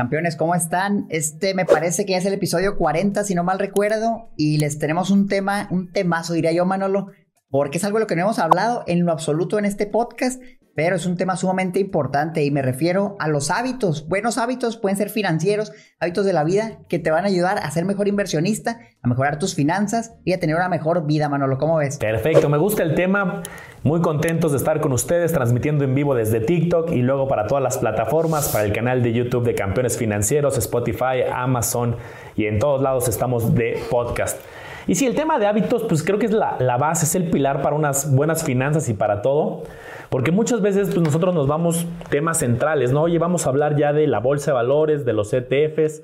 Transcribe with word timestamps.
Campeones, 0.00 0.34
¿cómo 0.34 0.54
están? 0.54 1.04
Este 1.10 1.52
me 1.52 1.66
parece 1.66 2.06
que 2.06 2.16
es 2.16 2.24
el 2.24 2.32
episodio 2.32 2.78
40, 2.78 3.22
si 3.22 3.34
no 3.34 3.44
mal 3.44 3.58
recuerdo, 3.58 4.30
y 4.34 4.56
les 4.56 4.78
tenemos 4.78 5.10
un 5.10 5.28
tema, 5.28 5.68
un 5.70 5.92
temazo, 5.92 6.32
diría 6.32 6.52
yo, 6.52 6.64
Manolo, 6.64 7.08
porque 7.50 7.76
es 7.76 7.84
algo 7.84 7.98
de 7.98 8.04
lo 8.04 8.06
que 8.06 8.16
no 8.16 8.22
hemos 8.22 8.38
hablado 8.38 8.82
en 8.86 9.04
lo 9.04 9.12
absoluto 9.12 9.58
en 9.58 9.66
este 9.66 9.86
podcast, 9.86 10.40
pero 10.74 10.96
es 10.96 11.06
un 11.06 11.16
tema 11.16 11.36
sumamente 11.36 11.80
importante 11.80 12.44
y 12.44 12.50
me 12.50 12.62
refiero 12.62 13.16
a 13.18 13.28
los 13.28 13.50
hábitos. 13.50 14.08
Buenos 14.08 14.38
hábitos 14.38 14.76
pueden 14.76 14.96
ser 14.96 15.10
financieros, 15.10 15.72
hábitos 15.98 16.24
de 16.24 16.32
la 16.32 16.44
vida 16.44 16.78
que 16.88 16.98
te 16.98 17.10
van 17.10 17.24
a 17.24 17.28
ayudar 17.28 17.58
a 17.58 17.70
ser 17.70 17.84
mejor 17.84 18.08
inversionista, 18.08 18.80
a 19.02 19.08
mejorar 19.08 19.38
tus 19.38 19.54
finanzas 19.54 20.14
y 20.24 20.32
a 20.32 20.40
tener 20.40 20.56
una 20.56 20.68
mejor 20.68 21.06
vida, 21.06 21.28
Manolo. 21.28 21.58
¿Cómo 21.58 21.76
ves? 21.76 21.98
Perfecto, 21.98 22.48
me 22.48 22.58
gusta 22.58 22.82
el 22.82 22.94
tema. 22.94 23.42
Muy 23.82 24.00
contentos 24.02 24.52
de 24.52 24.58
estar 24.58 24.80
con 24.80 24.92
ustedes 24.92 25.32
transmitiendo 25.32 25.84
en 25.84 25.94
vivo 25.94 26.14
desde 26.14 26.40
TikTok 26.40 26.92
y 26.92 27.02
luego 27.02 27.26
para 27.28 27.46
todas 27.46 27.64
las 27.64 27.78
plataformas, 27.78 28.48
para 28.50 28.64
el 28.64 28.72
canal 28.72 29.02
de 29.02 29.12
YouTube 29.12 29.44
de 29.44 29.54
Campeones 29.54 29.96
Financieros, 29.96 30.58
Spotify, 30.58 31.22
Amazon 31.32 31.96
y 32.36 32.46
en 32.46 32.58
todos 32.58 32.82
lados 32.82 33.08
estamos 33.08 33.54
de 33.54 33.82
podcast. 33.90 34.38
Y 34.86 34.94
sí, 34.94 35.06
el 35.06 35.14
tema 35.14 35.38
de 35.38 35.46
hábitos, 35.46 35.84
pues 35.84 36.02
creo 36.02 36.18
que 36.18 36.26
es 36.26 36.32
la, 36.32 36.56
la 36.58 36.76
base, 36.76 37.04
es 37.04 37.14
el 37.14 37.30
pilar 37.30 37.62
para 37.62 37.76
unas 37.76 38.12
buenas 38.12 38.44
finanzas 38.44 38.88
y 38.88 38.94
para 38.94 39.22
todo. 39.22 39.62
Porque 40.10 40.32
muchas 40.32 40.60
veces 40.60 40.90
pues, 40.92 41.00
nosotros 41.00 41.34
nos 41.34 41.46
vamos 41.46 41.86
temas 42.10 42.38
centrales, 42.38 42.92
¿no? 42.92 43.02
Oye, 43.02 43.18
vamos 43.18 43.46
a 43.46 43.50
hablar 43.50 43.76
ya 43.76 43.92
de 43.92 44.06
la 44.08 44.18
bolsa 44.18 44.50
de 44.50 44.56
valores, 44.56 45.04
de 45.04 45.12
los 45.12 45.32
ETFs, 45.32 46.02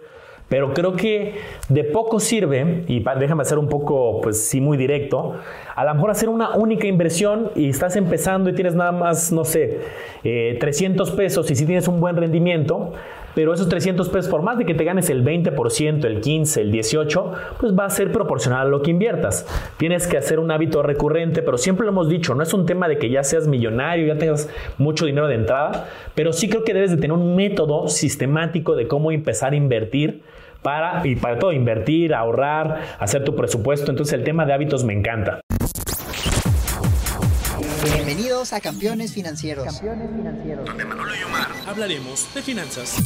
pero 0.49 0.73
creo 0.73 0.95
que 0.95 1.35
de 1.69 1.83
poco 1.83 2.21
sirve, 2.21 2.85
y 2.87 3.05
déjame 3.19 3.45
ser 3.45 3.59
un 3.59 3.69
poco, 3.69 4.21
pues 4.21 4.41
sí, 4.41 4.61
muy 4.61 4.77
directo, 4.77 5.35
a 5.75 5.85
lo 5.85 5.93
mejor 5.93 6.13
hacer 6.13 6.29
una 6.29 6.55
única 6.55 6.87
inversión 6.87 7.51
y 7.57 7.69
estás 7.69 7.97
empezando 7.97 8.49
y 8.49 8.55
tienes 8.55 8.77
nada 8.77 8.93
más, 8.93 9.33
no 9.33 9.45
sé, 9.45 9.81
300 10.23 11.11
eh, 11.11 11.13
pesos 11.17 11.51
y 11.51 11.57
si 11.57 11.67
tienes 11.67 11.89
un 11.89 11.99
buen 11.99 12.17
rendimiento, 12.17 12.93
pero 13.37 13.53
esos 13.53 13.69
300 13.69 14.09
pesos, 14.09 14.31
por 14.31 14.41
más 14.41 14.57
de 14.57 14.65
que 14.65 14.73
te 14.73 14.83
ganes 14.83 15.11
el 15.11 15.23
20%, 15.23 16.07
el 16.07 16.23
15%, 16.23 16.57
el 16.57 16.73
18%, 16.73 17.35
pues 17.61 17.79
va 17.79 17.85
a 17.85 17.91
ser 17.91 18.11
proporcional 18.11 18.67
a 18.67 18.71
lo 18.71 18.81
que 18.81 18.91
inviertas. 18.91 19.47
Tienes 19.77 20.07
que 20.07 20.17
hacer 20.17 20.39
un 20.39 20.51
hábito 20.51 20.83
recurrente, 20.83 21.43
pero 21.43 21.59
siempre 21.59 21.85
lo 21.85 21.93
hemos 21.93 22.09
dicho, 22.09 22.35
no 22.35 22.43
es 22.43 22.55
un 22.55 22.65
tema 22.65 22.89
de 22.89 22.97
que 22.97 23.11
ya 23.11 23.23
seas 23.23 23.47
millonario, 23.47 24.07
ya 24.07 24.17
tengas 24.17 24.49
mucho 24.79 25.05
dinero 25.05 25.29
de 25.29 25.35
entrada, 25.35 25.87
pero 26.15 26.33
sí 26.33 26.49
creo 26.49 26.65
que 26.65 26.73
debes 26.73 26.93
de 26.93 26.97
tener 26.97 27.13
un 27.13 27.37
método 27.37 27.89
sistemático 27.89 28.75
de 28.75 28.89
cómo 28.89 29.13
empezar 29.13 29.53
a 29.53 29.57
invertir 29.57 30.23
para, 30.63 31.07
y 31.07 31.17
para 31.17 31.39
todo, 31.39 31.53
invertir, 31.53 32.15
ahorrar, 32.15 32.97
hacer 32.99 33.23
tu 33.23 33.37
presupuesto. 33.37 33.91
Entonces 33.91 34.15
el 34.15 34.25
tema 34.25 34.47
de 34.47 34.55
hábitos 34.55 34.83
me 34.83 34.95
encanta. 34.95 35.43
Bienvenidos 37.85 38.55
a 38.55 38.61
Campeones 38.63 39.13
Financieros. 39.13 39.67
Campeones 39.67 40.09
Financieros. 40.11 40.65
Donde 40.65 40.85
Manolo 40.87 41.13
y 41.15 41.23
Omar 41.23 41.56
hablaremos 41.67 42.33
de 42.35 42.43
finanzas. 42.43 42.97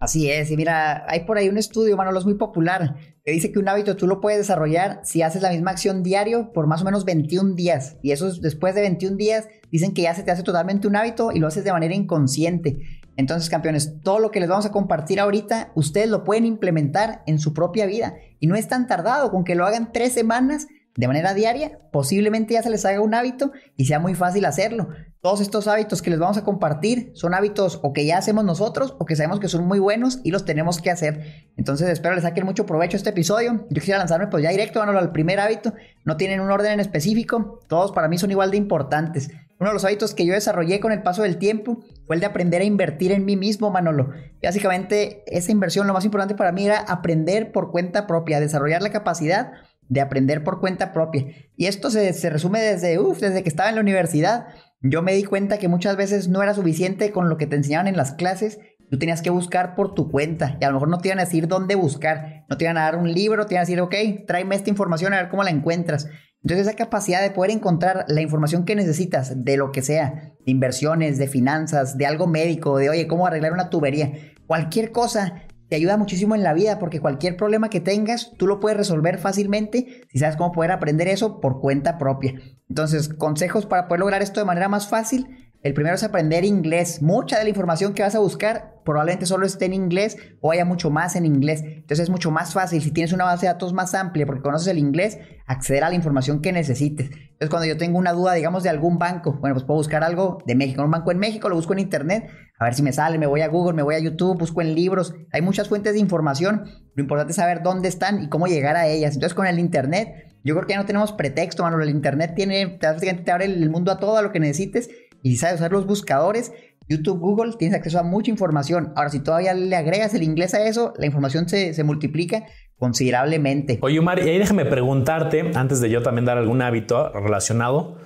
Así 0.00 0.28
es, 0.30 0.50
y 0.50 0.56
mira, 0.56 1.04
hay 1.08 1.20
por 1.20 1.38
ahí 1.38 1.48
un 1.48 1.58
estudio, 1.58 1.96
Manolo, 1.96 2.18
es 2.18 2.24
muy 2.24 2.34
popular, 2.34 2.96
que 3.24 3.30
dice 3.30 3.52
que 3.52 3.60
un 3.60 3.68
hábito 3.68 3.96
tú 3.96 4.08
lo 4.08 4.20
puedes 4.20 4.38
desarrollar 4.38 5.00
si 5.04 5.22
haces 5.22 5.42
la 5.42 5.50
misma 5.50 5.70
acción 5.70 6.02
diario 6.02 6.52
por 6.52 6.66
más 6.66 6.82
o 6.82 6.84
menos 6.84 7.04
21 7.04 7.54
días. 7.54 7.98
Y 8.02 8.10
eso 8.10 8.32
después 8.34 8.74
de 8.74 8.80
21 8.80 9.16
días, 9.16 9.46
dicen 9.70 9.94
que 9.94 10.02
ya 10.02 10.14
se 10.14 10.24
te 10.24 10.32
hace 10.32 10.42
totalmente 10.42 10.88
un 10.88 10.96
hábito 10.96 11.30
y 11.32 11.38
lo 11.38 11.46
haces 11.46 11.62
de 11.62 11.70
manera 11.70 11.94
inconsciente. 11.94 12.80
Entonces, 13.16 13.48
campeones, 13.48 14.00
todo 14.02 14.18
lo 14.18 14.32
que 14.32 14.40
les 14.40 14.48
vamos 14.48 14.66
a 14.66 14.72
compartir 14.72 15.20
ahorita, 15.20 15.70
ustedes 15.76 16.08
lo 16.08 16.24
pueden 16.24 16.46
implementar 16.46 17.22
en 17.26 17.38
su 17.38 17.54
propia 17.54 17.86
vida. 17.86 18.14
Y 18.40 18.48
no 18.48 18.56
es 18.56 18.66
tan 18.66 18.88
tardado, 18.88 19.30
con 19.30 19.44
que 19.44 19.54
lo 19.54 19.66
hagan 19.66 19.92
tres 19.92 20.14
semanas 20.14 20.66
de 20.94 21.06
manera 21.06 21.32
diaria, 21.32 21.78
posiblemente 21.90 22.54
ya 22.54 22.62
se 22.62 22.68
les 22.68 22.84
haga 22.84 23.00
un 23.00 23.14
hábito 23.14 23.52
y 23.76 23.86
sea 23.86 23.98
muy 23.98 24.14
fácil 24.14 24.44
hacerlo. 24.44 24.88
Todos 25.22 25.40
estos 25.40 25.66
hábitos 25.66 26.02
que 26.02 26.10
les 26.10 26.18
vamos 26.18 26.36
a 26.36 26.44
compartir 26.44 27.12
son 27.14 27.32
hábitos 27.32 27.80
o 27.82 27.92
que 27.92 28.04
ya 28.04 28.18
hacemos 28.18 28.44
nosotros 28.44 28.94
o 28.98 29.06
que 29.06 29.16
sabemos 29.16 29.40
que 29.40 29.48
son 29.48 29.66
muy 29.66 29.78
buenos 29.78 30.20
y 30.22 30.32
los 30.32 30.44
tenemos 30.44 30.82
que 30.82 30.90
hacer. 30.90 31.48
Entonces 31.56 31.88
espero 31.88 32.14
les 32.14 32.24
saquen 32.24 32.44
mucho 32.44 32.66
provecho 32.66 32.96
a 32.96 32.98
este 32.98 33.10
episodio. 33.10 33.66
Yo 33.70 33.80
quisiera 33.80 33.98
lanzarme 33.98 34.26
pues 34.26 34.42
ya 34.42 34.50
directo 34.50 34.82
al 34.82 35.12
primer 35.12 35.40
hábito. 35.40 35.72
No 36.04 36.16
tienen 36.16 36.40
un 36.40 36.50
orden 36.50 36.72
en 36.72 36.80
específico, 36.80 37.60
todos 37.68 37.92
para 37.92 38.08
mí 38.08 38.18
son 38.18 38.30
igual 38.30 38.50
de 38.50 38.58
importantes. 38.58 39.30
Uno 39.60 39.70
de 39.70 39.74
los 39.74 39.84
hábitos 39.84 40.12
que 40.12 40.26
yo 40.26 40.34
desarrollé 40.34 40.80
con 40.80 40.90
el 40.90 41.02
paso 41.02 41.22
del 41.22 41.38
tiempo 41.38 41.84
fue 42.06 42.16
el 42.16 42.20
de 42.20 42.26
aprender 42.26 42.62
a 42.62 42.64
invertir 42.64 43.12
en 43.12 43.24
mí 43.24 43.36
mismo, 43.36 43.70
Manolo. 43.70 44.10
básicamente 44.42 45.22
esa 45.28 45.52
inversión 45.52 45.86
lo 45.86 45.92
más 45.92 46.04
importante 46.04 46.34
para 46.34 46.50
mí 46.50 46.66
era 46.66 46.80
aprender 46.80 47.52
por 47.52 47.70
cuenta 47.70 48.08
propia, 48.08 48.40
desarrollar 48.40 48.82
la 48.82 48.90
capacidad 48.90 49.52
de 49.88 50.00
aprender 50.00 50.42
por 50.44 50.60
cuenta 50.60 50.92
propia. 50.92 51.26
Y 51.56 51.66
esto 51.66 51.90
se, 51.90 52.12
resume 52.30 52.60
desde, 52.60 52.98
desde 52.98 53.42
que 53.42 53.48
estaba 53.48 53.68
en 53.68 53.74
la 53.74 53.80
universidad. 53.80 54.46
Yo 54.80 55.02
me 55.02 55.14
di 55.14 55.24
cuenta 55.24 55.58
que 55.58 55.68
muchas 55.68 55.96
veces 55.96 56.28
no 56.28 56.42
era 56.42 56.54
suficiente 56.54 57.12
con 57.12 57.28
lo 57.28 57.36
que 57.36 57.46
te 57.46 57.56
enseñaban 57.56 57.88
en 57.88 57.96
las 57.96 58.12
clases. 58.12 58.58
Tú 58.90 58.98
tenías 58.98 59.22
que 59.22 59.30
buscar 59.30 59.74
por 59.74 59.94
tu 59.94 60.10
cuenta 60.10 60.58
y 60.60 60.64
a 60.64 60.68
lo 60.68 60.74
mejor 60.74 60.88
no 60.88 60.98
te 60.98 61.08
iban 61.08 61.18
a 61.18 61.24
decir 61.24 61.48
dónde 61.48 61.74
buscar. 61.74 62.44
No 62.48 62.56
te 62.56 62.64
iban 62.64 62.78
a 62.78 62.82
dar 62.82 62.96
un 62.96 63.12
libro, 63.12 63.46
te 63.46 63.54
iban 63.54 63.62
a 63.62 63.66
decir, 63.66 63.80
ok, 63.80 63.94
tráeme 64.26 64.54
esta 64.54 64.70
información 64.70 65.14
a 65.14 65.16
ver 65.16 65.28
cómo 65.28 65.44
la 65.44 65.50
encuentras. 65.50 66.08
Entonces 66.42 66.66
esa 66.66 66.76
capacidad 66.76 67.22
de 67.22 67.30
poder 67.30 67.52
encontrar 67.52 68.04
la 68.08 68.20
información 68.20 68.64
que 68.64 68.74
necesitas 68.74 69.44
de 69.44 69.56
lo 69.56 69.70
que 69.70 69.80
sea, 69.80 70.32
de 70.44 70.50
inversiones, 70.50 71.16
de 71.18 71.28
finanzas, 71.28 71.96
de 71.96 72.06
algo 72.06 72.26
médico, 72.26 72.78
de 72.78 72.90
oye, 72.90 73.06
cómo 73.06 73.26
arreglar 73.26 73.52
una 73.52 73.70
tubería, 73.70 74.12
cualquier 74.46 74.90
cosa 74.90 75.34
te 75.72 75.76
ayuda 75.76 75.96
muchísimo 75.96 76.34
en 76.34 76.42
la 76.42 76.52
vida 76.52 76.78
porque 76.78 77.00
cualquier 77.00 77.38
problema 77.38 77.70
que 77.70 77.80
tengas, 77.80 78.32
tú 78.36 78.46
lo 78.46 78.60
puedes 78.60 78.76
resolver 78.76 79.16
fácilmente 79.16 80.02
si 80.10 80.18
sabes 80.18 80.36
cómo 80.36 80.52
poder 80.52 80.70
aprender 80.70 81.08
eso 81.08 81.40
por 81.40 81.62
cuenta 81.62 81.96
propia. 81.96 82.34
Entonces, 82.68 83.08
consejos 83.08 83.64
para 83.64 83.88
poder 83.88 84.00
lograr 84.00 84.20
esto 84.20 84.38
de 84.38 84.44
manera 84.44 84.68
más 84.68 84.86
fácil. 84.86 85.50
El 85.62 85.74
primero 85.74 85.94
es 85.94 86.02
aprender 86.02 86.44
inglés. 86.44 87.02
Mucha 87.02 87.38
de 87.38 87.44
la 87.44 87.50
información 87.50 87.94
que 87.94 88.02
vas 88.02 88.16
a 88.16 88.18
buscar 88.18 88.80
probablemente 88.84 89.26
solo 89.26 89.46
esté 89.46 89.66
en 89.66 89.74
inglés 89.74 90.16
o 90.40 90.50
haya 90.50 90.64
mucho 90.64 90.90
más 90.90 91.14
en 91.14 91.24
inglés. 91.24 91.62
Entonces 91.62 92.00
es 92.00 92.10
mucho 92.10 92.32
más 92.32 92.52
fácil 92.52 92.82
si 92.82 92.90
tienes 92.90 93.12
una 93.12 93.26
base 93.26 93.46
de 93.46 93.52
datos 93.52 93.72
más 93.72 93.94
amplia 93.94 94.26
porque 94.26 94.42
conoces 94.42 94.66
el 94.66 94.78
inglés, 94.78 95.18
acceder 95.46 95.84
a 95.84 95.88
la 95.88 95.94
información 95.94 96.42
que 96.42 96.50
necesites. 96.50 97.10
Entonces 97.10 97.48
cuando 97.48 97.66
yo 97.66 97.76
tengo 97.76 97.96
una 97.96 98.12
duda, 98.12 98.34
digamos, 98.34 98.64
de 98.64 98.70
algún 98.70 98.98
banco, 98.98 99.38
bueno, 99.40 99.54
pues 99.54 99.64
puedo 99.64 99.78
buscar 99.78 100.02
algo 100.02 100.38
de 100.46 100.56
México, 100.56 100.82
un 100.82 100.90
banco 100.90 101.12
en 101.12 101.18
México, 101.18 101.48
lo 101.48 101.54
busco 101.54 101.74
en 101.74 101.78
internet, 101.78 102.28
a 102.58 102.64
ver 102.64 102.74
si 102.74 102.82
me 102.82 102.92
sale, 102.92 103.18
me 103.18 103.26
voy 103.26 103.42
a 103.42 103.48
Google, 103.48 103.74
me 103.74 103.82
voy 103.82 103.94
a 103.94 104.00
YouTube, 104.00 104.38
busco 104.38 104.62
en 104.62 104.74
libros. 104.74 105.14
Hay 105.32 105.42
muchas 105.42 105.68
fuentes 105.68 105.92
de 105.92 106.00
información. 106.00 106.64
Lo 106.94 107.02
importante 107.02 107.30
es 107.30 107.36
saber 107.36 107.62
dónde 107.62 107.88
están 107.88 108.20
y 108.20 108.28
cómo 108.28 108.48
llegar 108.48 108.74
a 108.74 108.88
ellas. 108.88 109.14
Entonces 109.14 109.34
con 109.34 109.46
el 109.46 109.60
internet, 109.60 110.08
yo 110.42 110.56
creo 110.56 110.66
que 110.66 110.72
ya 110.72 110.80
no 110.80 110.86
tenemos 110.86 111.12
pretexto, 111.12 111.62
Manuel. 111.62 111.88
El 111.88 111.94
internet 111.94 112.32
tiene, 112.34 112.78
te 112.80 113.30
abre 113.30 113.44
el 113.44 113.70
mundo 113.70 113.92
a 113.92 113.98
todo 113.98 114.20
lo 114.22 114.32
que 114.32 114.40
necesites 114.40 114.90
y 115.22 115.36
sabes 115.36 115.56
usar 115.56 115.72
los 115.72 115.86
buscadores, 115.86 116.52
YouTube, 116.88 117.18
Google, 117.18 117.52
tienes 117.58 117.76
acceso 117.76 117.98
a 117.98 118.02
mucha 118.02 118.30
información. 118.30 118.92
Ahora, 118.96 119.10
si 119.10 119.20
todavía 119.20 119.54
le 119.54 119.74
agregas 119.76 120.14
el 120.14 120.22
inglés 120.22 120.54
a 120.54 120.66
eso, 120.66 120.92
la 120.98 121.06
información 121.06 121.48
se, 121.48 121.82
multiplica 121.84 122.44
considerablemente. 122.76 123.78
Oye, 123.82 123.98
Omar, 123.98 124.18
y 124.18 124.28
ahí 124.28 124.38
déjame 124.38 124.64
preguntarte, 124.64 125.52
antes 125.54 125.80
de 125.80 125.90
yo 125.90 126.02
también 126.02 126.24
dar 126.24 126.38
algún 126.38 126.60
hábito 126.60 127.10
relacionado, 127.10 127.96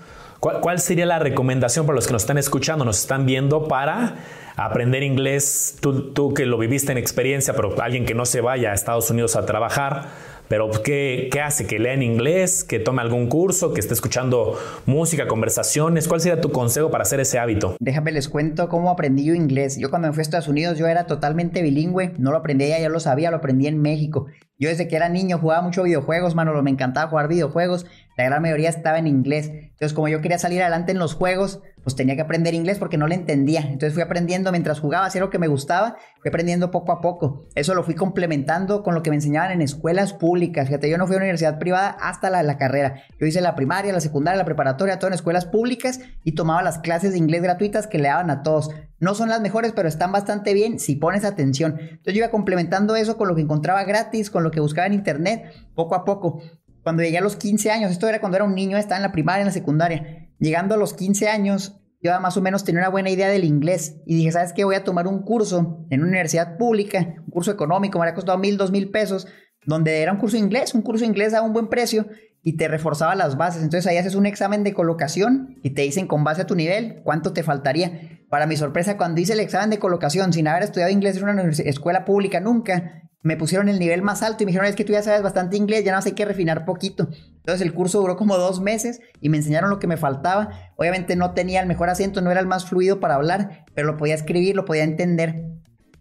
¿cuál, 0.41 0.79
sería 0.79 1.07
la 1.07 1.19
recomendación 1.19 1.87
para 1.87 1.97
los 1.97 2.07
que 2.07 2.13
nos 2.13 2.23
están 2.23 2.39
escuchando, 2.39 2.85
nos 2.85 3.01
están 3.01 3.25
viendo 3.25 3.67
para 3.69 4.17
aprender 4.57 5.03
inglés? 5.03 5.79
Tú, 5.81 6.13
tú 6.13 6.35
que 6.35 6.45
lo 6.45 6.59
viviste 6.59 6.93
en 6.93 6.99
experiencia, 6.99 7.55
pero 7.55 7.81
alguien 7.81 8.05
que 8.05 8.15
no 8.15 8.27
se 8.27 8.43
vaya 8.43 8.73
a 8.73 8.75
Estados 8.75 9.11
Unidos 9.11 9.37
a 9.37 9.47
trabajar, 9.47 10.09
pero 10.49 10.71
¿qué, 10.85 11.29
¿qué, 11.33 11.41
hace? 11.41 11.67
¿Que 11.67 11.79
lea 11.79 11.95
en 11.95 12.03
inglés? 12.03 12.65
¿Que 12.65 12.79
tome 12.79 13.03
algún 13.03 13.29
curso? 13.29 13.73
¿Que 13.73 13.81
esté 13.81 13.95
escuchando 13.95 14.59
música, 14.87 15.27
conversaciones? 15.27 16.09
¿Cuál 16.09 16.21
sería 16.21 16.41
tu 16.41 16.51
consejo 16.53 16.91
para 16.91 17.03
hacer 17.03 17.21
ese 17.21 17.39
hábito? 17.39 17.77
Déjame 17.81 18.13
les 18.13 18.29
cuento 18.29 18.69
cómo 18.69 18.91
aprendí 18.91 19.25
yo 19.25 19.35
inglés. 19.35 19.77
Yo 19.79 19.91
cuando 19.91 20.09
me 20.09 20.15
fui 20.15 20.21
a 20.21 20.23
Estados 20.23 20.49
Unidos 20.49 20.79
yo 20.79 20.87
era 20.87 21.07
totalmente 21.07 21.63
bilingüe. 21.63 22.13
No 22.19 22.31
lo 22.31 22.39
aprendí 22.39 22.65
allá, 22.67 22.81
ya 22.81 22.89
lo 22.89 23.01
sabía, 23.01 23.31
lo 23.31 23.39
aprendí 23.39 23.67
en 23.67 23.81
México. 23.81 24.27
Yo 24.59 24.69
desde 24.69 24.89
que 24.89 24.97
era 24.97 25.09
niño 25.09 25.39
jugaba 25.39 25.63
mucho 25.63 25.83
videojuegos, 25.83 26.35
mano, 26.35 26.63
me 26.63 26.71
encantaba 26.71 27.11
jugar 27.11 27.29
videojuegos. 27.29 27.87
La 28.17 28.25
gran 28.25 28.43
mayoría 28.43 28.69
estaba 28.69 28.99
en 28.99 29.07
inglés. 29.07 29.51
Entonces, 29.53 29.93
como 29.93 30.09
yo 30.09 30.21
quería 30.21 30.39
salir 30.39 30.63
adelante 30.63 30.93
en 30.93 30.99
los 30.99 31.15
juegos, 31.15 31.61
pues 31.87 31.95
tenía 31.95 32.17
que 32.17 32.23
aprender 32.23 32.55
inglés 32.55 32.79
porque 32.79 32.97
no 32.97 33.07
le 33.07 33.15
entendía. 33.15 33.61
Entonces 33.61 33.93
fui 33.93 34.03
aprendiendo 34.03 34.51
mientras 34.51 34.81
jugaba, 34.81 35.07
hacía 35.07 35.21
lo 35.21 35.31
que 35.31 35.39
me 35.39 35.47
gustaba, 35.47 35.97
fui 36.21 36.31
aprendiendo 36.31 36.73
poco 36.73 36.91
a 36.91 37.01
poco. 37.01 37.47
Eso 37.55 37.75
lo 37.75 37.85
fui 37.85 37.95
complementando 37.95 38.83
con 38.83 38.95
lo 38.95 39.05
que 39.05 39.11
me 39.11 39.17
enseñaban 39.17 39.53
en 39.53 39.63
escuelas 39.63 40.13
públicas. 40.13 40.67
Fíjate, 40.67 40.91
yo 40.91 40.99
no 40.99 41.07
fui 41.07 41.15
a 41.15 41.19
una 41.19 41.27
universidad 41.27 41.59
privada 41.59 41.91
hasta 41.91 42.29
la, 42.29 42.43
la 42.43 42.59
carrera. 42.59 43.03
Yo 43.21 43.27
hice 43.27 43.41
la 43.41 43.55
primaria, 43.55 43.93
la 43.93 44.01
secundaria, 44.01 44.39
la 44.39 44.45
preparatoria, 44.45 44.99
todo 44.99 45.09
en 45.09 45.15
escuelas 45.15 45.45
públicas 45.45 46.01
y 46.25 46.33
tomaba 46.33 46.63
las 46.63 46.79
clases 46.79 47.13
de 47.13 47.19
inglés 47.19 47.43
gratuitas 47.43 47.87
que 47.87 47.99
le 47.99 48.09
daban 48.09 48.31
a 48.31 48.43
todos. 48.43 48.71
No 48.99 49.15
son 49.15 49.29
las 49.29 49.41
mejores, 49.41 49.73
pero 49.73 49.89
están 49.89 50.11
bastante 50.11 50.55
bien 50.55 50.81
si 50.81 50.97
pones 50.97 51.25
atención. 51.25 51.77
Entonces 51.79 52.15
yo 52.15 52.19
iba 52.19 52.31
complementando 52.31 52.97
eso 52.97 53.17
con 53.17 53.29
lo 53.29 53.37
que 53.37 53.43
encontraba 53.43 53.85
gratis, 53.85 54.31
con 54.31 54.43
lo 54.43 54.51
que 54.51 54.59
buscaba 54.59 54.89
en 54.89 54.95
internet, 54.95 55.53
poco 55.75 55.95
a 55.95 56.05
poco. 56.05 56.41
Cuando 56.87 57.03
llegué 57.03 57.19
a 57.19 57.21
los 57.21 57.35
15 57.35 57.73
años, 57.73 57.91
esto 57.91 58.07
era 58.07 58.21
cuando 58.21 58.37
era 58.37 58.45
un 58.45 58.55
niño, 58.55 58.79
estaba 58.79 58.99
en 58.99 59.03
la 59.03 59.11
primaria, 59.11 59.41
en 59.41 59.47
la 59.47 59.53
secundaria 59.53 60.29
llegando 60.39 60.77
a 60.77 60.79
los 60.79 60.95
15 60.95 61.29
años, 61.29 61.81
yo 62.01 62.21
más 62.21 62.37
o 62.37 62.41
menos 62.41 62.63
tenía 62.63 62.83
una 62.83 62.91
buena 62.91 63.11
idea 63.11 63.29
del 63.29 63.43
inglés 63.43 63.97
y 64.07 64.15
dije, 64.15 64.31
¿sabes 64.31 64.53
qué? 64.53 64.63
Voy 64.63 64.77
a 64.77 64.85
tomar 64.85 65.09
un 65.09 65.25
curso 65.25 65.85
en 65.91 66.03
una 66.03 66.11
universidad 66.11 66.57
pública, 66.57 67.17
un 67.25 67.31
curso 67.33 67.51
económico, 67.51 67.99
me 67.99 68.05
había 68.05 68.15
costado 68.15 68.39
mil, 68.39 68.57
dos 68.57 68.71
mil 68.71 68.93
pesos, 68.93 69.27
donde 69.65 70.01
era 70.01 70.13
un 70.13 70.19
curso 70.19 70.37
inglés, 70.37 70.75
un 70.75 70.83
curso 70.83 71.05
inglés 71.05 71.35
a 71.35 71.43
un 71.43 71.53
buen 71.53 71.67
precio 71.67 72.07
y 72.45 72.57
te 72.57 72.69
reforzaba 72.69 73.17
las 73.17 73.37
bases. 73.37 73.65
Entonces 73.65 73.91
ahí 73.91 73.97
haces 73.97 74.15
un 74.15 74.27
examen 74.27 74.63
de 74.63 74.73
colocación 74.73 75.57
y 75.65 75.71
te 75.71 75.83
dicen 75.83 76.07
con 76.07 76.23
base 76.23 76.43
a 76.43 76.47
tu 76.47 76.55
nivel 76.55 77.01
cuánto 77.03 77.33
te 77.33 77.43
faltaría. 77.43 78.21
Para 78.31 78.47
mi 78.47 78.57
sorpresa, 78.57 78.97
cuando 78.97 79.21
hice 79.21 79.33
el 79.33 79.41
examen 79.41 79.71
de 79.71 79.81
colocación, 79.81 80.33
sin 80.33 80.47
haber 80.47 80.63
estudiado 80.63 80.93
inglés 80.93 81.17
en 81.17 81.25
una 81.25 81.43
escuela 81.51 82.05
pública 82.05 82.39
nunca, 82.39 83.03
me 83.23 83.37
pusieron 83.37 83.69
el 83.69 83.79
nivel 83.79 84.03
más 84.03 84.23
alto 84.23 84.43
y 84.43 84.47
me 84.47 84.51
dijeron, 84.51 84.69
es 84.69 84.77
que 84.77 84.85
tú 84.85 84.93
ya 84.93 85.03
sabes 85.03 85.23
bastante 85.23 85.57
inglés, 85.57 85.85
ya 85.85 85.95
no 85.95 86.01
sé 86.01 86.15
qué 86.15 86.25
refinar 86.25 86.65
poquito. 86.65 87.09
Entonces 87.37 87.61
el 87.61 87.75
curso 87.75 88.01
duró 88.01 88.17
como 88.17 88.37
dos 88.37 88.61
meses 88.61 89.01
y 89.21 89.29
me 89.29 89.37
enseñaron 89.37 89.71
lo 89.71 89.79
que 89.79 89.87
me 89.87 89.97
faltaba. 89.97 90.51
Obviamente 90.77 91.17
no 91.17 91.33
tenía 91.33 91.61
el 91.61 91.67
mejor 91.67 91.89
acento, 91.89 92.21
no 92.21 92.31
era 92.31 92.41
el 92.41 92.47
más 92.47 92.67
fluido 92.67 93.01
para 93.01 93.15
hablar, 93.15 93.65
pero 93.75 93.87
lo 93.87 93.97
podía 93.97 94.15
escribir, 94.15 94.55
lo 94.55 94.65
podía 94.65 94.85
entender. 94.85 95.57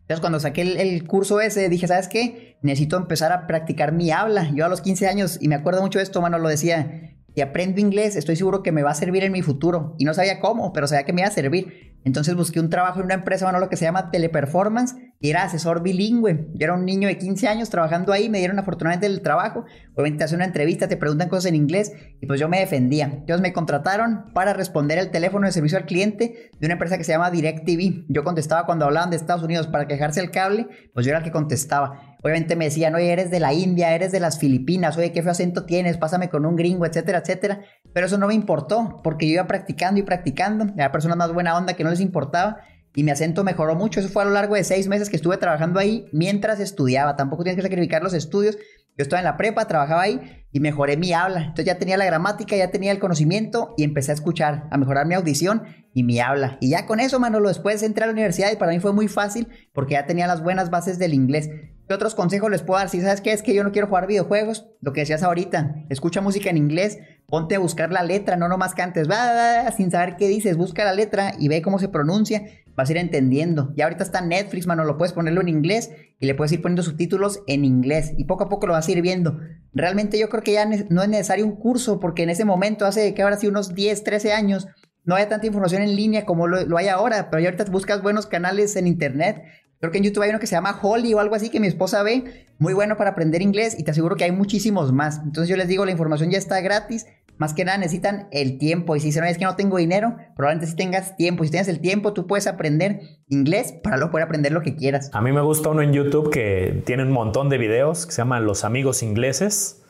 Entonces 0.06 0.22
cuando 0.22 0.40
saqué 0.40 0.62
el, 0.62 1.08
curso 1.08 1.42
ese, 1.42 1.68
dije, 1.68 1.88
¿sabes 1.88 2.08
qué? 2.08 2.58
Necesito 2.62 2.96
empezar 2.96 3.32
a 3.32 3.48
practicar 3.48 3.92
mi 3.92 4.12
habla. 4.12 4.52
Yo 4.54 4.66
a 4.66 4.70
los 4.70 4.82
15 4.82 5.08
años, 5.08 5.40
y 5.42 5.48
me 5.48 5.56
acuerdo 5.56 5.82
mucho 5.82 5.98
de 5.98 6.04
esto, 6.04 6.22
mano, 6.22 6.38
lo 6.38 6.48
decía, 6.48 7.16
y 7.34 7.42
aprendo 7.42 7.82
inglés, 7.82 8.16
estoy 8.16 8.36
seguro 8.36 8.62
que 8.62 8.72
me 8.72 8.84
va 8.84 8.92
a 8.92 8.96
servir 8.96 9.24
en 9.24 9.32
mi 9.32 9.42
futuro. 9.42 9.96
Y 9.98 10.06
no 10.06 10.14
sabía 10.14 10.40
cómo, 10.40 10.74
pero 10.74 10.88
sabía 10.88 11.06
que 11.06 11.14
me 11.14 11.22
iba 11.22 11.28
a 11.28 11.34
servir. 11.34 11.96
Entonces 12.04 12.36
busqué 12.36 12.60
un 12.60 12.70
trabajo 12.70 13.00
en 13.00 13.06
una 13.06 13.16
empresa, 13.16 13.46
bueno, 13.46 13.60
lo 13.60 13.68
que 13.68 13.78
se 13.78 13.86
llama 13.86 14.12
Teleperformance, 14.12 14.96
y 15.20 15.30
era 15.30 15.44
asesor 15.44 15.82
bilingüe. 15.82 16.48
Yo 16.54 16.66
era 16.66 16.74
un 16.74 16.86
niño 16.86 17.08
de 17.08 17.18
15 17.18 17.48
años 17.48 17.70
trabajando 17.70 18.12
ahí, 18.12 18.30
me 18.30 18.40
dieron 18.40 18.60
afortunadamente 18.60 19.08
el 19.08 19.22
trabajo. 19.22 19.66
Obviamente 19.94 20.20
te 20.20 20.24
hacen 20.26 20.38
una 20.38 20.46
entrevista, 20.46 20.88
te 20.88 20.98
preguntan 20.98 21.30
cosas 21.30 21.46
en 21.46 21.56
inglés, 21.56 21.94
y 22.22 22.26
pues 22.26 22.40
yo 22.40 22.50
me 22.50 22.60
defendía. 22.60 23.06
Entonces 23.06 23.42
me 23.42 23.54
contrataron 23.54 24.34
para 24.34 24.54
responder 24.54 24.98
el 24.98 25.12
teléfono 25.12 25.48
de 25.48 25.54
servicio 25.54 25.78
al 25.78 25.86
cliente 25.86 26.52
de 26.60 26.66
una 26.68 26.74
empresa 26.74 26.98
que 26.98 27.04
se 27.04 27.14
llama 27.14 27.32
DirecTV. 27.32 28.06
Yo 28.10 28.24
contestaba 28.24 28.66
cuando 28.66 28.86
hablaban 28.86 29.10
de 29.10 29.16
Estados 29.16 29.44
Unidos 29.44 29.68
para 29.68 29.88
quejarse 29.88 30.20
el 30.20 30.32
cable, 30.32 30.68
pues 30.94 31.06
yo 31.06 31.12
era 31.12 31.20
el 31.20 31.24
que 31.24 31.32
contestaba. 31.32 32.18
Obviamente 32.22 32.56
me 32.56 32.66
decían, 32.66 32.96
oye, 32.96 33.12
eres 33.12 33.30
de 33.30 33.40
la 33.40 33.54
India, 33.54 33.94
eres 33.94 34.12
de 34.12 34.20
las 34.20 34.40
Filipinas, 34.40 34.98
oye, 34.98 35.12
qué 35.12 35.22
feo 35.22 35.32
acento 35.32 35.66
tienes, 35.66 35.98
pásame 35.98 36.30
con 36.30 36.46
un 36.46 36.56
gringo, 36.56 36.86
etcétera, 36.86 37.20
etcétera. 37.20 37.62
Pero 37.94 38.08
eso 38.08 38.18
no 38.18 38.28
me 38.28 38.34
importó, 38.34 39.02
porque 39.04 39.28
yo 39.28 39.34
iba 39.34 39.48
practicando 39.48 40.00
y 40.00 40.04
practicando. 40.04 40.66
Era 40.76 40.92
personas 40.92 41.18
más 41.18 41.32
buena 41.34 41.56
onda 41.56 41.76
que 41.76 41.84
no 41.84 41.92
les 41.92 42.00
importaba 42.02 42.58
y 42.96 43.04
mi 43.04 43.12
acento 43.12 43.44
mejoró 43.44 43.76
mucho. 43.76 44.00
Eso 44.00 44.10
fue 44.10 44.24
a 44.24 44.26
lo 44.26 44.32
largo 44.32 44.56
de 44.56 44.64
seis 44.64 44.88
meses 44.88 45.10
que 45.10 45.18
estuve 45.18 45.38
trabajando 45.38 45.80
ahí 45.80 46.08
mientras 46.12 46.60
estudiaba. 46.60 47.16
Tampoco 47.16 47.44
tienes 47.44 47.58
que 47.58 47.68
sacrificar 47.68 48.02
los 48.02 48.14
estudios. 48.14 48.58
Yo 48.98 49.04
estaba 49.04 49.20
en 49.20 49.26
la 49.26 49.36
prepa, 49.36 49.68
trabajaba 49.68 50.04
ahí 50.04 50.46
y 50.54 50.62
mejoré 50.62 50.96
mi 50.96 51.12
habla. 51.12 51.42
Entonces 51.42 51.66
ya 51.66 51.78
tenía 51.78 51.98
la 51.98 52.06
gramática, 52.06 52.56
ya 52.56 52.72
tenía 52.72 52.94
el 52.94 53.00
conocimiento 53.00 53.74
y 53.78 53.84
empecé 53.84 54.12
a 54.12 54.14
escuchar, 54.14 54.70
a 54.72 54.78
mejorar 54.78 55.06
mi 55.06 55.14
audición 55.14 55.64
y 55.94 56.04
mi 56.04 56.20
habla. 56.20 56.58
Y 56.62 56.70
ya 56.70 56.86
con 56.86 57.02
eso, 57.02 57.20
Manolo, 57.20 57.50
después 57.50 57.84
entré 57.84 58.06
a 58.06 58.08
la 58.08 58.14
universidad 58.14 58.52
y 58.54 58.56
para 58.56 58.72
mí 58.72 58.80
fue 58.80 58.94
muy 58.94 59.10
fácil 59.10 59.50
porque 59.74 59.96
ya 59.96 60.06
tenía 60.06 60.28
las 60.28 60.42
buenas 60.42 60.70
bases 60.70 60.98
del 60.98 61.14
inglés. 61.14 61.50
¿Qué 61.88 61.94
otros 61.94 62.16
consejos 62.16 62.50
les 62.50 62.64
puedo 62.64 62.80
dar? 62.80 62.90
Si 62.90 63.02
sabes 63.02 63.22
qué 63.22 63.32
es 63.32 63.44
que 63.44 63.54
yo 63.54 63.64
no 63.64 63.72
quiero 63.72 63.88
jugar 63.88 64.08
videojuegos, 64.08 64.68
lo 64.82 64.94
que 64.94 65.02
decías 65.02 65.22
ahorita, 65.22 65.76
escucha 65.90 66.22
música 66.22 66.50
en 66.50 66.58
inglés, 66.58 66.98
ponte 67.28 67.56
a 67.56 67.60
buscar 67.60 67.92
la 67.92 68.04
letra, 68.04 68.36
no 68.36 68.48
nomás 68.48 68.74
cantes, 68.74 69.10
va, 69.10 69.70
sin 69.72 69.92
saber 69.92 70.16
qué 70.18 70.28
dices, 70.28 70.58
busca 70.58 70.84
la 70.84 70.94
letra 70.94 71.34
y 71.40 71.48
ve 71.48 71.62
cómo 71.62 71.80
se 71.80 71.90
pronuncia, 71.90 72.44
vas 72.76 72.90
a 72.90 72.92
ir 72.92 72.98
entendiendo. 72.98 73.74
Ya 73.76 73.86
ahorita 73.86 74.04
está 74.04 74.22
Netflix, 74.22 74.68
mano, 74.68 74.84
lo 74.84 74.98
puedes 74.98 75.14
ponerlo 75.14 75.42
en 75.42 75.50
inglés 75.50 75.92
y 76.20 76.26
le 76.26 76.36
puedes 76.36 76.52
ir 76.52 76.62
poniendo 76.62 76.84
subtítulos 76.84 77.42
en 77.48 77.66
inglés 77.66 78.14
y 78.18 78.26
poco 78.26 78.46
a 78.46 78.50
poco 78.50 78.68
lo 78.68 78.74
vas 78.74 78.88
a 78.88 78.92
ir 78.92 79.02
viendo. 79.02 79.40
Realmente 79.74 80.20
yo 80.20 80.30
creo 80.30 80.44
que 80.44 80.54
ya 80.54 80.66
no 80.66 81.04
es 81.04 81.10
necesario 81.10 81.46
un 81.46 81.56
curso 81.56 82.00
porque 82.00 82.24
en 82.24 82.30
ese 82.30 82.46
momento, 82.46 82.86
hace 82.86 83.14
que 83.14 83.22
ahora 83.22 83.38
sí 83.38 83.48
unos 83.48 83.74
10, 83.74 84.04
13 84.04 84.34
años, 84.34 84.68
no 85.04 85.16
había 85.16 85.30
tanta 85.30 85.46
información 85.46 85.84
en 85.84 85.96
línea 85.96 86.26
como 86.26 86.48
lo, 86.48 86.66
lo 86.66 86.78
hay 86.78 86.88
ahora, 86.88 87.30
pero 87.30 87.42
ya 87.42 87.50
ahorita 87.50 87.72
buscas 87.72 88.02
buenos 88.02 88.26
canales 88.26 88.76
en 88.76 88.88
internet 88.88 89.44
Creo 89.80 89.92
que 89.92 89.98
en 89.98 90.04
YouTube 90.04 90.24
hay 90.24 90.30
uno 90.30 90.40
que 90.40 90.48
se 90.48 90.56
llama 90.56 90.80
Holly 90.82 91.14
o 91.14 91.20
algo 91.20 91.36
así 91.36 91.50
que 91.50 91.60
mi 91.60 91.68
esposa 91.68 92.02
ve. 92.04 92.46
Muy 92.58 92.74
bueno 92.74 92.98
para 92.98 93.12
aprender 93.12 93.42
inglés 93.42 93.76
y 93.78 93.84
te 93.84 93.92
aseguro 93.92 94.16
que 94.16 94.24
hay 94.24 94.32
muchísimos 94.32 94.94
más. 94.94 95.20
Entonces 95.24 95.50
yo 95.50 95.58
les 95.58 95.68
digo, 95.68 95.86
la 95.86 95.92
información 95.92 96.32
ya 96.32 96.38
está 96.38 96.62
gratis. 96.62 97.06
Más 97.38 97.54
que 97.54 97.66
nada 97.66 97.78
necesitan 97.78 98.30
el 98.32 98.58
tiempo. 98.58 98.96
Y 98.96 99.02
si 99.02 99.08
dicen, 99.08 99.26
es 99.26 99.38
que 99.38 99.44
no 99.44 99.58
tengo 99.58 99.78
dinero, 99.78 100.16
probablemente 100.38 100.68
si 100.68 100.76
tengas 100.78 101.18
tiempo. 101.18 101.44
Si 101.44 101.52
tienes 101.52 101.68
el 101.68 101.82
tiempo, 101.82 102.14
tú 102.14 102.28
puedes 102.28 102.48
aprender 102.48 103.02
inglés 103.28 103.74
para 103.84 103.98
luego 103.98 104.12
poder 104.12 104.26
aprender 104.26 104.54
lo 104.54 104.62
que 104.62 104.76
quieras. 104.76 105.10
A 105.14 105.22
mí 105.22 105.34
me 105.34 105.42
gusta 105.42 105.70
uno 105.70 105.82
en 105.82 105.92
YouTube 105.92 106.32
que 106.32 106.82
tiene 106.86 107.04
un 107.04 107.12
montón 107.12 107.50
de 107.50 107.58
videos 107.58 108.06
que 108.06 108.14
se 108.14 108.22
llaman 108.22 108.46
Los 108.46 108.64
Amigos 108.64 109.04
Ingleses. 109.04 109.82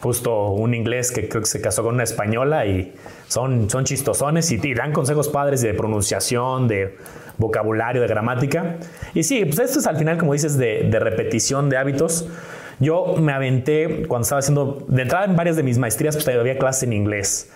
Justo 0.00 0.50
un 0.50 0.74
inglés 0.74 1.12
que 1.12 1.28
creo 1.28 1.42
que 1.42 1.48
se 1.48 1.60
casó 1.60 1.82
con 1.82 1.94
una 1.94 2.02
española 2.02 2.66
y 2.66 2.94
son, 3.28 3.70
son 3.70 3.84
chistosones 3.84 4.50
y, 4.50 4.60
y 4.62 4.74
dan 4.74 4.92
consejos 4.92 5.28
padres 5.28 5.60
de 5.62 5.72
pronunciación, 5.74 6.68
de 6.68 6.96
vocabulario, 7.38 8.00
de 8.02 8.08
gramática. 8.08 8.76
Y 9.14 9.22
sí, 9.22 9.44
pues 9.44 9.58
esto 9.58 9.78
es 9.78 9.86
al 9.86 9.96
final, 9.96 10.18
como 10.18 10.32
dices, 10.32 10.56
de, 10.56 10.88
de 10.90 10.98
repetición 10.98 11.68
de 11.70 11.76
hábitos. 11.76 12.28
Yo 12.80 13.16
me 13.20 13.32
aventé 13.32 14.06
cuando 14.08 14.24
estaba 14.24 14.40
haciendo, 14.40 14.84
de 14.88 15.02
entrada 15.02 15.26
en 15.26 15.36
varias 15.36 15.56
de 15.56 15.62
mis 15.62 15.78
maestrías, 15.78 16.16
pues 16.16 16.28
había 16.28 16.58
clases 16.58 16.84
en 16.84 16.92
inglés 16.92 17.50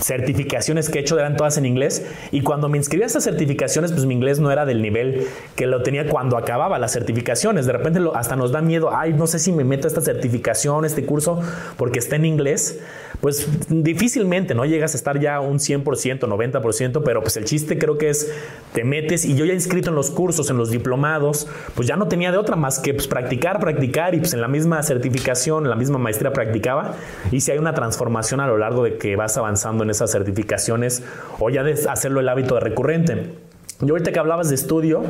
certificaciones 0.00 0.90
que 0.90 0.98
he 0.98 1.00
hecho 1.00 1.18
eran 1.18 1.36
todas 1.36 1.56
en 1.56 1.64
inglés 1.64 2.06
y 2.30 2.42
cuando 2.42 2.68
me 2.68 2.76
inscribí 2.76 3.02
a 3.02 3.06
estas 3.06 3.24
certificaciones 3.24 3.90
pues 3.92 4.04
mi 4.04 4.14
inglés 4.14 4.38
no 4.38 4.50
era 4.50 4.66
del 4.66 4.82
nivel 4.82 5.26
que 5.56 5.66
lo 5.66 5.82
tenía 5.82 6.06
cuando 6.08 6.36
acababa 6.36 6.78
las 6.78 6.92
certificaciones 6.92 7.66
de 7.66 7.72
repente 7.72 8.00
hasta 8.14 8.36
nos 8.36 8.52
da 8.52 8.60
miedo 8.60 8.94
ay 8.94 9.14
no 9.14 9.26
sé 9.26 9.38
si 9.38 9.50
me 9.50 9.64
meto 9.64 9.86
a 9.86 9.88
esta 9.88 10.02
certificación 10.02 10.84
este 10.84 11.04
curso 11.04 11.40
porque 11.76 11.98
está 11.98 12.16
en 12.16 12.26
inglés 12.26 12.80
pues 13.20 13.48
difícilmente 13.68 14.54
no 14.54 14.64
llegas 14.64 14.94
a 14.94 14.96
estar 14.96 15.18
ya 15.18 15.40
un 15.40 15.58
100% 15.58 16.20
90% 16.20 17.02
pero 17.04 17.20
pues 17.20 17.36
el 17.36 17.44
chiste 17.44 17.78
creo 17.78 17.98
que 17.98 18.10
es 18.10 18.32
te 18.72 18.84
metes 18.84 19.24
y 19.24 19.34
yo 19.34 19.44
ya 19.44 19.54
inscrito 19.54 19.90
en 19.90 19.96
los 19.96 20.10
cursos 20.10 20.50
en 20.50 20.56
los 20.56 20.70
diplomados 20.70 21.48
pues 21.74 21.88
ya 21.88 21.96
no 21.96 22.08
tenía 22.08 22.30
de 22.30 22.38
otra 22.38 22.56
más 22.56 22.78
que 22.78 22.94
pues, 22.94 23.08
practicar 23.08 23.58
practicar 23.60 24.14
y 24.14 24.18
pues 24.18 24.34
en 24.34 24.40
la 24.40 24.48
misma 24.48 24.82
certificación 24.82 25.64
en 25.64 25.70
la 25.70 25.76
misma 25.76 25.98
maestría 25.98 26.32
practicaba 26.32 26.94
y 27.32 27.40
si 27.40 27.50
hay 27.50 27.58
una 27.58 27.74
transformación 27.74 28.40
a 28.40 28.46
lo 28.46 28.58
largo 28.58 28.84
de 28.84 28.98
que 28.98 29.16
vas 29.16 29.36
avanzando 29.36 29.84
en 29.84 29.90
esas 29.90 30.10
certificaciones 30.10 31.02
o 31.38 31.50
ya 31.50 31.62
de 31.62 31.72
hacerlo 31.88 32.20
el 32.20 32.28
hábito 32.28 32.58
recurrente. 32.60 33.32
Yo 33.80 33.94
ahorita 33.94 34.12
que 34.12 34.18
hablabas 34.18 34.48
de 34.48 34.56
estudio, 34.56 35.02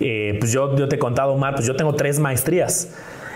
eh, 0.00 0.36
pues 0.40 0.52
yo, 0.52 0.74
yo 0.76 0.88
te 0.88 0.96
he 0.96 0.98
contado, 0.98 1.32
Omar, 1.32 1.54
pues 1.54 1.66
yo 1.66 1.76
tengo 1.76 1.94
tres 1.94 2.18
maestrías. 2.18 2.94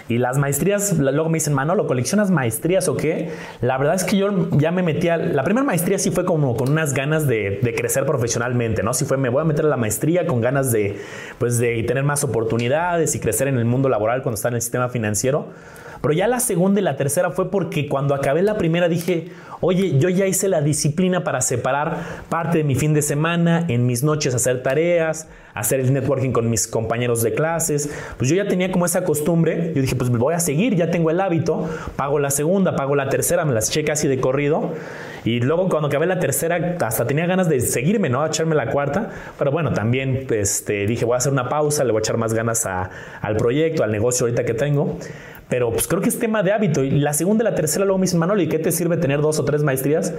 Y 0.08 0.18
las 0.18 0.36
maestrías, 0.36 0.98
luego 0.98 1.30
me 1.30 1.36
dicen, 1.36 1.54
Manolo, 1.54 1.86
¿coleccionas 1.86 2.30
maestrías 2.30 2.88
o 2.88 2.96
qué? 2.96 3.30
La 3.62 3.78
verdad 3.78 3.94
es 3.94 4.04
que 4.04 4.18
yo 4.18 4.50
ya 4.52 4.70
me 4.70 4.82
metí 4.82 5.08
a... 5.08 5.16
La 5.16 5.44
primera 5.44 5.64
maestría 5.64 5.98
sí 5.98 6.10
fue 6.10 6.26
como 6.26 6.56
con 6.56 6.70
unas 6.70 6.92
ganas 6.92 7.26
de, 7.26 7.60
de, 7.62 7.74
crecer 7.74 8.04
profesionalmente, 8.04 8.82
¿no? 8.82 8.92
Sí 8.92 9.06
fue, 9.06 9.16
me 9.16 9.30
voy 9.30 9.40
a 9.40 9.44
meter 9.44 9.64
a 9.64 9.68
la 9.68 9.78
maestría 9.78 10.26
con 10.26 10.42
ganas 10.42 10.72
de, 10.72 11.00
pues, 11.38 11.58
de 11.58 11.82
tener 11.84 12.04
más 12.04 12.22
oportunidades 12.22 13.14
y 13.14 13.20
crecer 13.20 13.48
en 13.48 13.56
el 13.56 13.64
mundo 13.64 13.88
laboral 13.88 14.22
cuando 14.22 14.34
está 14.34 14.48
en 14.48 14.54
el 14.54 14.62
sistema 14.62 14.90
financiero. 14.90 15.48
Pero 16.02 16.12
ya 16.12 16.28
la 16.28 16.38
segunda 16.38 16.82
y 16.82 16.84
la 16.84 16.96
tercera 16.96 17.30
fue 17.30 17.50
porque 17.50 17.88
cuando 17.88 18.14
acabé 18.14 18.42
la 18.42 18.58
primera 18.58 18.90
dije, 18.90 19.28
oye, 19.62 19.98
yo 19.98 20.10
ya 20.10 20.26
hice 20.26 20.48
la 20.48 20.60
disciplina 20.60 21.24
para 21.24 21.40
separar 21.40 21.96
parte 22.28 22.58
de 22.58 22.64
mi 22.64 22.74
fin 22.74 22.92
de 22.92 23.00
semana, 23.00 23.64
en 23.68 23.86
mis 23.86 24.02
noches 24.02 24.34
hacer 24.34 24.62
tareas, 24.62 25.28
hacer 25.54 25.80
el 25.80 25.92
networking 25.92 26.32
con 26.32 26.50
mis 26.50 26.66
compañeros 26.66 27.22
de 27.22 27.32
clases. 27.32 27.88
Pues 28.18 28.28
yo 28.28 28.36
ya 28.36 28.46
tenía 28.46 28.70
como 28.70 28.86
esa 28.86 29.04
costumbre. 29.04 29.72
Yo 29.74 29.80
dije, 29.80 29.94
pues 29.96 30.10
voy 30.10 30.34
a 30.34 30.40
seguir, 30.40 30.74
ya 30.74 30.90
tengo 30.90 31.10
el 31.10 31.20
hábito. 31.20 31.68
Pago 31.96 32.18
la 32.18 32.30
segunda, 32.30 32.76
pago 32.76 32.96
la 32.96 33.08
tercera, 33.08 33.44
me 33.44 33.54
las 33.54 33.68
eché 33.70 33.84
casi 33.84 34.08
de 34.08 34.20
corrido. 34.20 34.72
Y 35.24 35.40
luego 35.40 35.68
cuando 35.68 35.88
acabé 35.88 36.06
la 36.06 36.18
tercera, 36.18 36.76
hasta 36.80 37.06
tenía 37.06 37.26
ganas 37.26 37.48
de 37.48 37.60
seguirme, 37.60 38.10
¿no? 38.10 38.22
A 38.22 38.26
echarme 38.26 38.54
la 38.54 38.70
cuarta. 38.70 39.10
Pero 39.38 39.50
bueno, 39.50 39.72
también 39.72 40.26
este, 40.30 40.86
dije, 40.86 41.04
voy 41.04 41.14
a 41.14 41.18
hacer 41.18 41.32
una 41.32 41.48
pausa, 41.48 41.84
le 41.84 41.92
voy 41.92 42.00
a 42.00 42.02
echar 42.02 42.18
más 42.18 42.34
ganas 42.34 42.66
al 42.66 43.36
proyecto, 43.36 43.84
al 43.84 43.92
negocio 43.92 44.26
ahorita 44.26 44.44
que 44.44 44.54
tengo. 44.54 44.98
Pero 45.48 45.70
pues 45.70 45.86
creo 45.86 46.00
que 46.00 46.08
es 46.08 46.18
tema 46.18 46.42
de 46.42 46.52
hábito. 46.52 46.82
Y 46.82 46.90
la 46.90 47.12
segunda 47.12 47.44
y 47.44 47.44
la 47.44 47.54
tercera 47.54 47.84
luego 47.84 48.02
Manolo, 48.16 48.42
¿y 48.42 48.48
qué 48.48 48.58
te 48.58 48.72
sirve 48.72 48.96
tener 48.96 49.20
dos 49.20 49.38
o 49.38 49.44
tres 49.44 49.62
maestrías? 49.62 50.12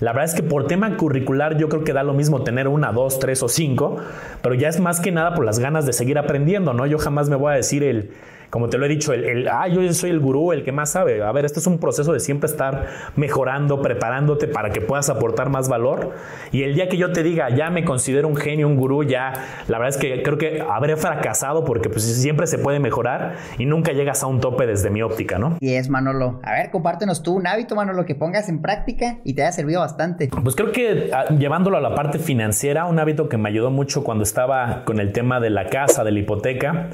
La 0.00 0.12
verdad 0.12 0.24
es 0.24 0.34
que 0.34 0.42
por 0.42 0.66
tema 0.66 0.96
curricular 0.96 1.56
yo 1.56 1.68
creo 1.68 1.84
que 1.84 1.92
da 1.92 2.02
lo 2.02 2.14
mismo 2.14 2.42
tener 2.42 2.68
una, 2.68 2.92
dos, 2.92 3.18
tres 3.18 3.42
o 3.42 3.48
cinco, 3.48 3.98
pero 4.42 4.54
ya 4.54 4.68
es 4.68 4.80
más 4.82 5.00
que 5.00 5.12
nada 5.12 5.34
por 5.34 5.44
las 5.44 5.58
ganas 5.58 5.86
de 5.86 5.92
seguir 5.92 6.18
aprendiendo, 6.18 6.74
¿no? 6.74 6.86
Yo 6.86 6.98
jamás 6.98 7.28
me 7.28 7.36
voy 7.36 7.52
a 7.52 7.56
decir 7.56 7.82
el 7.82 8.10
como 8.52 8.68
te 8.68 8.76
lo 8.76 8.84
he 8.84 8.88
dicho, 8.90 9.14
el, 9.14 9.48
ah, 9.48 9.66
yo 9.66 9.90
soy 9.94 10.10
el 10.10 10.20
gurú, 10.20 10.52
el 10.52 10.62
que 10.62 10.72
más 10.72 10.90
sabe. 10.90 11.22
A 11.22 11.32
ver, 11.32 11.46
esto 11.46 11.58
es 11.58 11.66
un 11.66 11.78
proceso 11.78 12.12
de 12.12 12.20
siempre 12.20 12.50
estar 12.50 12.86
mejorando, 13.16 13.80
preparándote 13.80 14.46
para 14.46 14.68
que 14.68 14.82
puedas 14.82 15.08
aportar 15.08 15.48
más 15.48 15.70
valor. 15.70 16.10
Y 16.50 16.62
el 16.62 16.74
día 16.74 16.86
que 16.90 16.98
yo 16.98 17.12
te 17.12 17.22
diga, 17.22 17.48
ya 17.48 17.70
me 17.70 17.82
considero 17.82 18.28
un 18.28 18.36
genio, 18.36 18.68
un 18.68 18.76
gurú, 18.76 19.04
ya 19.04 19.32
la 19.68 19.78
verdad 19.78 19.96
es 19.96 19.96
que 19.96 20.22
creo 20.22 20.36
que 20.36 20.60
habré 20.60 20.98
fracasado 20.98 21.64
porque 21.64 21.88
pues 21.88 22.04
siempre 22.04 22.46
se 22.46 22.58
puede 22.58 22.78
mejorar 22.78 23.36
y 23.56 23.64
nunca 23.64 23.92
llegas 23.92 24.22
a 24.22 24.26
un 24.26 24.38
tope 24.38 24.66
desde 24.66 24.90
mi 24.90 25.00
óptica, 25.00 25.38
¿no? 25.38 25.56
Y 25.58 25.72
es, 25.72 25.88
Manolo. 25.88 26.38
A 26.42 26.52
ver, 26.52 26.70
compártenos 26.70 27.22
tú 27.22 27.32
un 27.32 27.46
hábito, 27.46 27.74
Manolo, 27.74 28.04
que 28.04 28.14
pongas 28.14 28.50
en 28.50 28.60
práctica 28.60 29.16
y 29.24 29.32
te 29.32 29.44
haya 29.44 29.52
servido 29.52 29.80
bastante. 29.80 30.28
Pues 30.28 30.56
creo 30.56 30.72
que 30.72 31.08
ah, 31.14 31.24
llevándolo 31.38 31.78
a 31.78 31.80
la 31.80 31.94
parte 31.94 32.18
financiera, 32.18 32.84
un 32.84 32.98
hábito 32.98 33.30
que 33.30 33.38
me 33.38 33.48
ayudó 33.48 33.70
mucho 33.70 34.04
cuando 34.04 34.24
estaba 34.24 34.84
con 34.84 35.00
el 35.00 35.12
tema 35.12 35.40
de 35.40 35.48
la 35.48 35.70
casa, 35.70 36.04
de 36.04 36.12
la 36.12 36.18
hipoteca, 36.18 36.90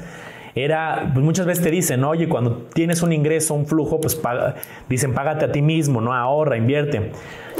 era, 0.55 1.11
pues 1.13 1.25
muchas 1.25 1.45
veces 1.45 1.63
te 1.63 1.71
dicen, 1.71 2.03
oye, 2.03 2.27
cuando 2.27 2.67
tienes 2.73 3.01
un 3.01 3.13
ingreso, 3.13 3.53
un 3.53 3.65
flujo, 3.65 3.99
pues 3.99 4.19
dicen, 4.87 5.13
págate 5.13 5.45
a 5.45 5.51
ti 5.51 5.61
mismo, 5.61 6.01
no 6.01 6.13
ahorra, 6.13 6.57
invierte. 6.57 7.11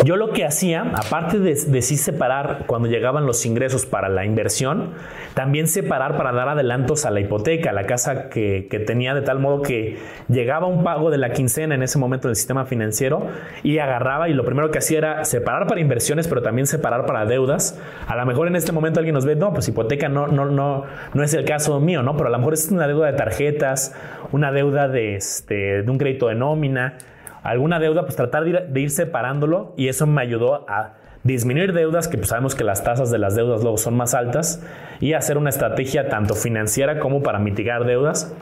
Yo 0.06 0.16
lo 0.16 0.32
que 0.32 0.46
hacía, 0.46 0.94
aparte 0.96 1.40
de, 1.40 1.56
de 1.56 1.82
sí 1.82 1.98
separar 1.98 2.64
cuando 2.68 2.88
llegaban 2.88 3.26
los 3.26 3.46
ingresos 3.46 3.86
para 3.86 4.08
la 4.08 4.24
inversión, 4.24 4.92
también 5.34 5.68
separar 5.68 6.16
para 6.16 6.32
dar 6.32 6.48
adelantos 6.48 7.06
a 7.06 7.12
la 7.12 7.20
hipoteca, 7.20 7.74
la 7.74 7.84
casa 7.84 8.30
que, 8.30 8.68
que, 8.72 8.80
tenía, 8.80 9.14
de 9.14 9.22
tal 9.22 9.40
modo 9.40 9.62
que 9.62 9.98
llegaba 10.30 10.68
un 10.68 10.86
pago 10.86 11.12
de 11.12 11.18
la 11.18 11.32
quincena 11.32 11.76
en 11.76 11.84
ese 11.84 12.00
momento 12.00 12.30
del 12.30 12.38
sistema 12.38 12.64
financiero 12.66 13.28
y 13.62 13.80
agarraba 13.80 14.30
y 14.30 14.34
lo 14.34 14.46
primero 14.46 14.72
que 14.72 14.78
hacía 14.78 15.00
era 15.00 15.26
separar 15.26 15.68
para 15.68 15.82
inversiones, 15.82 16.30
pero 16.30 16.42
también 16.42 16.66
separar 16.66 17.06
para 17.06 17.26
deudas. 17.26 17.78
A 18.08 18.16
lo 18.16 18.26
mejor 18.26 18.48
en 18.48 18.56
este 18.56 18.72
momento 18.72 19.02
alguien 19.02 19.16
nos 19.16 19.26
ve, 19.26 19.36
no, 19.36 19.54
pues 19.54 19.68
hipoteca 19.68 20.08
no, 20.08 20.28
no, 20.28 20.46
no, 20.46 20.86
no 21.14 21.24
es 21.24 21.34
el 21.34 21.44
caso 21.44 21.78
mío, 21.82 22.04
¿no? 22.04 22.16
Pero 22.16 22.30
a 22.30 22.32
lo 22.32 22.38
mejor 22.38 22.54
es 22.54 22.72
una 22.72 22.88
deuda 22.88 23.08
de 23.08 23.18
tarjetas, 23.18 23.94
una 24.32 24.54
deuda 24.54 24.88
de, 24.88 25.16
este, 25.16 25.84
de 25.84 25.92
un 25.92 25.98
crédito 25.98 26.30
de 26.30 26.36
nómina 26.36 26.96
alguna 27.44 27.80
deuda, 27.80 28.04
pues 28.04 28.16
tratar 28.16 28.44
de 28.44 28.82
ir, 28.82 28.92
separándolo 28.92 29.74
y 29.78 29.88
eso 29.88 30.08
me 30.08 30.22
ayudó 30.22 30.70
a 30.70 30.96
disminuir 31.24 31.74
deudas, 31.74 32.08
que 32.08 32.18
pues 32.18 32.30
sabemos 32.30 32.56
que 32.56 32.64
las 32.64 32.84
tasas 32.84 33.12
de 33.12 33.18
las 33.18 33.36
deudas 33.36 33.62
luego 33.62 33.78
son 33.78 33.96
más 33.96 34.14
altas, 34.14 34.66
y 35.00 35.14
hacer 35.14 35.38
una 35.38 35.50
estrategia 35.50 36.08
tanto 36.08 36.34
financiera 36.34 37.00
como 37.00 37.22
para 37.22 37.40
mitigar 37.40 37.86
deudas. 37.86 38.34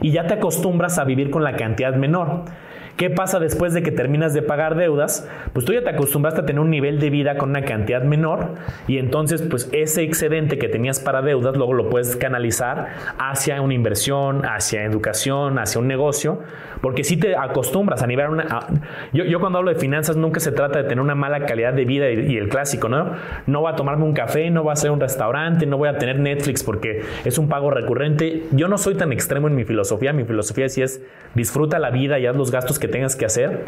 Y 0.00 0.12
ya 0.12 0.26
te 0.26 0.34
acostumbras 0.34 0.98
a 0.98 1.04
vivir 1.04 1.30
con 1.30 1.42
la 1.42 1.56
cantidad 1.56 1.94
menor. 1.94 2.44
¿Qué 3.00 3.08
pasa 3.08 3.38
después 3.38 3.72
de 3.72 3.82
que 3.82 3.92
terminas 3.92 4.34
de 4.34 4.42
pagar 4.42 4.74
deudas? 4.74 5.26
Pues 5.54 5.64
tú 5.64 5.72
ya 5.72 5.82
te 5.82 5.88
acostumbraste 5.88 6.42
a 6.42 6.44
tener 6.44 6.60
un 6.60 6.68
nivel 6.68 7.00
de 7.00 7.08
vida 7.08 7.38
con 7.38 7.48
una 7.48 7.62
cantidad 7.62 8.02
menor 8.02 8.56
y 8.88 8.98
entonces 8.98 9.40
pues 9.40 9.70
ese 9.72 10.02
excedente 10.02 10.58
que 10.58 10.68
tenías 10.68 11.00
para 11.00 11.22
deudas 11.22 11.56
luego 11.56 11.72
lo 11.72 11.88
puedes 11.88 12.14
canalizar 12.16 12.88
hacia 13.18 13.62
una 13.62 13.72
inversión, 13.72 14.44
hacia 14.44 14.84
educación, 14.84 15.58
hacia 15.58 15.80
un 15.80 15.88
negocio, 15.88 16.40
porque 16.80 17.04
si 17.04 17.16
te 17.16 17.36
acostumbras 17.36 18.02
a 18.02 18.06
nivel 18.06 18.30
una... 18.30 18.66
yo, 19.12 19.24
yo, 19.24 19.40
cuando 19.40 19.58
hablo 19.58 19.72
de 19.72 19.78
finanzas 19.78 20.16
nunca 20.16 20.40
se 20.40 20.52
trata 20.52 20.82
de 20.82 20.88
tener 20.88 21.00
una 21.00 21.14
mala 21.14 21.44
calidad 21.46 21.72
de 21.72 21.84
vida 21.84 22.10
y, 22.10 22.36
el 22.36 22.48
clásico, 22.48 22.88
¿no? 22.88 23.12
No 23.46 23.60
voy 23.60 23.72
a 23.72 23.76
tomarme 23.76 24.04
un 24.04 24.14
café, 24.14 24.50
no 24.50 24.62
voy 24.62 24.70
a 24.70 24.72
hacer 24.74 24.90
un 24.90 25.00
restaurante, 25.00 25.66
no 25.66 25.76
voy 25.76 25.88
a 25.88 25.98
tener 25.98 26.18
Netflix 26.18 26.62
porque 26.64 27.02
es 27.24 27.38
un 27.38 27.48
pago 27.48 27.70
recurrente. 27.70 28.44
Yo 28.52 28.68
no 28.68 28.78
soy 28.78 28.94
tan 28.94 29.12
extremo 29.12 29.48
en 29.48 29.54
mi 29.54 29.64
filosofía, 29.64 30.12
mi 30.12 30.24
filosofía 30.24 30.68
sí 30.68 30.82
es 30.82 31.02
disfruta 31.34 31.78
la 31.78 31.90
vida 31.90 32.18
y 32.18 32.26
haz 32.26 32.36
los 32.36 32.50
gastos 32.50 32.78
que 32.78 32.88
tengas 32.88 33.16
que 33.16 33.24
hacer, 33.26 33.64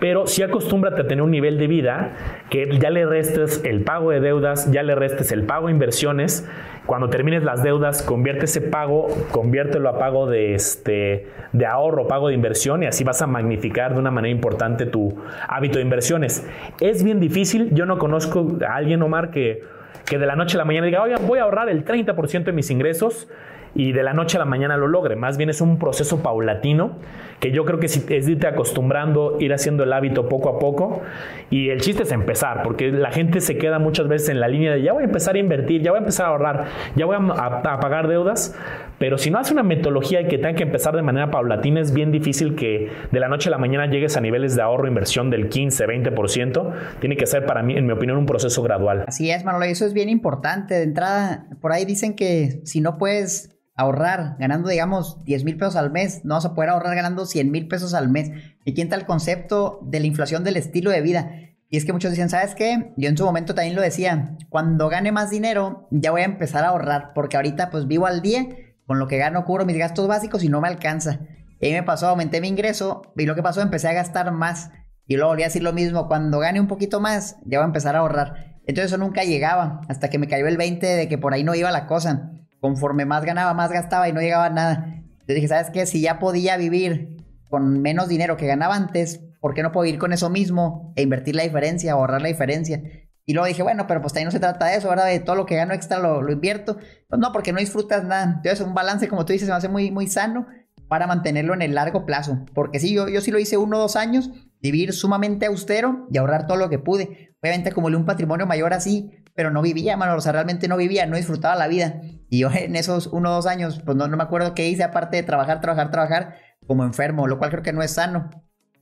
pero 0.00 0.26
sí 0.26 0.42
acostúmbrate 0.42 1.02
a 1.02 1.06
tener 1.06 1.22
un 1.22 1.30
nivel 1.30 1.58
de 1.58 1.66
vida 1.66 2.12
que 2.50 2.78
ya 2.78 2.90
le 2.90 3.04
restes 3.06 3.62
el 3.64 3.82
pago 3.82 4.10
de 4.10 4.20
deudas, 4.20 4.70
ya 4.70 4.82
le 4.82 4.94
restes 4.94 5.32
el 5.32 5.44
pago 5.44 5.66
de 5.66 5.72
inversiones. 5.72 6.48
Cuando 6.86 7.10
termines 7.10 7.42
las 7.42 7.62
deudas, 7.62 8.02
convierte 8.02 8.46
ese 8.46 8.60
pago, 8.60 9.08
conviértelo 9.30 9.88
a 9.88 9.98
pago 9.98 10.26
de, 10.26 10.54
este, 10.54 11.26
de 11.52 11.66
ahorro, 11.66 12.08
pago 12.08 12.28
de 12.28 12.34
inversión 12.34 12.82
y 12.82 12.86
así 12.86 13.04
vas 13.04 13.20
a 13.20 13.26
magnificar 13.26 13.92
de 13.92 14.00
una 14.00 14.10
manera 14.10 14.32
importante 14.32 14.86
tu 14.86 15.16
hábito 15.48 15.78
de 15.78 15.82
inversiones. 15.82 16.46
Es 16.80 17.02
bien 17.02 17.20
difícil, 17.20 17.74
yo 17.74 17.84
no 17.84 17.98
conozco 17.98 18.56
a 18.66 18.74
alguien, 18.74 19.02
Omar, 19.02 19.30
que, 19.30 19.64
que 20.06 20.18
de 20.18 20.26
la 20.26 20.36
noche 20.36 20.56
a 20.56 20.58
la 20.58 20.64
mañana 20.64 20.86
diga, 20.86 21.02
voy 21.26 21.38
a 21.38 21.42
ahorrar 21.42 21.68
el 21.68 21.84
30% 21.84 22.44
de 22.44 22.52
mis 22.52 22.70
ingresos 22.70 23.28
y 23.74 23.92
de 23.92 24.02
la 24.02 24.14
noche 24.14 24.36
a 24.36 24.40
la 24.40 24.46
mañana 24.46 24.76
lo 24.76 24.88
logre. 24.88 25.16
Más 25.16 25.36
bien 25.36 25.50
es 25.50 25.60
un 25.60 25.78
proceso 25.78 26.22
paulatino 26.22 26.96
que 27.40 27.52
yo 27.52 27.64
creo 27.64 27.78
que 27.78 27.86
es 27.86 28.28
irte 28.28 28.46
acostumbrando, 28.46 29.36
ir 29.38 29.52
haciendo 29.52 29.84
el 29.84 29.92
hábito 29.92 30.28
poco 30.28 30.48
a 30.48 30.58
poco. 30.58 31.02
Y 31.50 31.70
el 31.70 31.80
chiste 31.80 32.02
es 32.02 32.12
empezar, 32.12 32.62
porque 32.62 32.90
la 32.90 33.10
gente 33.10 33.40
se 33.40 33.56
queda 33.56 33.78
muchas 33.78 34.08
veces 34.08 34.30
en 34.30 34.40
la 34.40 34.48
línea 34.48 34.72
de 34.72 34.82
ya 34.82 34.92
voy 34.92 35.02
a 35.02 35.06
empezar 35.06 35.36
a 35.36 35.38
invertir, 35.38 35.82
ya 35.82 35.92
voy 35.92 35.98
a 35.98 36.00
empezar 36.00 36.26
a 36.26 36.28
ahorrar, 36.30 36.66
ya 36.96 37.06
voy 37.06 37.16
a, 37.16 37.62
pagar 37.62 38.08
deudas. 38.08 38.56
Pero 38.98 39.18
si 39.18 39.30
no 39.30 39.38
hace 39.38 39.52
una 39.52 39.62
metodología 39.62 40.20
y 40.20 40.28
que 40.28 40.38
tenga 40.38 40.54
que 40.54 40.64
empezar 40.64 40.96
de 40.96 41.02
manera 41.02 41.30
paulatina, 41.30 41.80
es 41.80 41.94
bien 41.94 42.10
difícil 42.10 42.56
que 42.56 42.90
de 43.10 43.20
la 43.20 43.28
noche 43.28 43.48
a 43.48 43.52
la 43.52 43.58
mañana 43.58 43.86
llegues 43.86 44.16
a 44.16 44.20
niveles 44.20 44.56
de 44.56 44.62
ahorro, 44.62 44.88
inversión 44.88 45.30
del 45.30 45.48
15, 45.48 45.86
20%. 45.86 46.72
Tiene 47.00 47.16
que 47.16 47.26
ser 47.26 47.46
para 47.46 47.62
mí, 47.62 47.76
en 47.76 47.86
mi 47.86 47.92
opinión, 47.92 48.18
un 48.18 48.26
proceso 48.26 48.62
gradual. 48.62 49.04
Así 49.06 49.30
es, 49.30 49.44
Manolo, 49.44 49.64
eso 49.66 49.86
es 49.86 49.94
bien 49.94 50.08
importante. 50.08 50.74
De 50.74 50.82
entrada, 50.82 51.46
por 51.60 51.72
ahí 51.72 51.84
dicen 51.84 52.16
que 52.16 52.60
si 52.64 52.80
no 52.80 52.98
puedes 52.98 53.58
ahorrar 53.78 54.36
ganando, 54.40 54.68
digamos, 54.68 55.24
10 55.24 55.44
mil 55.44 55.56
pesos 55.56 55.76
al 55.76 55.90
mes, 55.90 56.24
no 56.24 56.34
vas 56.34 56.44
a 56.44 56.52
poder 56.52 56.70
ahorrar 56.70 56.96
ganando 56.96 57.24
100 57.24 57.50
mil 57.50 57.68
pesos 57.68 57.94
al 57.94 58.08
mes. 58.08 58.30
Y 58.64 58.74
quién 58.74 58.88
está 58.88 58.96
el 58.96 59.06
concepto 59.06 59.78
de 59.84 60.00
la 60.00 60.06
inflación 60.06 60.42
del 60.42 60.56
estilo 60.56 60.90
de 60.90 61.00
vida. 61.00 61.30
Y 61.70 61.76
es 61.76 61.84
que 61.84 61.92
muchos 61.92 62.10
dicen, 62.10 62.28
¿sabes 62.28 62.56
qué? 62.56 62.92
Yo 62.96 63.08
en 63.08 63.16
su 63.16 63.24
momento 63.24 63.54
también 63.54 63.76
lo 63.76 63.82
decía, 63.82 64.36
cuando 64.50 64.88
gane 64.88 65.12
más 65.12 65.30
dinero 65.30 65.86
ya 65.92 66.10
voy 66.10 66.22
a 66.22 66.24
empezar 66.24 66.64
a 66.64 66.68
ahorrar, 66.68 67.12
porque 67.14 67.36
ahorita 67.36 67.70
pues 67.70 67.86
vivo 67.86 68.06
al 68.06 68.20
día, 68.20 68.48
con 68.84 68.98
lo 68.98 69.06
que 69.06 69.16
gano 69.16 69.44
cubro 69.44 69.64
mis 69.64 69.78
gastos 69.78 70.08
básicos 70.08 70.42
y 70.42 70.48
no 70.48 70.60
me 70.60 70.68
alcanza. 70.68 71.20
Y 71.60 71.66
ahí 71.66 71.72
me 71.72 71.84
pasó, 71.84 72.08
aumenté 72.08 72.40
mi 72.40 72.48
ingreso 72.48 73.02
y 73.16 73.26
lo 73.26 73.36
que 73.36 73.44
pasó, 73.44 73.60
empecé 73.60 73.86
a 73.88 73.92
gastar 73.92 74.32
más. 74.32 74.72
Y 75.06 75.14
luego 75.14 75.30
volví 75.30 75.42
a 75.42 75.46
decir 75.46 75.62
lo 75.62 75.72
mismo, 75.72 76.08
cuando 76.08 76.40
gane 76.40 76.58
un 76.58 76.66
poquito 76.66 77.00
más, 77.00 77.36
ya 77.44 77.58
voy 77.58 77.64
a 77.64 77.66
empezar 77.66 77.94
a 77.94 78.00
ahorrar. 78.00 78.56
Entonces 78.66 78.86
eso 78.86 78.98
nunca 78.98 79.22
llegaba, 79.22 79.82
hasta 79.88 80.10
que 80.10 80.18
me 80.18 80.26
cayó 80.26 80.48
el 80.48 80.56
20 80.56 80.84
de 80.84 81.08
que 81.08 81.16
por 81.16 81.32
ahí 81.32 81.44
no 81.44 81.54
iba 81.54 81.70
la 81.70 81.86
cosa 81.86 82.32
conforme 82.60 83.04
más 83.04 83.24
ganaba, 83.24 83.54
más 83.54 83.70
gastaba 83.70 84.08
y 84.08 84.12
no 84.12 84.20
llegaba 84.20 84.46
a 84.46 84.50
nada. 84.50 85.02
Le 85.26 85.34
dije, 85.34 85.48
¿sabes 85.48 85.70
qué? 85.70 85.86
Si 85.86 86.00
ya 86.00 86.18
podía 86.18 86.56
vivir 86.56 87.16
con 87.50 87.80
menos 87.80 88.08
dinero 88.08 88.36
que 88.36 88.46
ganaba 88.46 88.74
antes, 88.74 89.20
¿por 89.40 89.54
qué 89.54 89.62
no 89.62 89.72
puedo 89.72 89.84
vivir 89.84 90.00
con 90.00 90.12
eso 90.12 90.30
mismo 90.30 90.92
e 90.96 91.02
invertir 91.02 91.36
la 91.36 91.42
diferencia, 91.42 91.92
ahorrar 91.92 92.22
la 92.22 92.28
diferencia? 92.28 92.82
Y 93.26 93.34
luego 93.34 93.46
dije, 93.46 93.62
bueno, 93.62 93.86
pero 93.86 94.00
pues 94.00 94.16
ahí 94.16 94.24
no 94.24 94.30
se 94.30 94.40
trata 94.40 94.66
de 94.66 94.76
eso, 94.76 94.88
¿verdad? 94.88 95.06
De 95.06 95.20
todo 95.20 95.36
lo 95.36 95.44
que 95.44 95.54
gano 95.54 95.74
extra 95.74 95.98
lo, 95.98 96.22
lo 96.22 96.32
invierto. 96.32 96.78
Pues 97.08 97.20
no, 97.20 97.30
porque 97.30 97.52
no 97.52 97.58
disfrutas 97.58 98.02
nada. 98.04 98.24
Entonces, 98.24 98.62
un 98.62 98.72
balance, 98.72 99.06
como 99.06 99.26
tú 99.26 99.34
dices, 99.34 99.48
me 99.48 99.54
hace 99.54 99.68
muy, 99.68 99.90
muy 99.90 100.06
sano 100.06 100.46
para 100.88 101.06
mantenerlo 101.06 101.52
en 101.52 101.60
el 101.60 101.74
largo 101.74 102.06
plazo. 102.06 102.46
Porque 102.54 102.80
sí, 102.80 102.94
yo, 102.94 103.06
yo 103.08 103.20
sí 103.20 103.30
lo 103.30 103.38
hice 103.38 103.58
uno 103.58 103.76
o 103.76 103.80
dos 103.80 103.96
años, 103.96 104.30
vivir 104.60 104.94
sumamente 104.94 105.44
austero 105.44 106.06
y 106.10 106.16
ahorrar 106.16 106.46
todo 106.46 106.56
lo 106.56 106.70
que 106.70 106.78
pude. 106.78 107.34
Obviamente 107.42 107.68
acumulé 107.68 107.96
un 107.96 108.06
patrimonio 108.06 108.46
mayor 108.46 108.72
así, 108.72 109.12
pero 109.38 109.52
no 109.52 109.62
vivía, 109.62 109.96
mano, 109.96 110.16
o 110.16 110.20
sea, 110.20 110.32
realmente 110.32 110.66
no 110.66 110.76
vivía, 110.76 111.06
no 111.06 111.16
disfrutaba 111.16 111.54
la 111.54 111.68
vida. 111.68 112.00
Y 112.28 112.40
yo 112.40 112.50
en 112.52 112.74
esos 112.74 113.06
uno 113.06 113.30
o 113.30 113.34
dos 113.34 113.46
años, 113.46 113.80
pues 113.84 113.96
no, 113.96 114.08
no 114.08 114.16
me 114.16 114.24
acuerdo 114.24 114.52
qué 114.52 114.68
hice 114.68 114.82
aparte 114.82 115.16
de 115.16 115.22
trabajar, 115.22 115.60
trabajar, 115.60 115.92
trabajar 115.92 116.34
como 116.66 116.82
enfermo, 116.82 117.28
lo 117.28 117.38
cual 117.38 117.50
creo 117.50 117.62
que 117.62 117.72
no 117.72 117.80
es 117.80 117.92
sano. 117.92 118.30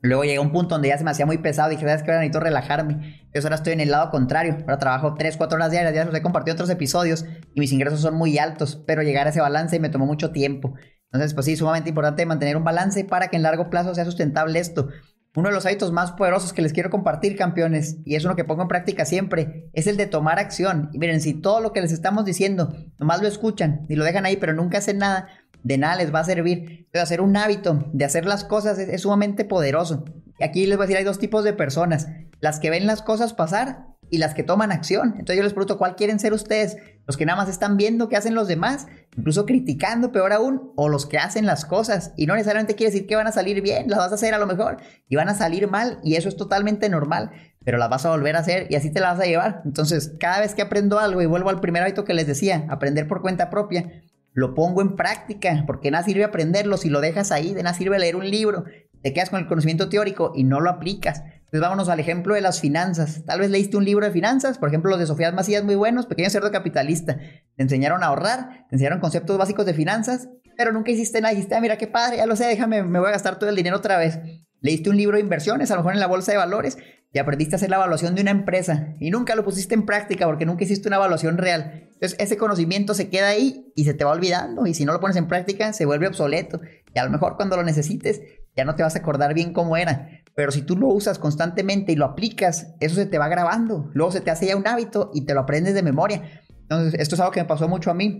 Luego 0.01 0.25
llegué 0.25 0.39
a 0.39 0.41
un 0.41 0.53
punto 0.53 0.77
donde 0.77 0.89
ya 0.89 0.97
se 0.97 1.05
me 1.05 1.11
hacía 1.11 1.27
muy 1.27 1.37
pesado. 1.37 1.69
Dije, 1.69 1.83
¿sabes 1.83 2.03
qué? 2.03 2.11
Ahora 2.11 2.21
necesito 2.21 2.41
relajarme. 2.41 3.29
Yo 3.35 3.43
ahora 3.43 3.57
estoy 3.57 3.75
en 3.75 3.81
el 3.81 3.91
lado 3.91 4.09
contrario. 4.09 4.57
Ahora 4.63 4.79
trabajo 4.79 5.13
3, 5.13 5.37
4 5.37 5.57
horas 5.57 5.71
diarias. 5.71 5.95
Ya 5.95 6.07
los 6.07 6.15
he 6.15 6.23
compartido 6.23 6.55
otros 6.55 6.71
episodios 6.71 7.27
y 7.53 7.61
mis 7.61 7.73
ingresos 7.73 8.01
son 8.01 8.15
muy 8.15 8.39
altos. 8.39 8.83
Pero 8.87 9.03
llegar 9.03 9.27
a 9.27 9.31
ese 9.31 9.43
balance 9.43 9.79
me 9.79 9.91
tomó 9.91 10.07
mucho 10.07 10.31
tiempo. 10.31 10.73
Entonces, 11.13 11.35
pues 11.35 11.45
sí, 11.45 11.57
sumamente 11.57 11.91
importante 11.91 12.25
mantener 12.25 12.57
un 12.57 12.65
balance 12.65 13.05
para 13.05 13.29
que 13.29 13.37
en 13.37 13.43
largo 13.43 13.69
plazo 13.69 13.95
sea 13.95 14.07
sustentable 14.07 14.59
esto. 14.59 14.89
Uno 15.37 15.51
de 15.51 15.55
los 15.55 15.67
hábitos 15.67 15.93
más 15.93 16.13
poderosos 16.13 16.55
que 16.55 16.63
les 16.63 16.73
quiero 16.73 16.89
compartir, 16.89 17.37
campeones, 17.37 17.99
y 18.07 18.15
es 18.15 18.25
uno 18.25 18.37
que 18.37 18.45
pongo 18.45 18.63
en 18.63 18.69
práctica 18.69 19.05
siempre, 19.05 19.69
es 19.75 19.87
el 19.87 19.99
de 19.99 20.07
tomar 20.07 20.39
acción. 20.39 20.89
Y 20.95 20.99
miren, 20.99 21.21
si 21.21 21.35
todo 21.35 21.61
lo 21.61 21.75
que 21.75 21.83
les 21.83 21.93
estamos 21.93 22.25
diciendo, 22.25 22.75
nomás 22.99 23.21
lo 23.21 23.29
escuchan 23.29 23.85
y 23.91 23.97
lo 23.97 24.05
dejan 24.05 24.25
ahí, 24.25 24.39
pero 24.39 24.55
nunca 24.55 24.79
hacen 24.79 24.97
nada, 24.97 25.29
de 25.63 25.77
nada 25.77 25.97
les 25.97 26.13
va 26.13 26.21
a 26.21 26.25
servir. 26.25 26.89
Pero 26.91 27.03
hacer 27.03 27.21
un 27.21 27.37
hábito 27.37 27.85
de 27.93 28.07
hacer 28.07 28.25
las 28.25 28.45
cosas 28.45 28.79
es, 28.79 29.03
sumamente 29.03 29.45
poderoso. 29.45 30.07
Y 30.39 30.45
aquí 30.45 30.65
les 30.65 30.79
voy 30.79 30.85
a 30.85 30.87
decir, 30.87 30.97
hay 30.97 31.05
dos 31.05 31.19
tipos 31.19 31.45
de 31.45 31.53
personas, 31.53 32.09
las 32.41 32.59
que 32.59 32.71
ven 32.71 32.87
las 32.87 33.03
cosas 33.03 33.35
pasar 33.35 33.89
y 34.11 34.19
las 34.19 34.35
que 34.35 34.43
toman 34.43 34.73
acción. 34.73 35.11
Entonces 35.19 35.37
yo 35.37 35.43
les 35.43 35.53
pregunto, 35.53 35.79
¿cuál 35.79 35.97
quieren 35.97 36.19
ser 36.19 36.33
ustedes? 36.33 36.77
¿Los 37.07 37.17
que 37.17 37.27
nada 37.27 37.37
más 37.37 37.49
están 37.49 37.77
viendo 37.77 38.09
qué 38.09 38.17
hacen 38.17 38.35
los 38.35 38.49
demás? 38.49 38.87
Incluso 39.17 39.47
criticando, 39.47 40.13
peor 40.13 40.33
aún, 40.33 40.73
o 40.77 40.89
los 40.89 41.07
que 41.07 41.19
hacen 41.19 41.47
las 41.47 41.65
cosas. 41.65 42.13
Y 42.17 42.27
no 42.27 42.35
necesariamente 42.35 42.75
quiere 42.75 42.93
decir 42.93 43.07
que 43.07 43.17
van 43.17 43.27
a 43.27 43.33
salir 43.33 43.63
bien, 43.63 43.89
las 43.89 43.99
vas 43.99 44.13
a 44.13 44.17
hacer 44.17 44.35
a 44.35 44.39
lo 44.39 44.47
mejor 44.47 44.79
y 45.09 45.17
van 45.17 45.29
a 45.29 45.35
salir 45.35 45.69
mal 45.69 45.99
y 46.03 46.17
eso 46.17 46.29
es 46.29 46.37
totalmente 46.37 46.89
normal, 46.89 47.31
pero 47.65 47.79
las 47.79 47.91
vas 47.91 48.07
a 48.07 48.11
volver 48.11 48.37
a 48.37 48.41
hacer 48.41 48.67
y 48.71 48.77
así 48.77 48.91
te 48.91 49.01
las 49.01 49.17
vas 49.17 49.27
a 49.27 49.29
llevar. 49.29 49.63
Entonces, 49.65 50.13
cada 50.21 50.41
vez 50.41 50.55
que 50.55 50.63
aprendo 50.63 50.99
algo 50.99 51.23
y 51.23 51.27
vuelvo 51.27 51.51
al 51.51 51.61
primer 51.61 51.83
hábito 51.83 52.05
que 52.05 52.15
les 52.15 52.27
decía, 52.27 52.67
aprender 52.69 53.09
por 53.09 53.23
cuenta 53.23 53.51
propia, 53.51 54.03
lo 54.33 54.55
pongo 54.55 54.83
en 54.83 54.97
práctica, 54.97 55.65
porque 55.67 55.91
nada 55.91 56.05
sirve 56.05 56.23
aprenderlo 56.23 56.77
si 56.77 56.91
lo 56.91 57.01
dejas 57.01 57.33
ahí, 57.33 57.55
de 57.55 57.63
nada 57.63 57.75
sirve 57.75 57.99
leer 57.99 58.17
un 58.17 58.29
libro, 58.29 58.65
te 59.03 59.15
quedas 59.15 59.31
con 59.31 59.41
el 59.41 59.47
conocimiento 59.47 59.89
teórico 59.89 60.33
y 60.35 60.45
no 60.45 60.61
lo 60.61 60.69
aplicas. 60.69 61.23
Entonces 61.47 61.61
vámonos 61.61 61.89
al 61.89 62.01
ejemplo 62.01 62.35
de 62.35 62.41
las 62.41 62.61
finanzas. 62.61 63.25
Tal 63.25 63.41
vez 63.41 63.51
leíste 63.51 63.77
un 63.77 63.85
libro 63.85 64.05
de 64.05 64.13
finanzas, 64.13 64.59
por 64.59 64.69
ejemplo 64.69 64.91
los 64.91 64.99
de 64.99 65.07
Sofía 65.07 65.31
Macías 65.33 65.65
muy 65.65 65.75
buenos, 65.75 66.07
Pequeño 66.07 66.29
Cerdo 66.29 66.51
Capitalista. 66.51 67.19
Te 67.57 67.63
enseñaron 67.63 68.03
a 68.03 68.07
ahorrar, 68.07 68.67
te 68.69 68.75
enseñaron 68.77 69.01
conceptos 69.01 69.39
básicos 69.39 69.65
de 69.65 69.73
finanzas, 69.73 70.29
pero 70.57 70.73
nunca 70.73 70.91
hiciste 70.91 71.21
nada. 71.21 71.35
Dijiste, 71.35 71.55
ah, 71.55 71.61
mira 71.61 71.79
qué 71.79 71.87
padre, 71.87 72.19
ya 72.19 72.27
lo 72.27 72.37
sé, 72.37 72.47
déjame, 72.47 72.83
me 72.83 72.99
voy 72.99 73.09
a 73.09 73.13
gastar 73.13 73.39
todo 73.39 73.49
el 73.49 73.57
dinero 73.57 73.77
otra 73.77 73.97
vez. 73.97 74.19
Leíste 74.61 74.91
un 74.91 74.97
libro 74.97 75.17
de 75.17 75.23
inversiones, 75.23 75.71
a 75.71 75.75
lo 75.75 75.83
mejor 75.83 75.95
en 75.95 76.01
la 76.01 76.09
bolsa 76.09 76.33
de 76.33 76.39
valores, 76.39 76.79
y 77.17 77.19
aprendiste 77.19 77.55
a 77.55 77.57
hacer 77.57 77.71
la 77.71 77.77
evaluación 77.77 78.15
de 78.15 78.21
una 78.21 78.31
empresa 78.31 78.95
y 79.01 79.11
nunca 79.11 79.35
lo 79.35 79.43
pusiste 79.43 79.75
en 79.75 79.87
práctica 79.87 80.27
porque 80.27 80.45
nunca 80.45 80.65
hiciste 80.65 80.89
una 80.89 80.97
evaluación 80.97 81.39
real. 81.39 81.89
Entonces 81.95 82.17
ese 82.19 82.37
conocimiento 82.37 82.93
se 82.93 83.09
queda 83.09 83.29
ahí 83.29 83.73
y 83.75 83.85
se 83.85 83.95
te 83.95 84.05
va 84.05 84.13
olvidando 84.13 84.67
y 84.67 84.75
si 84.75 84.85
no 84.85 84.93
lo 84.93 85.01
pones 85.01 85.17
en 85.17 85.27
práctica 85.27 85.73
se 85.73 85.87
vuelve 85.87 86.09
obsoleto 86.09 86.61
y 86.95 86.99
a 86.99 87.05
lo 87.05 87.11
mejor 87.11 87.37
cuando 87.37 87.57
lo 87.57 87.63
necesites 87.63 88.21
ya 88.55 88.67
no 88.67 88.75
te 88.75 88.83
vas 88.83 88.97
a 88.97 88.99
acordar 88.99 89.33
bien 89.33 89.55
cómo 89.55 89.79
era. 89.79 90.11
Pero 90.37 90.53
si 90.53 90.61
tú 90.61 90.77
lo 90.77 90.89
usas 90.89 91.19
constantemente 91.19 91.93
y 91.93 91.97
lo 91.97 92.05
aplicas, 92.05 92.75
eso 92.79 92.95
se 92.95 93.07
te 93.07 93.17
va 93.17 93.27
grabando. 93.27 93.91
Luego 93.95 94.13
se 94.13 94.21
te 94.21 94.31
hace 94.31 94.47
ya 94.47 94.55
un 94.55 94.69
hábito 94.69 95.11
y 95.15 95.25
te 95.25 95.33
lo 95.33 95.41
aprendes 95.41 95.73
de 95.73 95.83
memoria. 95.83 96.23
Entonces, 96.61 97.01
esto 97.01 97.15
es 97.15 97.21
algo 97.23 97.33
que 97.33 97.41
me 97.41 97.49
pasó 97.49 97.69
mucho 97.69 97.91
a 97.91 97.95
mí. 97.95 98.19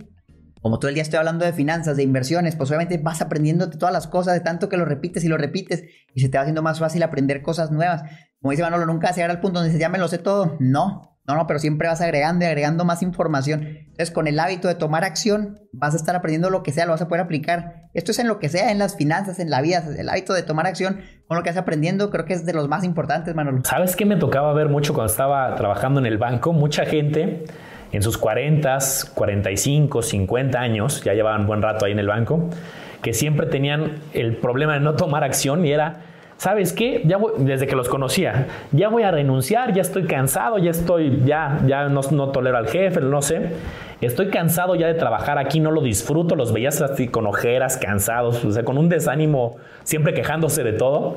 como 0.63 0.79
todo 0.79 0.89
el 0.89 0.95
día 0.95 1.03
estoy 1.03 1.19
hablando 1.19 1.45
de 1.45 1.53
finanzas, 1.53 1.95
de 1.95 2.01
inversiones, 2.01 2.55
pues 2.55 2.71
obviamente 2.71 2.97
vas 2.97 3.21
aprendiendo 3.21 3.67
de 3.67 3.77
todas 3.77 3.93
las 3.93 4.07
cosas, 4.07 4.33
de 4.33 4.39
tanto 4.39 4.67
que 4.67 4.77
lo 4.77 4.85
repites 4.85 5.23
y 5.23 5.27
lo 5.27 5.37
repites, 5.37 5.83
y 6.15 6.19
se 6.19 6.27
te 6.27 6.37
va 6.37 6.41
haciendo 6.41 6.63
más 6.63 6.79
fácil 6.79 7.03
aprender 7.03 7.43
cosas 7.43 7.69
nuevas. 7.71 8.01
Como 8.41 8.49
dice 8.51 8.63
Manolo, 8.63 8.87
nunca 8.87 9.07
vas 9.07 9.13
a 9.13 9.15
llegar 9.17 9.31
al 9.31 9.39
punto 9.39 9.59
donde 9.59 9.69
dices, 9.69 9.79
ya 9.79 9.89
me 9.89 9.99
lo 9.99 10.07
sé 10.07 10.17
todo. 10.17 10.57
No, 10.59 11.17
no, 11.27 11.35
no, 11.35 11.45
pero 11.45 11.59
siempre 11.59 11.89
vas 11.89 11.99
agregando 11.99 12.45
y 12.45 12.47
agregando 12.47 12.85
más 12.85 13.03
información. 13.03 13.67
Entonces, 13.67 14.11
con 14.11 14.27
el 14.27 14.39
hábito 14.39 14.69
de 14.69 14.75
tomar 14.75 15.03
acción, 15.03 15.59
vas 15.73 15.93
a 15.93 15.97
estar 15.97 16.15
aprendiendo 16.15 16.49
lo 16.49 16.63
que 16.63 16.71
sea, 16.71 16.85
lo 16.85 16.93
vas 16.93 17.01
a 17.01 17.09
poder 17.09 17.21
aplicar. 17.21 17.89
Esto 17.93 18.11
es 18.11 18.19
en 18.19 18.27
lo 18.27 18.39
que 18.39 18.47
sea, 18.47 18.71
en 18.71 18.79
las 18.79 18.95
finanzas, 18.95 19.39
en 19.39 19.49
la 19.49 19.61
vida. 19.61 19.83
El 19.97 20.07
hábito 20.07 20.33
de 20.33 20.43
tomar 20.43 20.67
acción 20.67 21.01
con 21.27 21.37
lo 21.37 21.43
que 21.43 21.49
vas 21.49 21.57
aprendiendo, 21.57 22.09
creo 22.09 22.25
que 22.25 22.33
es 22.33 22.45
de 22.45 22.53
los 22.53 22.69
más 22.69 22.83
importantes, 22.85 23.35
Manolo. 23.35 23.61
¿Sabes 23.65 23.95
qué 23.95 24.05
me 24.05 24.15
tocaba 24.15 24.53
ver 24.53 24.69
mucho 24.69 24.93
cuando 24.93 25.11
estaba 25.11 25.53
trabajando 25.55 25.99
en 25.99 26.05
el 26.05 26.17
banco? 26.17 26.53
Mucha 26.53 26.85
gente 26.85 27.43
en 27.91 28.01
sus 28.01 28.17
40, 28.17 28.77
45, 29.13 30.01
50 30.01 30.59
años, 30.59 31.03
ya 31.03 31.13
llevaban 31.13 31.45
buen 31.45 31.61
rato 31.61 31.85
ahí 31.85 31.91
en 31.91 31.99
el 31.99 32.07
banco, 32.07 32.49
que 33.01 33.13
siempre 33.13 33.47
tenían 33.47 33.99
el 34.13 34.37
problema 34.37 34.75
de 34.75 34.79
no 34.79 34.95
tomar 34.95 35.25
acción 35.25 35.65
y 35.65 35.71
era 35.71 36.01
¿sabes 36.37 36.73
qué? 36.73 37.01
Ya 37.05 37.19
desde 37.37 37.67
que 37.67 37.75
los 37.75 37.89
conocía, 37.89 38.47
ya 38.71 38.89
voy 38.89 39.03
a 39.03 39.11
renunciar, 39.11 39.73
ya 39.73 39.81
estoy 39.81 40.03
cansado, 40.03 40.57
ya 40.57 40.71
estoy, 40.71 41.21
ya, 41.25 41.59
ya 41.65 41.89
no, 41.89 42.01
no, 42.11 42.29
tolero 42.29 42.57
al 42.57 42.67
jefe, 42.67 43.01
no 43.01 43.21
sé. 43.21 43.51
Estoy 43.99 44.27
cansado 44.27 44.75
ya 44.75 44.85
de 44.85 44.93
trabajar 44.93 45.39
aquí, 45.39 45.59
no 45.59 45.71
lo 45.71 45.81
disfruto, 45.81 46.35
los 46.35 46.53
veías 46.53 46.81
así 46.81 47.07
con 47.07 47.25
ojeras, 47.25 47.77
cansados, 47.77 48.45
o 48.45 48.51
sea, 48.51 48.63
con 48.63 48.77
un 48.77 48.89
desánimo, 48.89 49.57
siempre 49.83 50.13
quejándose 50.13 50.63
de 50.63 50.73
todo. 50.73 51.15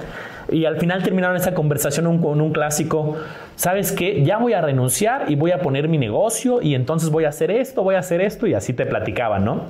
Y 0.51 0.65
al 0.65 0.79
final 0.79 1.03
terminaron 1.03 1.37
esa 1.37 1.53
conversación 1.53 2.19
con 2.23 2.41
un 2.41 2.53
clásico, 2.53 3.17
¿sabes 3.55 3.93
qué? 3.93 4.25
Ya 4.25 4.39
voy 4.39 4.55
a 4.55 4.63
renunciar 4.63 5.31
y 5.31 5.37
voy 5.37 5.51
a 5.51 5.59
poner 5.59 5.89
mi 5.89 5.99
negocio 5.99 6.63
y 6.63 6.75
entonces 6.75 7.11
voy 7.11 7.25
a 7.25 7.29
hacer 7.29 7.51
esto, 7.51 7.83
voy 7.83 7.97
a 7.97 7.99
hacer 7.99 8.23
esto 8.23 8.47
y 8.47 8.55
así 8.55 8.73
te 8.73 8.87
platicaban, 8.87 9.45
¿no? 9.45 9.65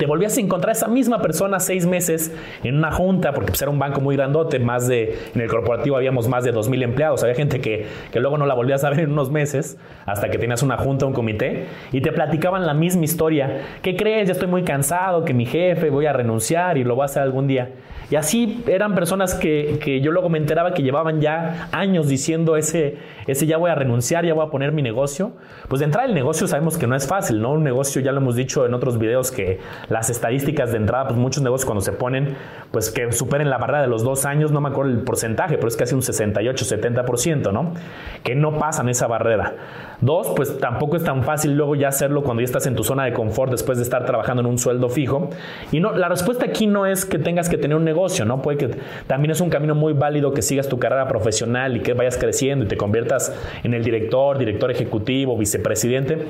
Te 0.00 0.06
volvías 0.06 0.34
a 0.38 0.40
encontrar 0.40 0.74
esa 0.74 0.88
misma 0.88 1.20
persona 1.20 1.60
seis 1.60 1.84
meses 1.84 2.34
en 2.64 2.78
una 2.78 2.90
junta, 2.90 3.32
porque 3.34 3.48
pues, 3.48 3.60
era 3.60 3.70
un 3.70 3.78
banco 3.78 4.00
muy 4.00 4.16
grandote, 4.16 4.58
más 4.58 4.88
de, 4.88 5.18
en 5.34 5.42
el 5.42 5.46
corporativo 5.46 5.94
habíamos 5.94 6.26
más 6.26 6.42
de 6.42 6.54
2.000 6.54 6.82
empleados, 6.84 7.22
había 7.22 7.34
gente 7.34 7.60
que, 7.60 7.86
que 8.10 8.18
luego 8.18 8.38
no 8.38 8.46
la 8.46 8.54
volvías 8.54 8.82
a 8.82 8.88
ver 8.88 9.00
en 9.00 9.12
unos 9.12 9.30
meses, 9.30 9.76
hasta 10.06 10.30
que 10.30 10.38
tenías 10.38 10.62
una 10.62 10.78
junta, 10.78 11.04
un 11.04 11.12
comité, 11.12 11.66
y 11.92 12.00
te 12.00 12.12
platicaban 12.12 12.64
la 12.64 12.72
misma 12.72 13.04
historia. 13.04 13.60
¿Qué 13.82 13.94
crees? 13.94 14.28
Ya 14.28 14.32
estoy 14.32 14.48
muy 14.48 14.62
cansado, 14.62 15.22
que 15.26 15.34
mi 15.34 15.44
jefe 15.44 15.90
voy 15.90 16.06
a 16.06 16.14
renunciar 16.14 16.78
y 16.78 16.84
lo 16.84 16.94
voy 16.94 17.02
a 17.02 17.04
hacer 17.04 17.22
algún 17.22 17.46
día. 17.46 17.68
Y 18.10 18.16
así 18.16 18.64
eran 18.66 18.96
personas 18.96 19.34
que, 19.34 19.78
que, 19.80 20.00
yo 20.00 20.10
luego 20.10 20.28
me 20.28 20.38
enteraba 20.38 20.74
que 20.74 20.82
llevaban 20.82 21.20
ya 21.20 21.68
años 21.70 22.08
diciendo 22.08 22.56
ese, 22.56 22.96
ese 23.28 23.46
ya 23.46 23.56
voy 23.56 23.70
a 23.70 23.76
renunciar, 23.76 24.26
ya 24.26 24.34
voy 24.34 24.44
a 24.44 24.50
poner 24.50 24.72
mi 24.72 24.82
negocio. 24.82 25.32
Pues 25.68 25.78
de 25.78 25.84
entrar 25.84 26.06
el 26.06 26.14
negocio 26.14 26.48
sabemos 26.48 26.76
que 26.76 26.88
no 26.88 26.96
es 26.96 27.06
fácil, 27.06 27.40
¿no? 27.40 27.52
Un 27.52 27.62
negocio, 27.62 28.02
ya 28.02 28.10
lo 28.10 28.18
hemos 28.18 28.34
dicho 28.34 28.66
en 28.66 28.74
otros 28.74 28.98
videos, 28.98 29.30
que 29.30 29.60
las 29.90 30.08
estadísticas 30.08 30.70
de 30.70 30.78
entrada, 30.78 31.08
pues 31.08 31.18
muchos 31.18 31.42
negocios 31.42 31.66
cuando 31.66 31.82
se 31.82 31.92
ponen, 31.92 32.36
pues 32.70 32.90
que 32.90 33.12
superen 33.12 33.50
la 33.50 33.58
barrera 33.58 33.82
de 33.82 33.88
los 33.88 34.04
dos 34.04 34.24
años, 34.24 34.52
no 34.52 34.60
me 34.60 34.68
acuerdo 34.68 34.92
el 34.92 35.00
porcentaje, 35.00 35.56
pero 35.56 35.68
es 35.68 35.76
casi 35.76 35.94
un 35.94 36.02
68, 36.02 36.64
70%, 36.64 37.52
¿no? 37.52 37.74
Que 38.22 38.36
no 38.36 38.56
pasan 38.56 38.88
esa 38.88 39.08
barrera. 39.08 39.54
Dos, 40.00 40.32
pues 40.36 40.58
tampoco 40.58 40.96
es 40.96 41.04
tan 41.04 41.24
fácil 41.24 41.56
luego 41.56 41.74
ya 41.74 41.88
hacerlo 41.88 42.22
cuando 42.22 42.40
ya 42.40 42.44
estás 42.44 42.66
en 42.66 42.76
tu 42.76 42.84
zona 42.84 43.04
de 43.04 43.12
confort 43.12 43.50
después 43.50 43.78
de 43.78 43.84
estar 43.84 44.06
trabajando 44.06 44.40
en 44.40 44.46
un 44.46 44.58
sueldo 44.58 44.88
fijo. 44.88 45.30
Y 45.72 45.80
no, 45.80 45.92
la 45.92 46.08
respuesta 46.08 46.46
aquí 46.46 46.68
no 46.68 46.86
es 46.86 47.04
que 47.04 47.18
tengas 47.18 47.48
que 47.48 47.58
tener 47.58 47.76
un 47.76 47.84
negocio, 47.84 48.24
¿no? 48.24 48.40
Puede 48.42 48.58
que 48.58 48.70
también 49.08 49.32
es 49.32 49.40
un 49.40 49.50
camino 49.50 49.74
muy 49.74 49.92
válido 49.92 50.32
que 50.32 50.42
sigas 50.42 50.68
tu 50.68 50.78
carrera 50.78 51.08
profesional 51.08 51.76
y 51.76 51.80
que 51.80 51.94
vayas 51.94 52.16
creciendo 52.16 52.64
y 52.64 52.68
te 52.68 52.76
conviertas 52.76 53.34
en 53.64 53.74
el 53.74 53.82
director, 53.82 54.38
director 54.38 54.70
ejecutivo, 54.70 55.36
vicepresidente, 55.36 56.26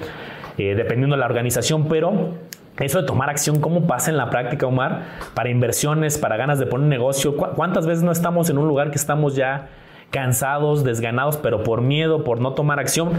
eh, 0.56 0.74
dependiendo 0.74 1.14
de 1.14 1.20
la 1.20 1.26
organización, 1.26 1.86
pero 1.86 2.34
eso 2.80 3.00
de 3.00 3.06
tomar 3.06 3.30
acción, 3.30 3.60
¿cómo 3.60 3.86
pasa 3.86 4.10
en 4.10 4.16
la 4.16 4.30
práctica, 4.30 4.66
Omar? 4.66 5.02
Para 5.34 5.50
inversiones, 5.50 6.18
para 6.18 6.36
ganas 6.36 6.58
de 6.58 6.66
poner 6.66 6.84
un 6.84 6.90
negocio. 6.90 7.36
¿Cuántas 7.36 7.86
veces 7.86 8.02
no 8.02 8.12
estamos 8.12 8.50
en 8.50 8.58
un 8.58 8.68
lugar 8.68 8.90
que 8.90 8.96
estamos 8.96 9.36
ya 9.36 9.68
cansados, 10.10 10.82
desganados, 10.82 11.36
pero 11.36 11.62
por 11.62 11.82
miedo, 11.82 12.24
por 12.24 12.40
no 12.40 12.54
tomar 12.54 12.80
acción. 12.80 13.10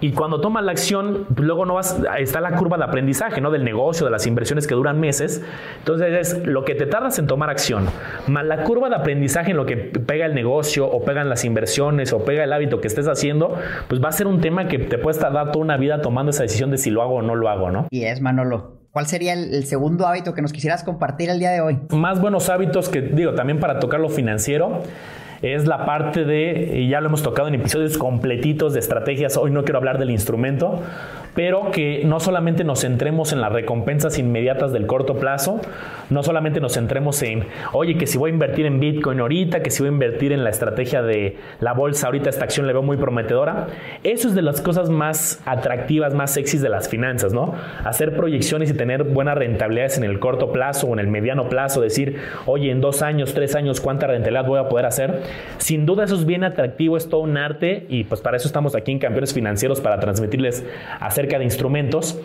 Y 0.00 0.12
cuando 0.12 0.40
tomas 0.40 0.64
la 0.64 0.72
acción, 0.72 1.26
luego 1.36 1.66
no 1.66 1.74
vas, 1.74 2.00
está 2.18 2.40
la 2.40 2.52
curva 2.52 2.78
de 2.78 2.84
aprendizaje, 2.84 3.40
¿no? 3.40 3.50
Del 3.50 3.64
negocio, 3.64 4.06
de 4.06 4.12
las 4.12 4.26
inversiones 4.26 4.66
que 4.66 4.74
duran 4.74 5.00
meses. 5.00 5.44
Entonces 5.78 6.34
es 6.34 6.46
lo 6.46 6.64
que 6.64 6.74
te 6.74 6.86
tardas 6.86 7.18
en 7.18 7.26
tomar 7.26 7.50
acción, 7.50 7.86
más 8.28 8.44
la 8.44 8.62
curva 8.62 8.88
de 8.88 8.96
aprendizaje 8.96 9.50
en 9.50 9.56
lo 9.56 9.66
que 9.66 9.76
pega 9.76 10.26
el 10.26 10.34
negocio, 10.34 10.86
o 10.88 11.04
pegan 11.04 11.28
las 11.28 11.44
inversiones, 11.44 12.12
o 12.12 12.24
pega 12.24 12.44
el 12.44 12.52
hábito 12.52 12.80
que 12.80 12.86
estés 12.86 13.08
haciendo, 13.08 13.56
pues 13.88 14.02
va 14.02 14.08
a 14.08 14.12
ser 14.12 14.26
un 14.26 14.40
tema 14.40 14.68
que 14.68 14.78
te 14.78 14.98
puede 14.98 15.18
tardar 15.18 15.50
toda 15.50 15.64
una 15.64 15.76
vida 15.76 16.00
tomando 16.00 16.30
esa 16.30 16.44
decisión 16.44 16.70
de 16.70 16.78
si 16.78 16.90
lo 16.90 17.02
hago 17.02 17.16
o 17.16 17.22
no 17.22 17.34
lo 17.34 17.48
hago, 17.48 17.70
¿no? 17.70 17.88
Y 17.90 18.04
es, 18.04 18.20
Manolo. 18.20 18.75
¿Cuál 18.96 19.06
sería 19.08 19.34
el, 19.34 19.66
segundo 19.66 20.06
hábito 20.06 20.32
que 20.32 20.40
nos 20.40 20.54
quisieras 20.54 20.82
compartir 20.82 21.28
el 21.28 21.38
día 21.38 21.50
de 21.50 21.60
hoy? 21.60 21.78
Más 21.90 22.18
buenos 22.18 22.48
hábitos 22.48 22.88
que 22.88 23.02
digo, 23.02 23.34
también 23.34 23.60
para 23.60 23.78
tocar 23.78 24.00
lo 24.00 24.08
financiero 24.08 24.80
es 25.42 25.66
la 25.66 25.84
parte 25.84 26.24
de, 26.24 26.78
y 26.78 26.88
ya 26.88 27.02
lo 27.02 27.08
hemos 27.08 27.22
tocado 27.22 27.46
en 27.48 27.56
episodios 27.56 27.98
completitos 27.98 28.72
de 28.72 28.80
estrategias, 28.80 29.36
hoy 29.36 29.50
no 29.50 29.64
quiero 29.64 29.80
hablar 29.80 29.98
del 29.98 30.10
instrumento, 30.10 30.80
pero 31.36 31.70
que 31.70 32.02
no 32.04 32.18
solamente 32.18 32.64
nos 32.64 32.80
centremos 32.80 33.32
en 33.32 33.42
las 33.42 33.52
recompensas 33.52 34.18
inmediatas 34.18 34.72
del 34.72 34.86
corto 34.86 35.16
plazo, 35.16 35.60
no 36.08 36.22
solamente 36.22 36.60
nos 36.60 36.72
centremos 36.74 37.22
en, 37.22 37.44
oye, 37.72 37.98
que 37.98 38.06
si 38.06 38.16
voy 38.16 38.30
a 38.30 38.32
invertir 38.32 38.64
en 38.64 38.80
Bitcoin 38.80 39.20
ahorita, 39.20 39.62
que 39.62 39.70
si 39.70 39.82
voy 39.82 39.90
a 39.90 39.92
invertir 39.92 40.32
en 40.32 40.42
la 40.44 40.50
estrategia 40.50 41.02
de 41.02 41.36
la 41.60 41.74
bolsa 41.74 42.06
ahorita, 42.06 42.30
esta 42.30 42.44
acción 42.44 42.66
le 42.66 42.72
veo 42.72 42.82
muy 42.82 42.96
prometedora. 42.96 43.66
Eso 44.02 44.28
es 44.28 44.34
de 44.34 44.40
las 44.40 44.62
cosas 44.62 44.88
más 44.88 45.42
atractivas, 45.44 46.14
más 46.14 46.32
sexys 46.32 46.62
de 46.62 46.70
las 46.70 46.88
finanzas, 46.88 47.34
¿no? 47.34 47.54
Hacer 47.84 48.16
proyecciones 48.16 48.70
y 48.70 48.74
tener 48.74 49.04
buenas 49.04 49.36
rentabilidades 49.36 49.98
en 49.98 50.04
el 50.04 50.18
corto 50.18 50.52
plazo 50.52 50.86
o 50.86 50.94
en 50.94 51.00
el 51.00 51.08
mediano 51.08 51.50
plazo, 51.50 51.82
decir, 51.82 52.16
oye, 52.46 52.70
en 52.70 52.80
dos 52.80 53.02
años, 53.02 53.34
tres 53.34 53.54
años, 53.54 53.82
¿cuánta 53.82 54.06
rentabilidad 54.06 54.46
voy 54.46 54.58
a 54.58 54.70
poder 54.70 54.86
hacer? 54.86 55.20
Sin 55.58 55.84
duda 55.84 56.04
eso 56.04 56.14
es 56.14 56.24
bien 56.24 56.44
atractivo, 56.44 56.96
es 56.96 57.10
todo 57.10 57.20
un 57.20 57.36
arte 57.36 57.84
y 57.90 58.04
pues 58.04 58.22
para 58.22 58.38
eso 58.38 58.48
estamos 58.48 58.74
aquí 58.74 58.90
en 58.90 58.98
Campeones 58.98 59.34
Financieros, 59.34 59.82
para 59.82 60.00
transmitirles 60.00 60.64
de 61.26 61.44
instrumentos, 61.44 62.20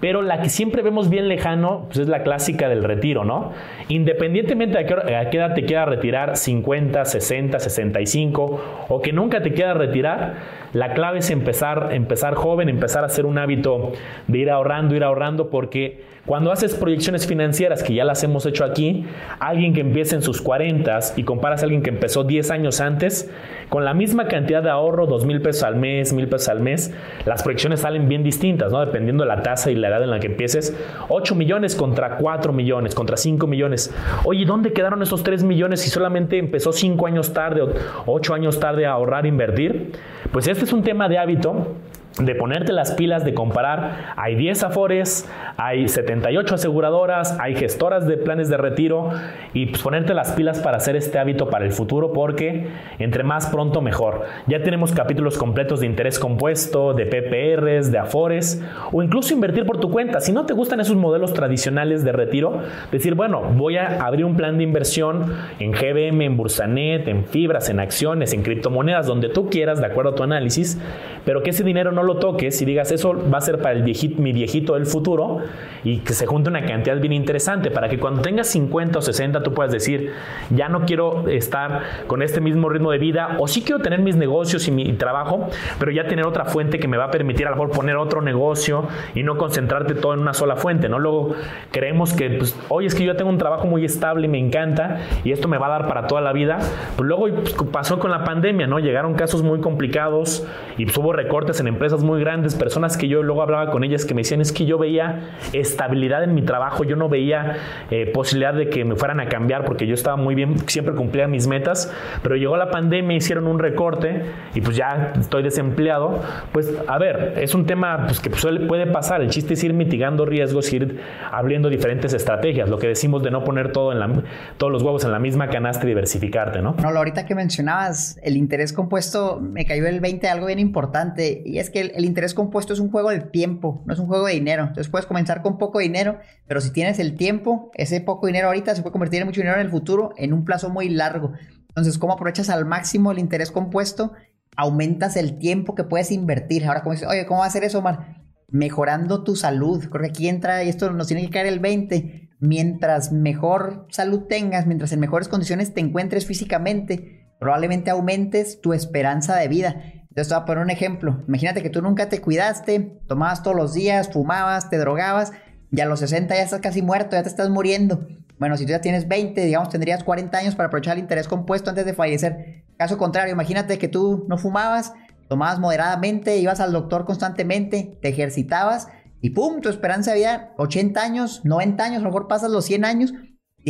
pero 0.00 0.22
la 0.22 0.40
que 0.40 0.48
siempre 0.48 0.82
vemos 0.82 1.10
bien 1.10 1.28
lejano 1.28 1.84
pues 1.86 1.98
es 1.98 2.08
la 2.08 2.22
clásica 2.22 2.68
del 2.68 2.84
retiro, 2.84 3.24
¿no? 3.24 3.52
Independientemente 3.88 4.78
de 4.78 5.16
a 5.16 5.30
qué 5.30 5.36
edad 5.36 5.54
te 5.54 5.64
quieras 5.64 5.88
retirar, 5.88 6.36
50, 6.36 7.04
60, 7.04 7.58
65, 7.58 8.86
o 8.88 9.02
que 9.02 9.12
nunca 9.12 9.42
te 9.42 9.52
quieras 9.52 9.76
retirar, 9.76 10.34
la 10.72 10.94
clave 10.94 11.18
es 11.18 11.30
empezar, 11.30 11.90
empezar 11.92 12.34
joven, 12.34 12.68
empezar 12.68 13.02
a 13.02 13.06
hacer 13.06 13.26
un 13.26 13.38
hábito 13.38 13.92
de 14.26 14.38
ir 14.38 14.50
ahorrando, 14.50 14.94
ir 14.94 15.04
ahorrando, 15.04 15.50
porque 15.50 16.02
cuando 16.26 16.52
haces 16.52 16.74
proyecciones 16.74 17.26
financieras, 17.26 17.82
que 17.82 17.94
ya 17.94 18.04
las 18.04 18.22
hemos 18.22 18.46
hecho 18.46 18.64
aquí, 18.64 19.04
alguien 19.38 19.74
que 19.74 19.80
empieza 19.80 20.14
en 20.14 20.22
sus 20.22 20.40
40 20.40 20.98
y 21.16 21.24
comparas 21.24 21.62
a 21.62 21.64
alguien 21.64 21.82
que 21.82 21.90
empezó 21.90 22.24
10 22.24 22.50
años 22.50 22.80
antes, 22.80 23.30
con 23.70 23.84
la 23.84 23.94
misma 23.94 24.26
cantidad 24.26 24.62
de 24.62 24.68
ahorro, 24.68 25.06
2 25.06 25.24
mil 25.24 25.40
pesos 25.40 25.62
al 25.62 25.76
mes, 25.76 26.12
mil 26.12 26.28
pesos 26.28 26.48
al 26.48 26.60
mes, 26.60 26.92
las 27.24 27.42
proyecciones 27.42 27.80
salen 27.80 28.08
bien 28.08 28.22
distintas, 28.22 28.72
¿no? 28.72 28.84
Dependiendo 28.84 29.22
de 29.24 29.28
la 29.28 29.42
tasa 29.42 29.70
y 29.70 29.76
la 29.76 29.88
edad 29.88 30.02
en 30.02 30.10
la 30.10 30.18
que 30.20 30.26
empieces. 30.26 30.76
8 31.08 31.34
millones 31.36 31.76
contra 31.76 32.16
4 32.16 32.52
millones, 32.52 32.94
contra 32.94 33.16
5 33.16 33.46
millones. 33.46 33.94
Oye, 34.24 34.44
¿dónde 34.44 34.72
quedaron 34.72 35.02
esos 35.02 35.22
3 35.22 35.44
millones 35.44 35.80
si 35.80 35.88
solamente 35.88 36.36
empezó 36.36 36.72
5 36.72 37.06
años 37.06 37.32
tarde 37.32 37.62
o 37.62 37.72
8 38.06 38.34
años 38.34 38.58
tarde 38.58 38.86
a 38.86 38.92
ahorrar 38.92 39.24
e 39.24 39.28
invertir? 39.28 39.92
Pues 40.32 40.48
este 40.48 40.64
es 40.64 40.72
un 40.72 40.82
tema 40.82 41.08
de 41.08 41.18
hábito 41.18 41.76
de 42.18 42.34
ponerte 42.34 42.72
las 42.72 42.92
pilas, 42.92 43.24
de 43.24 43.34
comparar. 43.34 44.14
Hay 44.16 44.34
10 44.34 44.64
afores, 44.64 45.28
hay 45.56 45.88
78 45.88 46.54
aseguradoras, 46.54 47.38
hay 47.38 47.54
gestoras 47.54 48.06
de 48.06 48.16
planes 48.16 48.48
de 48.48 48.56
retiro 48.56 49.10
y 49.54 49.66
pues 49.66 49.82
ponerte 49.82 50.12
las 50.12 50.32
pilas 50.32 50.60
para 50.60 50.76
hacer 50.76 50.96
este 50.96 51.18
hábito 51.18 51.48
para 51.48 51.64
el 51.64 51.72
futuro 51.72 52.12
porque 52.12 52.68
entre 52.98 53.22
más 53.22 53.46
pronto 53.46 53.80
mejor. 53.80 54.24
Ya 54.48 54.62
tenemos 54.62 54.92
capítulos 54.92 55.38
completos 55.38 55.80
de 55.80 55.86
interés 55.86 56.18
compuesto, 56.18 56.94
de 56.94 57.06
PPRs, 57.06 57.90
de 57.90 57.98
afores 57.98 58.62
o 58.92 59.02
incluso 59.02 59.32
invertir 59.32 59.64
por 59.64 59.78
tu 59.78 59.90
cuenta. 59.90 60.20
Si 60.20 60.32
no 60.32 60.46
te 60.46 60.52
gustan 60.52 60.80
esos 60.80 60.96
modelos 60.96 61.32
tradicionales 61.32 62.04
de 62.04 62.12
retiro, 62.12 62.60
decir, 62.90 63.14
bueno, 63.14 63.42
voy 63.54 63.76
a 63.76 64.04
abrir 64.04 64.24
un 64.24 64.36
plan 64.36 64.58
de 64.58 64.64
inversión 64.64 65.32
en 65.58 65.72
GBM, 65.72 66.22
en 66.22 66.36
Bursanet, 66.36 67.08
en 67.08 67.24
fibras, 67.24 67.70
en 67.70 67.80
acciones, 67.80 68.32
en 68.32 68.42
criptomonedas, 68.42 69.06
donde 69.06 69.28
tú 69.28 69.48
quieras, 69.48 69.80
de 69.80 69.86
acuerdo 69.86 70.10
a 70.10 70.14
tu 70.14 70.22
análisis, 70.22 70.78
pero 71.24 71.42
que 71.42 71.50
ese 71.50 71.64
dinero 71.64 71.92
no 71.92 72.02
lo 72.02 72.16
toques 72.16 72.60
y 72.62 72.64
digas, 72.64 72.92
eso 72.92 73.14
va 73.32 73.38
a 73.38 73.40
ser 73.40 73.58
para 73.60 73.72
el 73.72 73.82
viejito, 73.82 74.20
mi 74.20 74.32
viejito 74.32 74.74
del 74.74 74.86
futuro 74.86 75.38
y 75.84 75.98
que 75.98 76.12
se 76.12 76.26
junte 76.26 76.50
una 76.50 76.64
cantidad 76.64 76.98
bien 76.98 77.12
interesante 77.12 77.70
para 77.70 77.88
que 77.88 77.98
cuando 77.98 78.22
tengas 78.22 78.48
50 78.48 78.98
o 78.98 79.02
60 79.02 79.42
tú 79.42 79.52
puedas 79.54 79.72
decir, 79.72 80.12
ya 80.50 80.68
no 80.68 80.84
quiero 80.84 81.28
estar 81.28 81.82
con 82.06 82.22
este 82.22 82.40
mismo 82.40 82.68
ritmo 82.68 82.90
de 82.90 82.98
vida 82.98 83.36
o 83.38 83.48
sí 83.48 83.62
quiero 83.62 83.80
tener 83.80 84.00
mis 84.00 84.16
negocios 84.16 84.66
y 84.68 84.70
mi 84.70 84.92
trabajo, 84.94 85.48
pero 85.78 85.90
ya 85.90 86.06
tener 86.06 86.26
otra 86.26 86.44
fuente 86.44 86.78
que 86.78 86.88
me 86.88 86.96
va 86.96 87.04
a 87.04 87.10
permitir 87.10 87.46
a 87.46 87.50
lo 87.50 87.56
mejor 87.56 87.70
poner 87.70 87.96
otro 87.96 88.22
negocio 88.22 88.84
y 89.14 89.22
no 89.22 89.36
concentrarte 89.36 89.94
todo 89.94 90.14
en 90.14 90.20
una 90.20 90.34
sola 90.34 90.56
fuente, 90.56 90.88
¿no? 90.88 90.98
Luego 90.98 91.34
creemos 91.70 92.12
que, 92.12 92.30
pues, 92.30 92.56
oye, 92.68 92.86
es 92.86 92.94
que 92.94 93.04
yo 93.04 93.16
tengo 93.16 93.30
un 93.30 93.38
trabajo 93.38 93.66
muy 93.66 93.84
estable 93.84 94.26
y 94.26 94.28
me 94.28 94.38
encanta 94.38 94.98
y 95.24 95.32
esto 95.32 95.48
me 95.48 95.58
va 95.58 95.66
a 95.66 95.70
dar 95.70 95.88
para 95.88 96.06
toda 96.06 96.20
la 96.20 96.32
vida. 96.32 96.58
Pues 96.96 97.06
luego 97.06 97.28
pues, 97.34 97.54
pasó 97.72 97.98
con 97.98 98.10
la 98.10 98.24
pandemia, 98.24 98.66
¿no? 98.66 98.78
Llegaron 98.78 99.14
casos 99.14 99.42
muy 99.42 99.60
complicados 99.60 100.46
y 100.76 100.84
pues, 100.84 100.96
hubo 100.96 101.09
recortes 101.12 101.60
en 101.60 101.68
empresas 101.68 102.02
muy 102.02 102.20
grandes, 102.20 102.54
personas 102.54 102.96
que 102.96 103.08
yo 103.08 103.22
luego 103.22 103.42
hablaba 103.42 103.70
con 103.70 103.84
ellas 103.84 104.04
que 104.04 104.14
me 104.14 104.20
decían 104.22 104.40
es 104.40 104.52
que 104.52 104.66
yo 104.66 104.78
veía 104.78 105.30
estabilidad 105.52 106.24
en 106.24 106.34
mi 106.34 106.42
trabajo, 106.42 106.84
yo 106.84 106.96
no 106.96 107.08
veía 107.08 107.56
eh, 107.90 108.06
posibilidad 108.12 108.54
de 108.54 108.68
que 108.68 108.84
me 108.84 108.96
fueran 108.96 109.20
a 109.20 109.28
cambiar 109.28 109.64
porque 109.64 109.86
yo 109.86 109.94
estaba 109.94 110.16
muy 110.16 110.34
bien, 110.34 110.58
siempre 110.68 110.94
cumplía 110.94 111.26
mis 111.26 111.46
metas, 111.46 111.92
pero 112.22 112.36
llegó 112.36 112.56
la 112.56 112.70
pandemia, 112.70 113.16
hicieron 113.16 113.46
un 113.46 113.58
recorte 113.58 114.22
y 114.54 114.60
pues 114.60 114.76
ya 114.76 115.12
estoy 115.18 115.42
desempleado. 115.42 116.20
Pues 116.52 116.72
a 116.86 116.98
ver, 116.98 117.34
es 117.38 117.54
un 117.54 117.66
tema 117.66 118.04
pues, 118.06 118.20
que 118.20 118.30
puede 118.30 118.86
pasar, 118.86 119.20
el 119.22 119.30
chiste 119.30 119.54
es 119.54 119.64
ir 119.64 119.72
mitigando 119.72 120.26
riesgos, 120.26 120.72
ir 120.72 121.00
abriendo 121.30 121.68
diferentes 121.68 122.12
estrategias, 122.12 122.68
lo 122.68 122.78
que 122.78 122.88
decimos 122.88 123.22
de 123.22 123.30
no 123.30 123.44
poner 123.44 123.72
todo 123.72 123.92
en 123.92 124.00
la, 124.00 124.10
todos 124.56 124.72
los 124.72 124.82
huevos 124.82 125.04
en 125.04 125.12
la 125.12 125.18
misma 125.18 125.48
canasta 125.48 125.84
y 125.84 125.88
diversificarte, 125.88 126.62
¿no? 126.62 126.76
No, 126.80 126.88
ahorita 126.88 127.26
que 127.26 127.34
mencionabas 127.34 128.18
el 128.22 128.36
interés 128.36 128.72
compuesto, 128.72 129.38
me 129.40 129.64
cayó 129.64 129.86
el 129.86 130.00
20 130.00 130.26
de 130.26 130.30
algo 130.30 130.46
bien 130.46 130.58
importante 130.58 130.99
y 131.44 131.58
es 131.58 131.70
que 131.70 131.80
el, 131.80 132.04
interés 132.04 132.34
compuesto 132.34 132.72
es 132.72 132.80
un 132.80 132.90
juego 132.90 133.10
de 133.10 133.20
tiempo, 133.20 133.82
no 133.86 133.92
es 133.92 133.98
un 133.98 134.06
juego 134.06 134.26
de 134.26 134.34
dinero. 134.34 134.62
Entonces 134.62 134.88
puedes 134.88 135.06
comenzar 135.06 135.42
con 135.42 135.58
poco 135.58 135.78
dinero, 135.78 136.18
pero 136.46 136.60
si 136.60 136.72
tienes 136.72 136.98
el 136.98 137.16
tiempo, 137.16 137.70
ese 137.74 138.00
poco 138.00 138.26
dinero 138.26 138.48
ahorita 138.48 138.74
se 138.74 138.82
puede 138.82 138.92
convertir 138.92 139.20
en 139.20 139.26
mucho 139.26 139.40
dinero 139.40 139.56
en 139.58 139.66
el 139.66 139.70
futuro 139.70 140.12
en 140.16 140.32
un 140.32 140.44
plazo 140.44 140.70
muy 140.70 140.88
largo. 140.88 141.32
Entonces, 141.68 141.98
¿cómo 141.98 142.14
aprovechas 142.14 142.50
al 142.50 142.66
máximo 142.66 143.12
el 143.12 143.18
interés 143.18 143.50
compuesto? 143.50 144.12
Aumentas 144.56 145.16
el 145.16 145.38
tiempo 145.38 145.74
que 145.74 145.84
puedes 145.84 146.10
invertir. 146.10 146.66
Ahora, 146.66 146.82
como 146.82 146.92
dices, 146.92 147.08
oye, 147.08 147.26
¿cómo 147.26 147.40
va 147.40 147.46
a 147.46 147.48
hacer 147.48 147.64
eso, 147.64 147.78
Omar? 147.78 148.24
Mejorando 148.48 149.22
tu 149.22 149.36
salud. 149.36 149.84
Creo 149.88 150.02
que 150.02 150.08
aquí 150.08 150.28
entra, 150.28 150.64
y 150.64 150.68
esto 150.68 150.90
nos 150.90 151.06
tiene 151.06 151.22
que 151.22 151.30
caer 151.30 151.46
el 151.46 151.60
20. 151.60 152.30
Mientras 152.40 153.12
mejor 153.12 153.86
salud 153.90 154.22
tengas, 154.28 154.66
mientras 154.66 154.92
en 154.92 155.00
mejores 155.00 155.28
condiciones 155.28 155.72
te 155.72 155.80
encuentres 155.80 156.26
físicamente, 156.26 157.28
probablemente 157.38 157.90
aumentes 157.90 158.60
tu 158.60 158.72
esperanza 158.72 159.36
de 159.36 159.48
vida. 159.48 159.82
Entonces 160.10 160.28
te 160.28 160.34
voy 160.34 160.42
a 160.42 160.46
poner 160.46 160.64
un 160.64 160.70
ejemplo. 160.70 161.22
Imagínate 161.28 161.62
que 161.62 161.70
tú 161.70 161.82
nunca 161.82 162.08
te 162.08 162.20
cuidaste, 162.20 163.00
tomabas 163.06 163.42
todos 163.42 163.56
los 163.56 163.72
días, 163.74 164.10
fumabas, 164.12 164.68
te 164.68 164.76
drogabas, 164.76 165.32
y 165.70 165.80
a 165.80 165.86
los 165.86 166.00
60 166.00 166.34
ya 166.34 166.42
estás 166.42 166.60
casi 166.60 166.82
muerto, 166.82 167.16
ya 167.16 167.22
te 167.22 167.28
estás 167.28 167.48
muriendo. 167.48 168.06
Bueno, 168.38 168.56
si 168.56 168.64
tú 168.64 168.70
ya 168.70 168.80
tienes 168.80 169.06
20, 169.06 169.44
digamos, 169.44 169.68
tendrías 169.68 170.02
40 170.02 170.36
años 170.36 170.56
para 170.56 170.66
aprovechar 170.66 170.96
el 170.96 171.02
interés 171.02 171.28
compuesto 171.28 171.70
antes 171.70 171.86
de 171.86 171.94
fallecer. 171.94 172.64
Caso 172.76 172.98
contrario, 172.98 173.32
imagínate 173.32 173.78
que 173.78 173.86
tú 173.86 174.24
no 174.28 174.36
fumabas, 174.36 174.94
tomabas 175.28 175.60
moderadamente, 175.60 176.38
ibas 176.38 176.58
al 176.58 176.72
doctor 176.72 177.04
constantemente, 177.04 177.96
te 178.02 178.08
ejercitabas 178.08 178.88
y 179.20 179.30
¡pum! 179.30 179.60
Tu 179.60 179.68
esperanza 179.68 180.10
de 180.12 180.18
vida, 180.18 180.54
80 180.56 181.00
años, 181.00 181.44
90 181.44 181.84
años, 181.84 181.98
a 181.98 182.02
lo 182.02 182.08
mejor 182.08 182.26
pasas 182.26 182.50
los 182.50 182.64
100 182.64 182.84
años, 182.84 183.12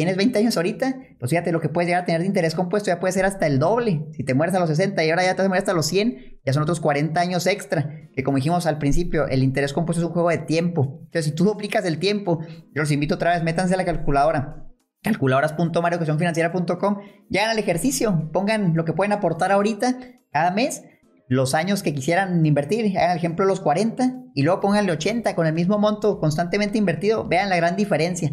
tienes 0.00 0.16
20 0.16 0.38
años 0.38 0.56
ahorita, 0.56 0.96
pues 1.18 1.28
fíjate 1.28 1.52
lo 1.52 1.60
que 1.60 1.68
puedes 1.68 1.86
llegar 1.86 2.04
a 2.04 2.06
tener 2.06 2.22
de 2.22 2.26
interés 2.26 2.54
compuesto, 2.54 2.88
ya 2.88 2.98
puede 3.00 3.12
ser 3.12 3.26
hasta 3.26 3.46
el 3.46 3.58
doble. 3.58 4.06
Si 4.12 4.24
te 4.24 4.32
mueres 4.32 4.54
a 4.54 4.58
los 4.58 4.70
60 4.70 5.04
y 5.04 5.10
ahora 5.10 5.24
ya 5.24 5.36
te 5.36 5.46
mueres 5.46 5.64
hasta 5.64 5.74
los 5.74 5.84
100, 5.84 6.40
ya 6.42 6.54
son 6.54 6.62
otros 6.62 6.80
40 6.80 7.20
años 7.20 7.46
extra. 7.46 8.08
Que 8.14 8.24
como 8.24 8.38
dijimos 8.38 8.64
al 8.64 8.78
principio, 8.78 9.28
el 9.28 9.42
interés 9.42 9.74
compuesto 9.74 10.00
es 10.00 10.06
un 10.06 10.14
juego 10.14 10.30
de 10.30 10.38
tiempo. 10.38 11.00
Entonces, 11.04 11.26
si 11.26 11.32
tú 11.32 11.44
duplicas 11.44 11.84
el 11.84 11.98
tiempo, 11.98 12.38
yo 12.74 12.80
los 12.80 12.90
invito 12.90 13.16
otra 13.16 13.34
vez, 13.34 13.42
métanse 13.42 13.74
a 13.74 13.76
la 13.76 13.84
calculadora 13.84 14.70
calculadoras.marioecuacionfinanciera.com, 15.02 16.98
ya 17.28 17.42
hagan 17.42 17.52
el 17.56 17.62
ejercicio, 17.62 18.30
pongan 18.32 18.74
lo 18.74 18.84
que 18.84 18.92
pueden 18.92 19.12
aportar 19.12 19.52
ahorita 19.52 19.98
cada 20.30 20.50
mes, 20.50 20.82
los 21.30 21.54
años 21.54 21.82
que 21.82 21.94
quisieran 21.94 22.44
invertir, 22.44 22.98
hagan 22.98 23.12
el 23.12 23.16
ejemplo 23.16 23.46
los 23.46 23.60
40 23.60 24.24
y 24.34 24.42
luego 24.42 24.60
pónganle 24.60 24.92
80 24.92 25.34
con 25.34 25.46
el 25.46 25.52
mismo 25.52 25.78
monto 25.78 26.18
constantemente 26.18 26.76
invertido, 26.76 27.26
vean 27.26 27.48
la 27.48 27.56
gran 27.56 27.76
diferencia. 27.76 28.30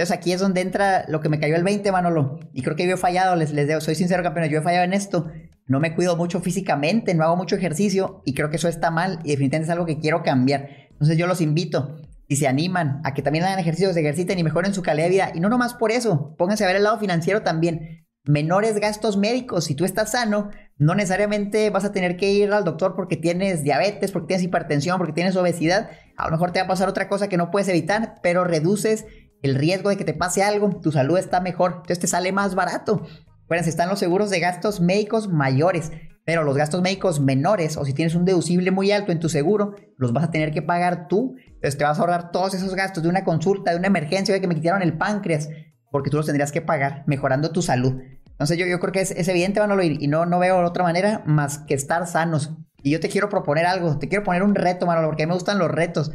Entonces 0.00 0.16
aquí 0.16 0.32
es 0.32 0.40
donde 0.40 0.62
entra 0.62 1.04
lo 1.08 1.20
que 1.20 1.28
me 1.28 1.38
cayó 1.38 1.56
el 1.56 1.62
20, 1.62 1.92
Manolo, 1.92 2.40
y 2.54 2.62
creo 2.62 2.74
que 2.74 2.86
yo 2.86 2.94
he 2.94 2.96
fallado, 2.96 3.36
les, 3.36 3.52
les 3.52 3.68
digo, 3.68 3.82
soy 3.82 3.94
sincero 3.94 4.22
campeones, 4.22 4.50
yo 4.50 4.60
he 4.60 4.62
fallado 4.62 4.84
en 4.84 4.94
esto, 4.94 5.30
no 5.66 5.78
me 5.78 5.94
cuido 5.94 6.16
mucho 6.16 6.40
físicamente, 6.40 7.14
no 7.14 7.22
hago 7.22 7.36
mucho 7.36 7.54
ejercicio 7.54 8.22
y 8.24 8.32
creo 8.32 8.48
que 8.48 8.56
eso 8.56 8.66
está 8.66 8.90
mal 8.90 9.18
y 9.24 9.32
definitivamente 9.32 9.64
es 9.64 9.70
algo 9.70 9.84
que 9.84 9.98
quiero 9.98 10.22
cambiar. 10.22 10.70
Entonces 10.90 11.18
yo 11.18 11.26
los 11.26 11.42
invito, 11.42 11.98
y 12.26 12.36
se 12.36 12.46
animan 12.48 13.02
a 13.04 13.12
que 13.12 13.20
también 13.20 13.44
hagan 13.44 13.58
ejercicios, 13.58 13.92
se 13.92 14.00
ejerciten 14.00 14.38
y 14.38 14.44
mejoren 14.44 14.72
su 14.72 14.82
calidad 14.82 15.06
de 15.06 15.10
vida. 15.10 15.32
Y 15.34 15.40
no 15.40 15.50
nomás 15.50 15.74
por 15.74 15.90
eso, 15.90 16.34
pónganse 16.38 16.64
a 16.64 16.68
ver 16.68 16.76
el 16.76 16.84
lado 16.84 16.98
financiero 16.98 17.42
también. 17.42 18.06
Menores 18.24 18.78
gastos 18.78 19.16
médicos. 19.16 19.64
Si 19.64 19.74
tú 19.74 19.84
estás 19.84 20.12
sano, 20.12 20.48
no 20.76 20.94
necesariamente 20.94 21.68
vas 21.70 21.84
a 21.84 21.90
tener 21.90 22.16
que 22.16 22.30
ir 22.30 22.52
al 22.52 22.64
doctor 22.64 22.94
porque 22.94 23.16
tienes 23.16 23.64
diabetes, 23.64 24.12
porque 24.12 24.28
tienes 24.28 24.44
hipertensión, 24.44 24.96
porque 24.96 25.12
tienes 25.12 25.34
obesidad. 25.34 25.90
A 26.16 26.26
lo 26.26 26.30
mejor 26.30 26.52
te 26.52 26.60
va 26.60 26.66
a 26.66 26.68
pasar 26.68 26.88
otra 26.88 27.08
cosa 27.08 27.28
que 27.28 27.36
no 27.36 27.50
puedes 27.50 27.68
evitar, 27.68 28.20
pero 28.22 28.44
reduces 28.44 29.06
el 29.42 29.54
riesgo 29.54 29.90
de 29.90 29.96
que 29.96 30.04
te 30.04 30.14
pase 30.14 30.42
algo. 30.42 30.70
Tu 30.80 30.92
salud 30.92 31.18
está 31.18 31.40
mejor, 31.40 31.72
entonces 31.72 31.98
te 31.98 32.06
sale 32.06 32.32
más 32.32 32.54
barato. 32.54 33.06
Bueno, 33.48 33.64
están 33.64 33.88
los 33.88 33.98
seguros 33.98 34.30
de 34.30 34.40
gastos 34.40 34.80
médicos 34.80 35.28
mayores. 35.28 35.90
Pero 36.24 36.44
los 36.44 36.56
gastos 36.56 36.82
médicos 36.82 37.18
menores, 37.18 37.76
o 37.76 37.84
si 37.84 37.94
tienes 37.94 38.14
un 38.14 38.24
deducible 38.24 38.70
muy 38.70 38.92
alto 38.92 39.10
en 39.10 39.20
tu 39.20 39.28
seguro, 39.28 39.74
los 39.96 40.12
vas 40.12 40.24
a 40.24 40.30
tener 40.30 40.52
que 40.52 40.62
pagar 40.62 41.08
tú. 41.08 41.34
Entonces 41.46 41.76
te 41.76 41.84
vas 41.84 41.98
a 41.98 42.02
ahorrar 42.02 42.30
todos 42.30 42.54
esos 42.54 42.74
gastos 42.74 43.02
de 43.02 43.08
una 43.08 43.24
consulta, 43.24 43.72
de 43.72 43.78
una 43.78 43.88
emergencia, 43.88 44.34
de 44.34 44.40
que 44.40 44.46
me 44.46 44.54
quitaron 44.54 44.82
el 44.82 44.96
páncreas, 44.96 45.48
porque 45.90 46.10
tú 46.10 46.18
los 46.18 46.26
tendrías 46.26 46.52
que 46.52 46.60
pagar, 46.60 47.02
mejorando 47.06 47.50
tu 47.50 47.62
salud. 47.62 47.94
Entonces 48.26 48.58
yo, 48.58 48.66
yo 48.66 48.78
creo 48.78 48.92
que 48.92 49.00
es, 49.00 49.10
es 49.10 49.28
evidente, 49.28 49.60
Manolo, 49.60 49.82
y, 49.82 49.98
y 50.00 50.06
no, 50.06 50.26
no 50.26 50.38
veo 50.38 50.64
otra 50.64 50.84
manera 50.84 51.22
más 51.26 51.58
que 51.58 51.74
estar 51.74 52.06
sanos. 52.06 52.52
Y 52.82 52.90
yo 52.90 53.00
te 53.00 53.08
quiero 53.08 53.28
proponer 53.28 53.66
algo, 53.66 53.98
te 53.98 54.08
quiero 54.08 54.22
poner 54.22 54.42
un 54.42 54.54
reto, 54.54 54.86
Manolo, 54.86 55.08
porque 55.08 55.24
a 55.24 55.26
mí 55.26 55.30
me 55.30 55.34
gustan 55.34 55.58
los 55.58 55.70
retos. 55.70 56.12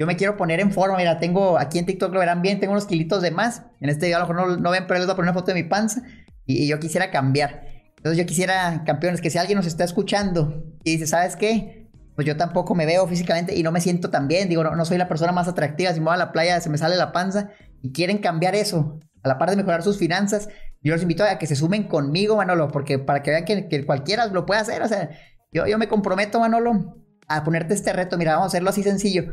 Yo 0.00 0.06
me 0.06 0.16
quiero 0.16 0.38
poner 0.38 0.60
en 0.60 0.72
forma, 0.72 0.96
mira, 0.96 1.18
tengo 1.18 1.58
aquí 1.58 1.78
en 1.78 1.84
TikTok 1.84 2.10
lo 2.14 2.20
verán 2.20 2.40
bien, 2.40 2.58
tengo 2.58 2.72
unos 2.72 2.86
kilitos 2.86 3.20
de 3.20 3.32
más. 3.32 3.64
En 3.82 3.90
este 3.90 4.06
video 4.06 4.16
a 4.16 4.20
lo 4.20 4.28
mejor 4.28 4.48
no, 4.48 4.56
no 4.56 4.70
ven, 4.70 4.86
pero 4.86 4.98
les 4.98 5.06
voy 5.06 5.12
a 5.12 5.16
poner 5.16 5.30
una 5.30 5.38
foto 5.38 5.52
de 5.52 5.62
mi 5.62 5.68
panza 5.68 6.00
y, 6.46 6.64
y 6.64 6.68
yo 6.68 6.80
quisiera 6.80 7.10
cambiar. 7.10 7.66
Entonces 7.98 8.16
yo 8.16 8.24
quisiera, 8.24 8.82
campeones, 8.86 9.20
que 9.20 9.28
si 9.28 9.36
alguien 9.36 9.56
nos 9.56 9.66
está 9.66 9.84
escuchando 9.84 10.64
y 10.84 10.92
dice, 10.92 11.06
¿sabes 11.06 11.36
qué? 11.36 11.90
Pues 12.14 12.26
yo 12.26 12.38
tampoco 12.38 12.74
me 12.74 12.86
veo 12.86 13.06
físicamente 13.06 13.54
y 13.54 13.62
no 13.62 13.72
me 13.72 13.82
siento 13.82 14.08
tan 14.08 14.26
bien. 14.26 14.48
Digo, 14.48 14.64
no, 14.64 14.74
no 14.74 14.86
soy 14.86 14.96
la 14.96 15.06
persona 15.06 15.32
más 15.32 15.48
atractiva. 15.48 15.92
Si 15.92 16.00
me 16.00 16.06
voy 16.06 16.14
a 16.14 16.16
la 16.16 16.32
playa 16.32 16.62
se 16.62 16.70
me 16.70 16.78
sale 16.78 16.96
la 16.96 17.12
panza 17.12 17.50
y 17.82 17.92
quieren 17.92 18.16
cambiar 18.16 18.54
eso. 18.54 19.00
A 19.22 19.28
la 19.28 19.36
par 19.36 19.50
de 19.50 19.56
mejorar 19.56 19.82
sus 19.82 19.98
finanzas, 19.98 20.48
yo 20.80 20.94
los 20.94 21.02
invito 21.02 21.24
a 21.24 21.36
que 21.36 21.46
se 21.46 21.56
sumen 21.56 21.88
conmigo, 21.88 22.36
Manolo, 22.36 22.68
porque 22.68 22.98
para 22.98 23.22
que 23.22 23.32
vean 23.32 23.44
que, 23.44 23.68
que 23.68 23.84
cualquiera 23.84 24.24
lo 24.28 24.46
puede 24.46 24.62
hacer. 24.62 24.80
O 24.80 24.88
sea, 24.88 25.10
yo, 25.52 25.66
yo 25.66 25.76
me 25.76 25.88
comprometo, 25.88 26.40
Manolo, 26.40 26.96
a 27.28 27.44
ponerte 27.44 27.74
este 27.74 27.92
reto. 27.92 28.16
Mira, 28.16 28.32
vamos 28.32 28.46
a 28.46 28.48
hacerlo 28.48 28.70
así 28.70 28.82
sencillo. 28.82 29.24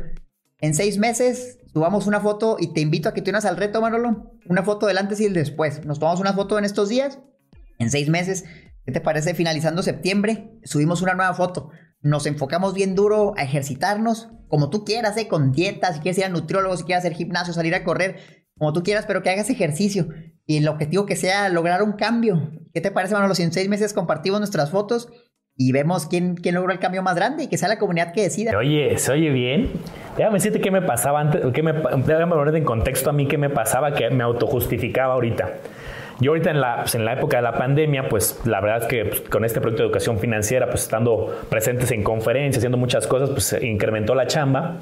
En 0.60 0.74
seis 0.74 0.98
meses 0.98 1.58
subamos 1.72 2.06
una 2.06 2.20
foto 2.20 2.56
y 2.58 2.72
te 2.72 2.80
invito 2.80 3.08
a 3.08 3.14
que 3.14 3.22
te 3.22 3.30
unas 3.30 3.44
al 3.44 3.56
reto, 3.56 3.80
Manolo. 3.80 4.32
Una 4.46 4.62
foto 4.62 4.86
del 4.86 4.98
antes 4.98 5.20
y 5.20 5.24
el 5.24 5.34
después. 5.34 5.84
Nos 5.84 5.98
tomamos 5.98 6.20
una 6.20 6.32
foto 6.32 6.58
en 6.58 6.64
estos 6.64 6.88
días 6.88 7.18
en 7.78 7.90
seis 7.90 8.08
meses, 8.08 8.44
¿qué 8.84 8.92
te 8.92 9.00
parece? 9.00 9.34
Finalizando 9.34 9.82
septiembre, 9.82 10.50
subimos 10.64 11.02
una 11.02 11.14
nueva 11.14 11.34
foto. 11.34 11.70
Nos 12.00 12.26
enfocamos 12.26 12.74
bien 12.74 12.94
duro 12.94 13.34
a 13.36 13.42
ejercitarnos, 13.42 14.28
como 14.48 14.70
tú 14.70 14.84
quieras, 14.84 15.16
¿eh? 15.16 15.28
con 15.28 15.52
dieta, 15.52 15.92
si 15.92 16.00
quieres 16.00 16.18
ir 16.18 16.24
al 16.24 16.32
nutriólogo, 16.32 16.76
si 16.76 16.84
quieres 16.84 17.04
hacer 17.04 17.16
gimnasio, 17.16 17.52
salir 17.52 17.74
a 17.74 17.84
correr, 17.84 18.46
como 18.56 18.72
tú 18.72 18.82
quieras, 18.82 19.04
pero 19.06 19.22
que 19.22 19.30
hagas 19.30 19.50
ejercicio. 19.50 20.08
Y 20.46 20.56
el 20.56 20.68
objetivo 20.68 21.06
que 21.06 21.16
sea 21.16 21.48
lograr 21.48 21.82
un 21.82 21.92
cambio. 21.92 22.50
¿Qué 22.72 22.80
te 22.80 22.90
parece, 22.90 23.14
Manolo? 23.14 23.34
Si 23.34 23.42
en 23.42 23.52
seis 23.52 23.68
meses 23.68 23.92
compartimos 23.92 24.40
nuestras 24.40 24.70
fotos 24.70 25.08
y 25.60 25.72
vemos 25.72 26.06
quién, 26.06 26.36
quién 26.36 26.54
logró 26.54 26.72
el 26.72 26.78
cambio 26.78 27.02
más 27.02 27.16
grande 27.16 27.42
y 27.42 27.46
que 27.48 27.58
sea 27.58 27.68
la 27.68 27.78
comunidad 27.78 28.12
que 28.12 28.22
decida. 28.22 28.56
Oye, 28.56 28.96
se 28.96 29.10
oye 29.10 29.30
bien. 29.30 29.72
Déjame 30.16 30.34
decirte 30.34 30.60
qué 30.60 30.70
me 30.70 30.82
pasaba 30.82 31.20
antes, 31.20 31.42
qué 31.52 31.64
me, 31.64 31.72
déjame 31.72 32.32
poner 32.32 32.54
en 32.54 32.64
contexto 32.64 33.10
a 33.10 33.12
mí 33.12 33.26
qué 33.26 33.38
me 33.38 33.50
pasaba, 33.50 33.92
que 33.92 34.08
me 34.08 34.22
autojustificaba 34.22 35.14
ahorita. 35.14 35.54
Yo 36.20 36.30
ahorita 36.30 36.50
en 36.50 36.60
la, 36.60 36.78
pues 36.82 36.94
en 36.94 37.04
la 37.04 37.14
época 37.14 37.38
de 37.38 37.42
la 37.42 37.58
pandemia, 37.58 38.08
pues 38.08 38.40
la 38.44 38.60
verdad 38.60 38.82
es 38.82 38.86
que 38.86 39.04
pues, 39.04 39.20
con 39.22 39.44
este 39.44 39.60
proyecto 39.60 39.82
de 39.82 39.88
educación 39.88 40.20
financiera, 40.20 40.66
pues 40.66 40.82
estando 40.82 41.36
presentes 41.48 41.90
en 41.90 42.04
conferencias, 42.04 42.58
haciendo 42.58 42.78
muchas 42.78 43.08
cosas, 43.08 43.30
pues 43.30 43.56
incrementó 43.60 44.14
la 44.14 44.28
chamba. 44.28 44.76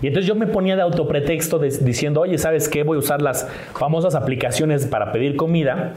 Y 0.00 0.06
entonces 0.06 0.26
yo 0.26 0.34
me 0.34 0.46
ponía 0.46 0.76
de 0.76 0.82
autopretexto 0.82 1.58
de, 1.58 1.68
diciendo, 1.68 2.22
oye, 2.22 2.38
¿sabes 2.38 2.70
qué? 2.70 2.84
Voy 2.84 2.96
a 2.96 3.00
usar 3.00 3.20
las 3.20 3.46
famosas 3.74 4.14
aplicaciones 4.14 4.86
para 4.86 5.12
pedir 5.12 5.36
comida. 5.36 5.92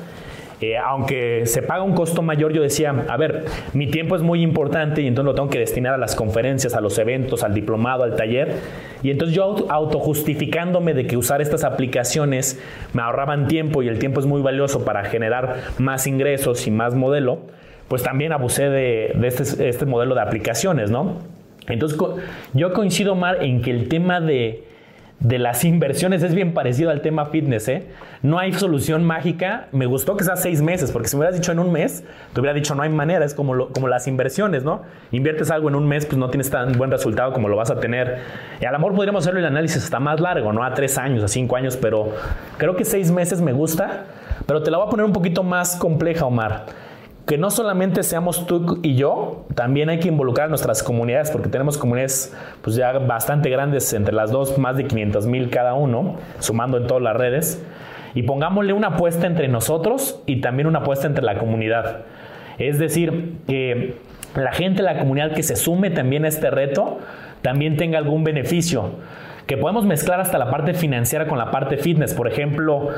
Eh, 0.61 0.77
aunque 0.77 1.45
se 1.45 1.61
paga 1.61 1.83
un 1.83 1.93
costo 1.93 2.21
mayor, 2.21 2.53
yo 2.53 2.61
decía, 2.61 2.93
a 3.09 3.17
ver, 3.17 3.45
mi 3.73 3.87
tiempo 3.87 4.15
es 4.15 4.21
muy 4.21 4.41
importante 4.41 5.01
y 5.01 5.07
entonces 5.07 5.25
lo 5.25 5.35
tengo 5.35 5.49
que 5.49 5.59
destinar 5.59 5.93
a 5.93 5.97
las 5.97 6.15
conferencias, 6.15 6.75
a 6.75 6.81
los 6.81 6.97
eventos, 6.97 7.43
al 7.43 7.53
diplomado, 7.53 8.03
al 8.03 8.15
taller. 8.15 8.53
Y 9.03 9.11
entonces 9.11 9.35
yo 9.35 9.67
autojustificándome 9.69 10.93
de 10.93 11.07
que 11.07 11.17
usar 11.17 11.41
estas 11.41 11.63
aplicaciones 11.63 12.61
me 12.93 13.01
ahorraban 13.01 13.47
tiempo 13.47 13.83
y 13.83 13.89
el 13.89 13.99
tiempo 13.99 14.19
es 14.19 14.25
muy 14.25 14.41
valioso 14.41 14.85
para 14.85 15.03
generar 15.03 15.57
más 15.77 16.07
ingresos 16.07 16.65
y 16.67 16.71
más 16.71 16.95
modelo, 16.95 17.39
pues 17.87 18.01
también 18.01 18.31
abusé 18.31 18.69
de, 18.69 19.11
de 19.15 19.27
este, 19.27 19.69
este 19.69 19.85
modelo 19.85 20.15
de 20.15 20.21
aplicaciones, 20.21 20.89
¿no? 20.89 21.17
Entonces 21.67 21.99
yo 22.53 22.73
coincido 22.73 23.15
mal 23.15 23.43
en 23.43 23.61
que 23.61 23.71
el 23.71 23.89
tema 23.89 24.21
de 24.21 24.63
de 25.19 25.39
las 25.39 25.63
inversiones 25.63 26.21
es 26.23 26.36
bien 26.36 26.54
parecido 26.54 26.91
al 26.91 27.01
tema 27.01 27.25
fitness, 27.25 27.67
¿eh? 27.69 27.88
No 28.21 28.38
hay 28.38 28.54
solución 28.54 29.04
mágica. 29.04 29.67
Me 29.71 29.86
gustó 29.86 30.17
que 30.17 30.23
sea 30.23 30.36
seis 30.36 30.62
meses, 30.62 30.91
porque 30.91 31.08
si 31.08 31.15
me 31.15 31.21
hubieras 31.21 31.36
dicho 31.39 31.51
en 31.51 31.60
un 31.60 31.71
mes, 31.71 32.04
te 32.34 32.39
hubiera 32.41 32.54
dicho 32.54 32.75
no 32.75 32.84
hay 32.84 32.89
manera. 32.89 33.23
Es 33.23 33.34
como, 33.34 33.69
como 33.69 33.88
las 33.88 34.08
inversiones, 34.08 34.63
¿no? 34.63 34.82
Inviertes 35.12 35.49
algo 35.51 35.69
en 35.69 35.75
un 35.75 35.88
mes, 35.88 36.06
pues 36.06 36.17
no 36.17 36.30
tienes 36.30 36.49
tan 36.49 36.73
buen 36.73 36.91
resultado 36.91 37.32
como 37.34 37.47
lo 37.47 37.56
vas 37.56 37.71
a 37.71 37.80
tener. 37.80 38.19
Y 38.60 38.65
a 38.65 38.71
lo 38.71 38.78
mejor 38.78 38.93
podríamos 38.93 39.23
hacerlo 39.23 39.39
el 39.39 39.45
análisis 39.45 39.84
hasta 39.84 39.99
más 39.99 40.19
largo, 40.19 40.51
¿no? 40.51 40.63
A 40.63 40.73
tres 40.73 40.97
años, 40.97 41.23
a 41.23 41.28
cinco 41.28 41.56
años, 41.56 41.78
pero 41.78 42.13
creo 42.58 42.75
que 42.75 42.84
seis 42.84 43.10
meses 43.10 43.41
me 43.41 43.54
gusta. 43.54 44.06
Pero 44.45 44.62
te 44.63 44.69
la 44.69 44.78
voy 44.78 44.88
a 44.88 44.89
poner 44.89 45.06
un 45.06 45.13
poquito 45.13 45.43
más 45.43 45.75
compleja, 45.75 46.25
Omar. 46.25 46.65
Que 47.25 47.38
no 47.38 47.49
solamente 47.49 48.03
seamos 48.03 48.45
tú 48.45 48.79
y 48.83 48.95
yo, 48.95 49.45
también 49.55 49.89
hay 49.89 49.99
que 49.99 50.09
involucrar 50.09 50.45
a 50.45 50.49
nuestras 50.49 50.83
comunidades, 50.83 51.31
porque 51.31 51.49
tenemos 51.49 51.77
comunidades 51.77 52.35
pues 52.61 52.75
ya 52.75 52.91
bastante 52.93 53.49
grandes 53.49 53.91
entre 53.93 54.13
las 54.13 54.31
dos, 54.31 54.57
más 54.57 54.77
de 54.77 54.85
500 54.85 55.25
mil 55.25 55.49
cada 55.49 55.73
uno, 55.73 56.17
sumando 56.39 56.77
en 56.77 56.88
todas 56.88 57.01
las 57.01 57.15
redes, 57.15 57.63
y 58.13 58.23
pongámosle 58.23 58.73
una 58.73 58.89
apuesta 58.89 59.25
entre 59.25 59.47
nosotros 59.47 60.21
y 60.25 60.41
también 60.41 60.67
una 60.67 60.79
apuesta 60.79 61.07
entre 61.07 61.23
la 61.23 61.38
comunidad. 61.38 62.01
Es 62.59 62.77
decir, 62.77 63.33
que 63.47 63.97
la 64.35 64.53
gente 64.53 64.83
la 64.83 64.99
comunidad 64.99 65.33
que 65.33 65.43
se 65.43 65.55
sume 65.55 65.89
también 65.89 66.25
a 66.25 66.27
este 66.27 66.51
reto, 66.51 66.99
también 67.41 67.75
tenga 67.75 67.97
algún 67.97 68.23
beneficio, 68.23 68.91
que 69.47 69.57
podemos 69.57 69.85
mezclar 69.85 70.19
hasta 70.19 70.38
la 70.38 70.49
parte 70.49 70.73
financiera 70.73 71.27
con 71.27 71.38
la 71.38 71.51
parte 71.51 71.77
fitness, 71.77 72.13
por 72.13 72.27
ejemplo, 72.27 72.89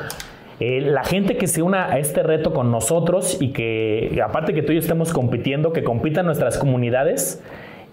eh, 0.60 0.82
la 0.82 1.04
gente 1.04 1.38
que 1.38 1.46
se 1.46 1.62
una 1.62 1.86
a 1.86 2.00
este 2.00 2.24
reto 2.24 2.52
con 2.52 2.72
nosotros 2.72 3.38
y 3.40 3.54
que, 3.54 4.20
aparte 4.26 4.54
que 4.54 4.64
tú 4.64 4.72
y 4.72 4.76
yo 4.76 4.82
estemos 4.82 5.14
compitiendo, 5.14 5.72
que 5.72 5.84
compitan 5.84 6.26
nuestras 6.26 6.58
comunidades 6.58 7.44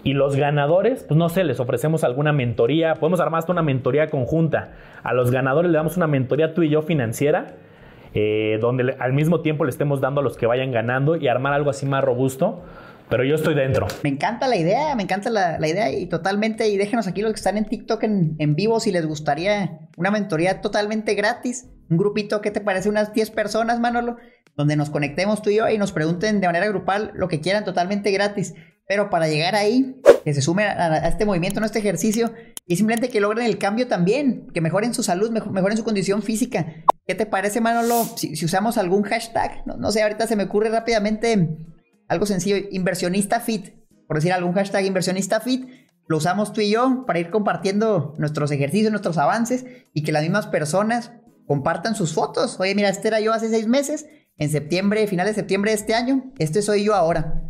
y 0.03 0.13
los 0.13 0.35
ganadores, 0.35 1.03
pues 1.03 1.17
no 1.17 1.29
sé, 1.29 1.43
les 1.43 1.59
ofrecemos 1.59 2.03
alguna 2.03 2.33
mentoría, 2.33 2.95
podemos 2.95 3.19
armar 3.19 3.39
hasta 3.39 3.51
una 3.51 3.61
mentoría 3.61 4.07
conjunta. 4.07 4.71
A 5.03 5.13
los 5.13 5.29
ganadores 5.29 5.69
le 5.69 5.77
damos 5.77 5.95
una 5.95 6.07
mentoría 6.07 6.55
tú 6.55 6.63
y 6.63 6.69
yo 6.69 6.81
financiera, 6.81 7.53
eh, 8.15 8.57
donde 8.61 8.95
al 8.99 9.13
mismo 9.13 9.41
tiempo 9.41 9.63
le 9.65 9.69
estemos 9.69 10.01
dando 10.01 10.21
a 10.21 10.23
los 10.23 10.35
que 10.35 10.47
vayan 10.47 10.71
ganando 10.71 11.17
y 11.17 11.27
armar 11.27 11.53
algo 11.53 11.69
así 11.69 11.85
más 11.85 12.03
robusto. 12.03 12.63
Pero 13.07 13.23
yo 13.23 13.35
estoy 13.35 13.53
dentro. 13.53 13.85
Me 14.01 14.09
encanta 14.09 14.47
la 14.47 14.57
idea, 14.57 14.95
me 14.95 15.03
encanta 15.03 15.29
la, 15.29 15.67
idea 15.67 15.91
y 15.91 16.07
totalmente, 16.07 16.67
y 16.69 16.77
déjenos 16.77 17.05
aquí 17.05 17.21
los 17.21 17.33
que 17.33 17.37
están 17.37 17.55
en 17.55 17.65
TikTok 17.65 18.01
en, 18.01 18.35
en 18.39 18.55
vivo 18.55 18.79
si 18.79 18.91
les 18.91 19.05
gustaría 19.05 19.81
una 19.95 20.09
mentoría 20.09 20.59
totalmente 20.61 21.13
gratis 21.13 21.69
un 21.89 21.97
grupito, 21.97 22.41
¿qué 22.41 22.51
te 22.51 22.61
parece? 22.61 22.89
Unas 22.89 23.13
10 23.13 23.31
personas, 23.31 23.79
Manolo, 23.79 24.17
donde 24.55 24.75
nos 24.75 24.89
conectemos 24.89 25.41
tú 25.41 25.49
y 25.49 25.57
yo 25.57 25.69
y 25.69 25.77
nos 25.77 25.91
pregunten 25.91 26.41
de 26.41 26.47
manera 26.47 26.67
grupal 26.67 27.11
lo 27.15 27.27
que 27.27 27.41
quieran 27.41 27.65
totalmente 27.65 28.11
gratis. 28.11 28.53
Pero 28.87 29.09
para 29.09 29.27
llegar 29.27 29.55
ahí, 29.55 29.99
que 30.23 30.33
se 30.33 30.41
sumen 30.41 30.67
a, 30.67 31.07
este 31.07 31.25
movimiento, 31.25 31.59
a 31.59 31.65
este 31.65 31.79
ejercicio, 31.79 32.33
y 32.67 32.77
simplemente 32.77 33.09
que 33.09 33.19
logren 33.19 33.45
el 33.45 33.57
cambio 33.57 33.87
también, 33.87 34.47
que 34.53 34.61
mejoren 34.61 34.93
su 34.93 35.03
salud, 35.03 35.31
mejoren 35.31 35.77
su 35.77 35.83
condición 35.83 36.21
física. 36.21 36.83
¿Qué 37.07 37.15
te 37.15 37.25
parece, 37.25 37.61
Manolo, 37.61 38.03
si, 38.15 38.33
usamos 38.45 38.77
algún 38.77 39.03
hashtag? 39.03 39.65
No, 39.65 39.77
no, 39.77 39.91
sé, 39.91 40.01
ahorita 40.01 40.27
se 40.27 40.35
me 40.35 40.43
ocurre 40.43 40.69
rápidamente 40.69 41.57
algo 42.07 42.25
sencillo, 42.25 42.57
inversionista 42.71 43.39
fit, 43.39 43.73
por 44.07 44.17
decir 44.17 44.33
algún 44.33 44.53
hashtag 44.53 44.85
inversionista 44.85 45.39
fit, 45.39 45.67
lo 46.07 46.17
usamos 46.17 46.53
tú 46.53 46.61
y 46.61 46.69
yo 46.69 47.05
para 47.07 47.19
ir 47.19 47.31
compartiendo 47.31 48.13
nuestros 48.17 48.51
ejercicios, 48.51 48.91
nuestros 48.91 49.17
avances, 49.17 49.65
y 49.93 50.03
que 50.03 50.11
las 50.11 50.21
mismas 50.21 50.47
personas 50.47 51.13
compartan 51.47 51.95
sus 51.95 52.13
fotos. 52.13 52.59
Oye, 52.59 52.75
mira, 52.75 52.89
este 52.89 53.07
era 53.07 53.19
yo 53.19 53.33
hace 53.33 53.49
seis 53.49 53.67
meses, 53.67 54.05
en 54.37 54.49
septiembre, 54.49 55.07
final 55.07 55.27
de 55.27 55.33
septiembre 55.33 55.71
de 55.71 55.77
este 55.77 55.93
año, 55.93 56.31
este 56.39 56.61
soy 56.61 56.83
yo 56.83 56.95
ahora. 56.95 57.43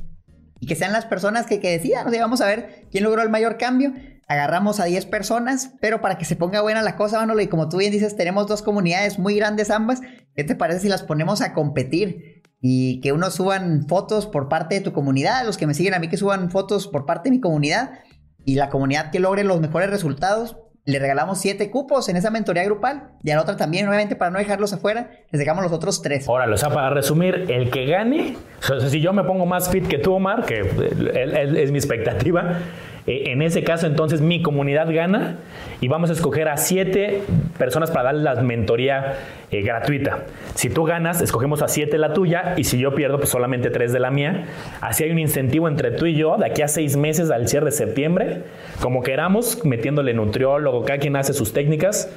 Y 0.60 0.68
que 0.68 0.76
sean 0.76 0.94
las 0.94 1.06
personas 1.06 1.46
que, 1.46 1.60
que 1.60 1.72
decidan, 1.72 2.08
o 2.08 2.12
sea, 2.12 2.22
vamos 2.22 2.42
a 2.42 2.48
ver 2.48 2.88
quién 2.92 3.04
logró 3.04 3.22
el 3.22 3.30
mayor 3.30 3.58
cambio. 3.58 3.94
Agarramos 4.28 4.80
a 4.80 4.86
10 4.86 5.06
personas, 5.08 5.72
pero 5.82 6.02
para 6.02 6.18
que 6.18 6.26
se 6.26 6.36
ponga 6.36 6.62
buena 6.62 6.82
la 6.82 6.96
cosa, 6.96 7.20
Manolo, 7.20 7.42
y 7.42 7.48
como 7.48 7.70
tú 7.70 7.78
bien 7.78 7.92
dices, 7.92 8.16
tenemos 8.16 8.48
dos 8.48 8.62
comunidades 8.62 9.20
muy 9.20 9.36
grandes 9.36 9.70
ambas. 9.70 10.02
¿Qué 10.36 10.44
te 10.44 10.56
parece 10.56 10.80
si 10.82 10.90
las 10.90 11.04
ponemos 11.04 11.42
a 11.42 11.54
competir? 11.54 12.42
Y 12.60 13.02
que 13.02 13.12
unos 13.12 13.36
suban 13.36 13.86
fotos 13.88 14.26
por 14.26 14.50
parte 14.50 14.76
de 14.76 14.82
tu 14.82 14.94
comunidad, 14.94 15.46
los 15.46 15.58
que 15.58 15.68
me 15.68 15.76
siguen 15.76 15.94
a 15.94 16.00
mí 16.00 16.08
que 16.08 16.18
suban 16.18 16.50
fotos 16.50 16.88
por 16.88 17.06
parte 17.06 17.30
de 17.30 17.36
mi 17.36 17.42
comunidad, 17.42 18.00
y 18.46 18.56
la 18.56 18.70
comunidad 18.70 19.12
que 19.12 19.20
logre 19.20 19.44
los 19.44 19.60
mejores 19.60 19.90
resultados, 19.90 20.58
le 20.86 21.00
regalamos 21.00 21.40
siete 21.40 21.72
cupos 21.72 22.08
en 22.10 22.16
esa 22.16 22.30
mentoría 22.30 22.64
grupal 22.64 23.10
y 23.24 23.32
a 23.32 23.36
la 23.36 23.42
otra 23.42 23.58
también, 23.58 23.86
nuevamente, 23.86 24.16
para 24.16 24.30
no 24.30 24.38
dejarlos 24.38 24.72
afuera, 24.72 25.10
les 25.32 25.40
dejamos 25.40 25.64
los 25.64 25.74
otros 25.74 26.02
tres. 26.02 26.28
Ahora, 26.30 26.52
o 26.52 26.58
sea, 26.58 26.70
para 26.70 26.92
resumir, 26.92 27.46
el 27.50 27.72
que 27.72 27.86
gane, 27.86 28.38
o 28.60 28.64
sea, 28.64 28.90
si 28.90 29.02
yo 29.02 29.12
me 29.12 29.24
pongo 29.24 29.48
más 29.48 29.70
fit 29.70 29.88
que 29.88 29.98
tú, 29.98 30.14
Omar, 30.14 30.46
que 30.46 30.62
es 30.62 31.72
mi 31.72 31.78
expectativa, 31.80 32.60
eh, 33.08 33.32
en 33.32 33.42
ese 33.42 33.64
caso, 33.64 33.86
entonces, 33.86 34.22
mi 34.22 34.42
comunidad 34.42 34.92
gana 34.92 35.38
y 35.80 35.88
vamos 35.88 36.10
a 36.10 36.14
escoger 36.14 36.48
a 36.48 36.58
siete 36.58 37.22
personas 37.58 37.92
para 37.92 38.06
darles 38.06 38.24
la 38.24 38.36
mentoría 38.42 39.14
eh, 39.52 39.62
gratuita. 39.62 40.24
Si 40.56 40.70
tú 40.70 40.84
ganas, 40.86 41.22
escogemos 41.22 41.62
a 41.62 41.68
siete 41.68 41.98
la 41.98 42.14
tuya 42.14 42.56
y 42.58 42.64
si 42.64 42.80
yo 42.80 42.96
pierdo, 42.96 43.18
pues 43.18 43.30
solamente 43.30 43.70
tres 43.70 43.94
de 43.94 44.00
la 44.00 44.10
mía. 44.10 44.46
Así 44.82 45.04
hay 45.04 45.12
un 45.12 45.20
incentivo 45.20 45.68
entre 45.68 45.92
tú 45.92 46.08
y 46.08 46.16
yo 46.16 46.38
de 46.38 46.48
aquí 46.48 46.62
a 46.62 46.68
seis 46.68 46.98
meses 46.98 47.30
al 47.30 47.48
cierre 47.48 47.66
de 47.66 47.72
septiembre, 47.72 48.44
como 48.82 49.04
queramos, 49.04 49.64
metiéndole 49.66 50.14
nutriólogo, 50.14 50.84
cada 50.84 51.00
quien 51.00 51.16
hace 51.16 51.34
sus 51.34 51.54
técnicas 51.54 52.10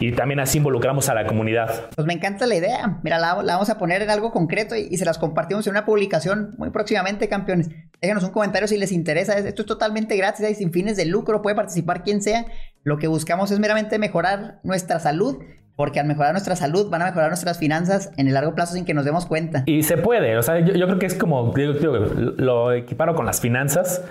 y 0.00 0.12
también 0.12 0.40
así 0.40 0.58
involucramos 0.58 1.10
a 1.10 1.14
la 1.14 1.26
comunidad. 1.26 1.90
Pues 1.94 2.06
me 2.06 2.14
encanta 2.14 2.46
la 2.46 2.54
idea. 2.54 2.98
Mira, 3.02 3.18
la, 3.18 3.34
vamos 3.34 3.68
a 3.68 3.76
poner 3.76 4.00
en 4.00 4.08
algo 4.08 4.32
concreto 4.32 4.74
y, 4.74 4.96
se 4.96 5.04
las 5.04 5.18
compartimos 5.18 5.66
en 5.66 5.72
una 5.72 5.84
publicación 5.84 6.54
muy 6.56 6.70
próximamente, 6.70 7.28
campeones. 7.28 7.68
Déjenos 8.00 8.24
un 8.24 8.30
comentario 8.30 8.66
si 8.66 8.78
les 8.78 8.92
interesa. 8.92 9.36
Esto 9.36 9.62
es 9.62 9.66
totalmente 9.66 10.16
gratis 10.16 10.48
y 10.48 10.54
sin 10.54 10.72
fines 10.72 10.96
de 10.96 11.04
lucro. 11.04 11.42
Puede 11.42 11.56
participar 11.56 12.02
quien 12.02 12.22
sea. 12.22 12.46
Lo 12.82 12.98
que 12.98 13.08
buscamos 13.08 13.50
es 13.50 13.58
meramente 13.58 13.98
mejorar 13.98 14.60
nuestra 14.62 15.00
salud 15.00 15.38
porque 15.76 15.98
al 15.98 16.06
mejorar 16.06 16.32
nuestra 16.32 16.56
salud 16.56 16.90
van 16.90 17.00
a 17.00 17.06
mejorar 17.06 17.30
nuestras 17.30 17.58
finanzas 17.58 18.12
en 18.18 18.28
el 18.28 18.34
largo 18.34 18.54
plazo 18.54 18.74
sin 18.74 18.84
que 18.84 18.92
nos 18.92 19.06
demos 19.06 19.24
cuenta. 19.24 19.62
Y 19.64 19.82
se 19.82 19.96
puede, 19.96 20.36
o 20.36 20.42
sea, 20.42 20.60
yo, 20.60 20.86
creo 20.86 20.98
que 20.98 21.06
es 21.06 21.14
como, 21.14 21.54
lo 21.54 22.72
equiparo 22.72 23.14
con 23.14 23.24
las 23.24 23.40
finanzas. 23.40 24.02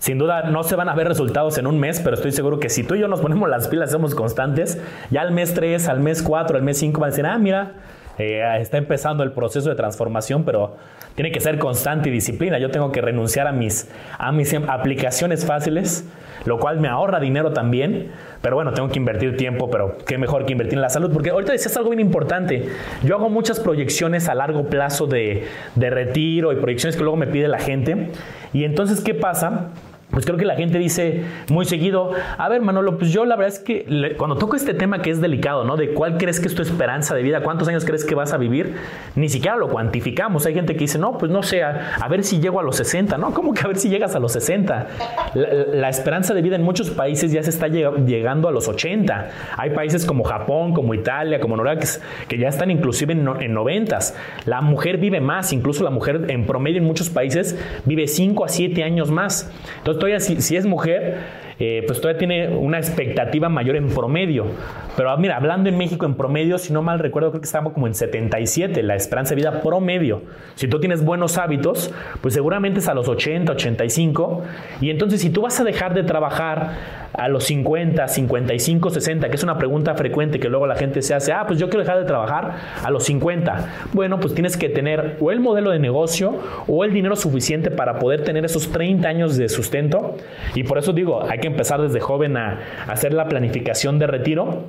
Sin 0.00 0.18
duda 0.18 0.50
no 0.50 0.64
se 0.64 0.76
van 0.76 0.90
a 0.90 0.94
ver 0.94 1.08
resultados 1.08 1.56
en 1.56 1.66
un 1.66 1.80
mes, 1.80 2.00
pero 2.00 2.16
estoy 2.16 2.32
seguro 2.32 2.60
que 2.60 2.68
si 2.68 2.82
tú 2.82 2.94
y 2.94 3.00
yo 3.00 3.08
nos 3.08 3.22
ponemos 3.22 3.48
las 3.48 3.68
pilas, 3.68 3.90
somos 3.90 4.14
constantes, 4.14 4.78
ya 5.10 5.22
al 5.22 5.32
mes 5.32 5.54
3, 5.54 5.88
al 5.88 6.00
mes 6.00 6.22
4, 6.22 6.58
al 6.58 6.62
mes 6.62 6.76
5 6.76 7.00
van 7.00 7.08
a 7.08 7.10
decir, 7.10 7.24
ah, 7.24 7.38
mira, 7.38 7.72
eh, 8.18 8.42
está 8.60 8.78
empezando 8.78 9.22
el 9.22 9.32
proceso 9.32 9.68
de 9.68 9.74
transformación, 9.74 10.44
pero 10.44 10.76
tiene 11.14 11.30
que 11.30 11.40
ser 11.40 11.58
constante 11.58 12.08
y 12.08 12.12
disciplina. 12.12 12.58
Yo 12.58 12.70
tengo 12.70 12.92
que 12.92 13.00
renunciar 13.00 13.46
a 13.46 13.52
mis, 13.52 13.90
a 14.18 14.32
mis 14.32 14.54
aplicaciones 14.54 15.44
fáciles, 15.44 16.08
lo 16.44 16.58
cual 16.58 16.80
me 16.80 16.88
ahorra 16.88 17.20
dinero 17.20 17.52
también. 17.52 18.10
Pero 18.42 18.56
bueno, 18.56 18.72
tengo 18.72 18.88
que 18.88 18.98
invertir 18.98 19.36
tiempo, 19.36 19.70
pero 19.70 19.96
qué 20.06 20.18
mejor 20.18 20.44
que 20.44 20.52
invertir 20.52 20.74
en 20.74 20.82
la 20.82 20.90
salud. 20.90 21.12
Porque 21.12 21.30
ahorita 21.30 21.52
decías 21.52 21.76
algo 21.76 21.90
bien 21.90 22.00
importante. 22.00 22.68
Yo 23.02 23.16
hago 23.16 23.30
muchas 23.30 23.60
proyecciones 23.60 24.28
a 24.28 24.34
largo 24.34 24.64
plazo 24.68 25.06
de, 25.06 25.44
de 25.74 25.90
retiro 25.90 26.52
y 26.52 26.56
proyecciones 26.56 26.96
que 26.96 27.02
luego 27.02 27.16
me 27.16 27.26
pide 27.26 27.48
la 27.48 27.58
gente. 27.58 28.10
Y 28.52 28.64
entonces, 28.64 29.00
¿qué 29.00 29.14
pasa? 29.14 29.70
Pues 30.14 30.24
creo 30.24 30.38
que 30.38 30.44
la 30.44 30.54
gente 30.54 30.78
dice 30.78 31.24
muy 31.50 31.64
seguido, 31.64 32.12
a 32.38 32.48
ver 32.48 32.62
Manolo, 32.62 32.96
pues 32.96 33.12
yo 33.12 33.24
la 33.24 33.34
verdad 33.34 33.54
es 33.54 33.58
que 33.58 34.14
cuando 34.16 34.36
toco 34.36 34.54
este 34.56 34.72
tema 34.72 35.02
que 35.02 35.10
es 35.10 35.20
delicado, 35.20 35.64
¿no? 35.64 35.76
De 35.76 35.92
cuál 35.92 36.16
crees 36.16 36.40
que 36.40 36.46
es 36.46 36.54
tu 36.54 36.62
esperanza 36.62 37.14
de 37.14 37.22
vida, 37.22 37.42
cuántos 37.42 37.66
años 37.66 37.84
crees 37.84 38.04
que 38.04 38.14
vas 38.14 38.32
a 38.32 38.38
vivir, 38.38 38.76
ni 39.16 39.28
siquiera 39.28 39.56
lo 39.56 39.68
cuantificamos. 39.68 40.46
Hay 40.46 40.54
gente 40.54 40.74
que 40.74 40.80
dice, 40.80 40.98
no, 40.98 41.18
pues 41.18 41.32
no 41.32 41.42
sé, 41.42 41.64
a, 41.64 42.06
ver 42.08 42.22
si 42.22 42.40
llego 42.40 42.60
a 42.60 42.62
los 42.62 42.76
60, 42.76 43.18
¿no? 43.18 43.34
¿Cómo 43.34 43.52
que 43.52 43.62
a 43.62 43.66
ver 43.66 43.76
si 43.76 43.88
llegas 43.88 44.14
a 44.14 44.20
los 44.20 44.32
60? 44.32 44.86
La, 45.34 45.88
esperanza 45.88 46.32
de 46.32 46.42
vida 46.42 46.56
en 46.56 46.62
muchos 46.62 46.90
países 46.90 47.32
ya 47.32 47.42
se 47.42 47.50
está 47.50 47.66
llegando 47.66 48.48
a 48.48 48.52
los 48.52 48.68
80. 48.68 49.30
Hay 49.56 49.70
países 49.70 50.06
como 50.06 50.22
Japón, 50.22 50.74
como 50.74 50.94
Italia, 50.94 51.40
como 51.40 51.56
Noruega, 51.56 51.80
que, 52.28 52.38
ya 52.38 52.48
están 52.48 52.70
inclusive 52.70 53.12
en, 53.12 53.28
en 53.40 53.52
90. 53.52 53.98
La 54.46 54.60
mujer 54.60 54.98
vive 54.98 55.20
más, 55.20 55.52
incluso 55.52 55.82
la 55.82 55.90
mujer 55.90 56.26
en 56.28 56.46
promedio 56.46 56.78
en 56.78 56.84
muchos 56.84 57.10
países 57.10 57.58
vive 57.84 58.06
5 58.06 58.44
a 58.44 58.48
7 58.48 58.84
años 58.84 59.10
más. 59.10 59.50
Entonces, 59.78 60.03
todavía 60.04 60.20
si, 60.20 60.56
es 60.56 60.66
mujer, 60.66 61.16
eh, 61.58 61.82
pues 61.86 61.98
todavía 62.00 62.18
tiene 62.18 62.48
una 62.48 62.78
expectativa 62.78 63.48
mayor 63.48 63.76
en 63.76 63.88
promedio. 63.88 64.46
Pero 64.96 65.10
ah, 65.10 65.16
mira, 65.16 65.36
hablando 65.36 65.68
en 65.68 65.76
México 65.76 66.06
en 66.06 66.14
promedio, 66.14 66.56
si 66.58 66.72
no 66.72 66.80
mal 66.80 67.00
recuerdo, 67.00 67.30
creo 67.30 67.40
que 67.40 67.46
estamos 67.46 67.72
como 67.72 67.88
en 67.88 67.94
77, 67.94 68.82
la 68.84 68.94
esperanza 68.94 69.30
de 69.30 69.36
vida 69.36 69.60
promedio. 69.60 70.22
Si 70.54 70.68
tú 70.68 70.78
tienes 70.78 71.04
buenos 71.04 71.36
hábitos, 71.36 71.92
pues 72.20 72.34
seguramente 72.34 72.78
es 72.78 72.88
a 72.88 72.94
los 72.94 73.08
80, 73.08 73.52
85. 73.52 74.42
Y 74.80 74.90
entonces 74.90 75.20
si 75.20 75.30
tú 75.30 75.42
vas 75.42 75.58
a 75.58 75.64
dejar 75.64 75.94
de 75.94 76.04
trabajar 76.04 77.04
a 77.12 77.28
los 77.28 77.44
50, 77.44 78.06
55, 78.06 78.90
60, 78.90 79.28
que 79.28 79.36
es 79.36 79.42
una 79.42 79.58
pregunta 79.58 79.94
frecuente 79.94 80.38
que 80.38 80.48
luego 80.48 80.66
la 80.66 80.76
gente 80.76 81.02
se 81.02 81.14
hace, 81.14 81.32
ah, 81.32 81.44
pues 81.46 81.58
yo 81.58 81.68
quiero 81.68 81.80
dejar 81.80 81.98
de 81.98 82.04
trabajar 82.04 82.54
a 82.82 82.90
los 82.90 83.04
50. 83.04 83.88
Bueno, 83.92 84.20
pues 84.20 84.34
tienes 84.34 84.56
que 84.56 84.68
tener 84.68 85.16
o 85.20 85.32
el 85.32 85.40
modelo 85.40 85.70
de 85.70 85.80
negocio 85.80 86.38
o 86.68 86.84
el 86.84 86.92
dinero 86.92 87.16
suficiente 87.16 87.70
para 87.70 87.98
poder 87.98 88.22
tener 88.22 88.44
esos 88.44 88.70
30 88.70 89.08
años 89.08 89.36
de 89.36 89.48
sustento. 89.48 90.16
Y 90.54 90.62
por 90.62 90.78
eso 90.78 90.92
digo, 90.92 91.24
hay 91.28 91.40
que 91.40 91.48
empezar 91.48 91.80
desde 91.82 91.98
joven 91.98 92.36
a 92.36 92.60
hacer 92.86 93.12
la 93.12 93.28
planificación 93.28 93.98
de 93.98 94.06
retiro 94.06 94.64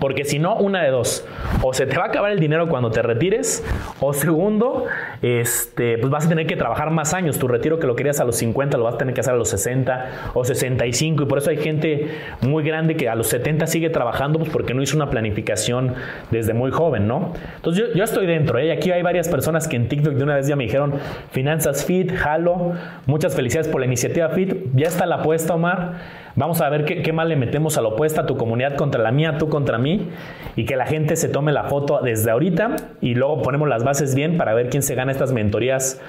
porque 0.00 0.24
si 0.24 0.38
no, 0.38 0.56
una 0.56 0.82
de 0.82 0.90
dos. 0.90 1.26
O 1.62 1.74
se 1.74 1.86
te 1.86 1.96
va 1.96 2.04
a 2.04 2.06
acabar 2.08 2.30
el 2.30 2.40
dinero 2.40 2.68
cuando 2.68 2.90
te 2.90 3.02
retires. 3.02 3.64
O 4.00 4.12
segundo, 4.12 4.84
este, 5.22 5.98
pues 5.98 6.10
vas 6.10 6.26
a 6.26 6.28
tener 6.28 6.46
que 6.46 6.56
trabajar 6.56 6.90
más 6.90 7.14
años. 7.14 7.38
Tu 7.38 7.48
retiro 7.48 7.78
que 7.78 7.86
lo 7.86 7.96
querías 7.96 8.20
a 8.20 8.24
los 8.24 8.36
50 8.36 8.78
lo 8.78 8.84
vas 8.84 8.94
a 8.94 8.98
tener 8.98 9.14
que 9.14 9.20
hacer 9.20 9.34
a 9.34 9.36
los 9.36 9.48
60 9.48 10.32
o 10.34 10.44
65. 10.44 11.24
Y 11.24 11.26
por 11.26 11.38
eso 11.38 11.50
hay 11.50 11.58
gente 11.58 12.08
muy 12.42 12.62
grande 12.62 12.96
que 12.96 13.08
a 13.08 13.14
los 13.14 13.28
70 13.28 13.66
sigue 13.66 13.90
trabajando 13.90 14.38
pues 14.38 14.50
porque 14.50 14.74
no 14.74 14.82
hizo 14.82 14.96
una 14.96 15.10
planificación 15.10 15.94
desde 16.30 16.54
muy 16.54 16.70
joven, 16.70 17.08
¿no? 17.08 17.32
Entonces 17.56 17.88
yo, 17.88 17.94
yo 17.94 18.04
estoy 18.04 18.26
dentro. 18.26 18.58
¿eh? 18.58 18.72
Aquí 18.72 18.90
hay 18.92 19.02
varias 19.02 19.28
personas 19.28 19.66
que 19.66 19.76
en 19.76 19.88
TikTok 19.88 20.14
de 20.14 20.22
una 20.22 20.36
vez 20.36 20.46
ya 20.46 20.56
me 20.56 20.64
dijeron 20.64 20.94
Finanzas 21.32 21.84
Fit, 21.84 22.12
Halo. 22.24 22.72
Muchas 23.06 23.34
felicidades 23.34 23.68
por 23.68 23.80
la 23.80 23.86
iniciativa 23.86 24.28
Fit. 24.30 24.54
Ya 24.74 24.88
está 24.88 25.06
la 25.06 25.16
apuesta, 25.16 25.54
Omar 25.54 26.17
Vamos 26.38 26.60
a 26.60 26.68
ver 26.68 26.84
qué, 26.84 27.12
mal 27.12 27.28
le 27.28 27.34
metemos 27.34 27.78
a 27.78 27.82
la 27.82 27.88
opuesta, 27.88 28.24
tu 28.24 28.36
comunidad 28.36 28.76
contra 28.76 29.02
la 29.02 29.10
mía, 29.10 29.38
tú 29.38 29.48
contra 29.48 29.76
mí, 29.76 30.08
y 30.54 30.66
que 30.66 30.76
la 30.76 30.86
gente 30.86 31.16
se 31.16 31.28
tome 31.28 31.50
la 31.50 31.64
foto 31.64 31.98
desde 32.00 32.30
ahorita 32.30 32.76
y 33.00 33.16
luego 33.16 33.42
ponemos 33.42 33.68
las 33.68 33.82
bases 33.82 34.14
bien 34.14 34.36
para 34.36 34.54
ver 34.54 34.70
quién 34.70 34.84
se 34.84 34.94
gana 34.94 35.10
estas 35.10 35.32
mentorías 35.32 36.00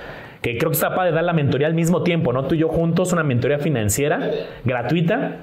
que 0.43 0.59
creo 0.59 0.69
que 0.69 0.75
está 0.75 0.93
para 0.93 1.09
dar 1.09 1.23
la 1.23 1.33
mentoría 1.33 1.65
al 1.65 1.73
mismo 1.73 2.03
tiempo, 2.03 2.31
¿no? 2.31 2.43
Tú 2.45 2.53
y 2.53 2.59
yo 2.59 2.67
juntos, 2.69 3.11
una 3.11 3.23
mentoría 3.23 3.57
financiera 3.57 4.29
gratuita 4.65 5.37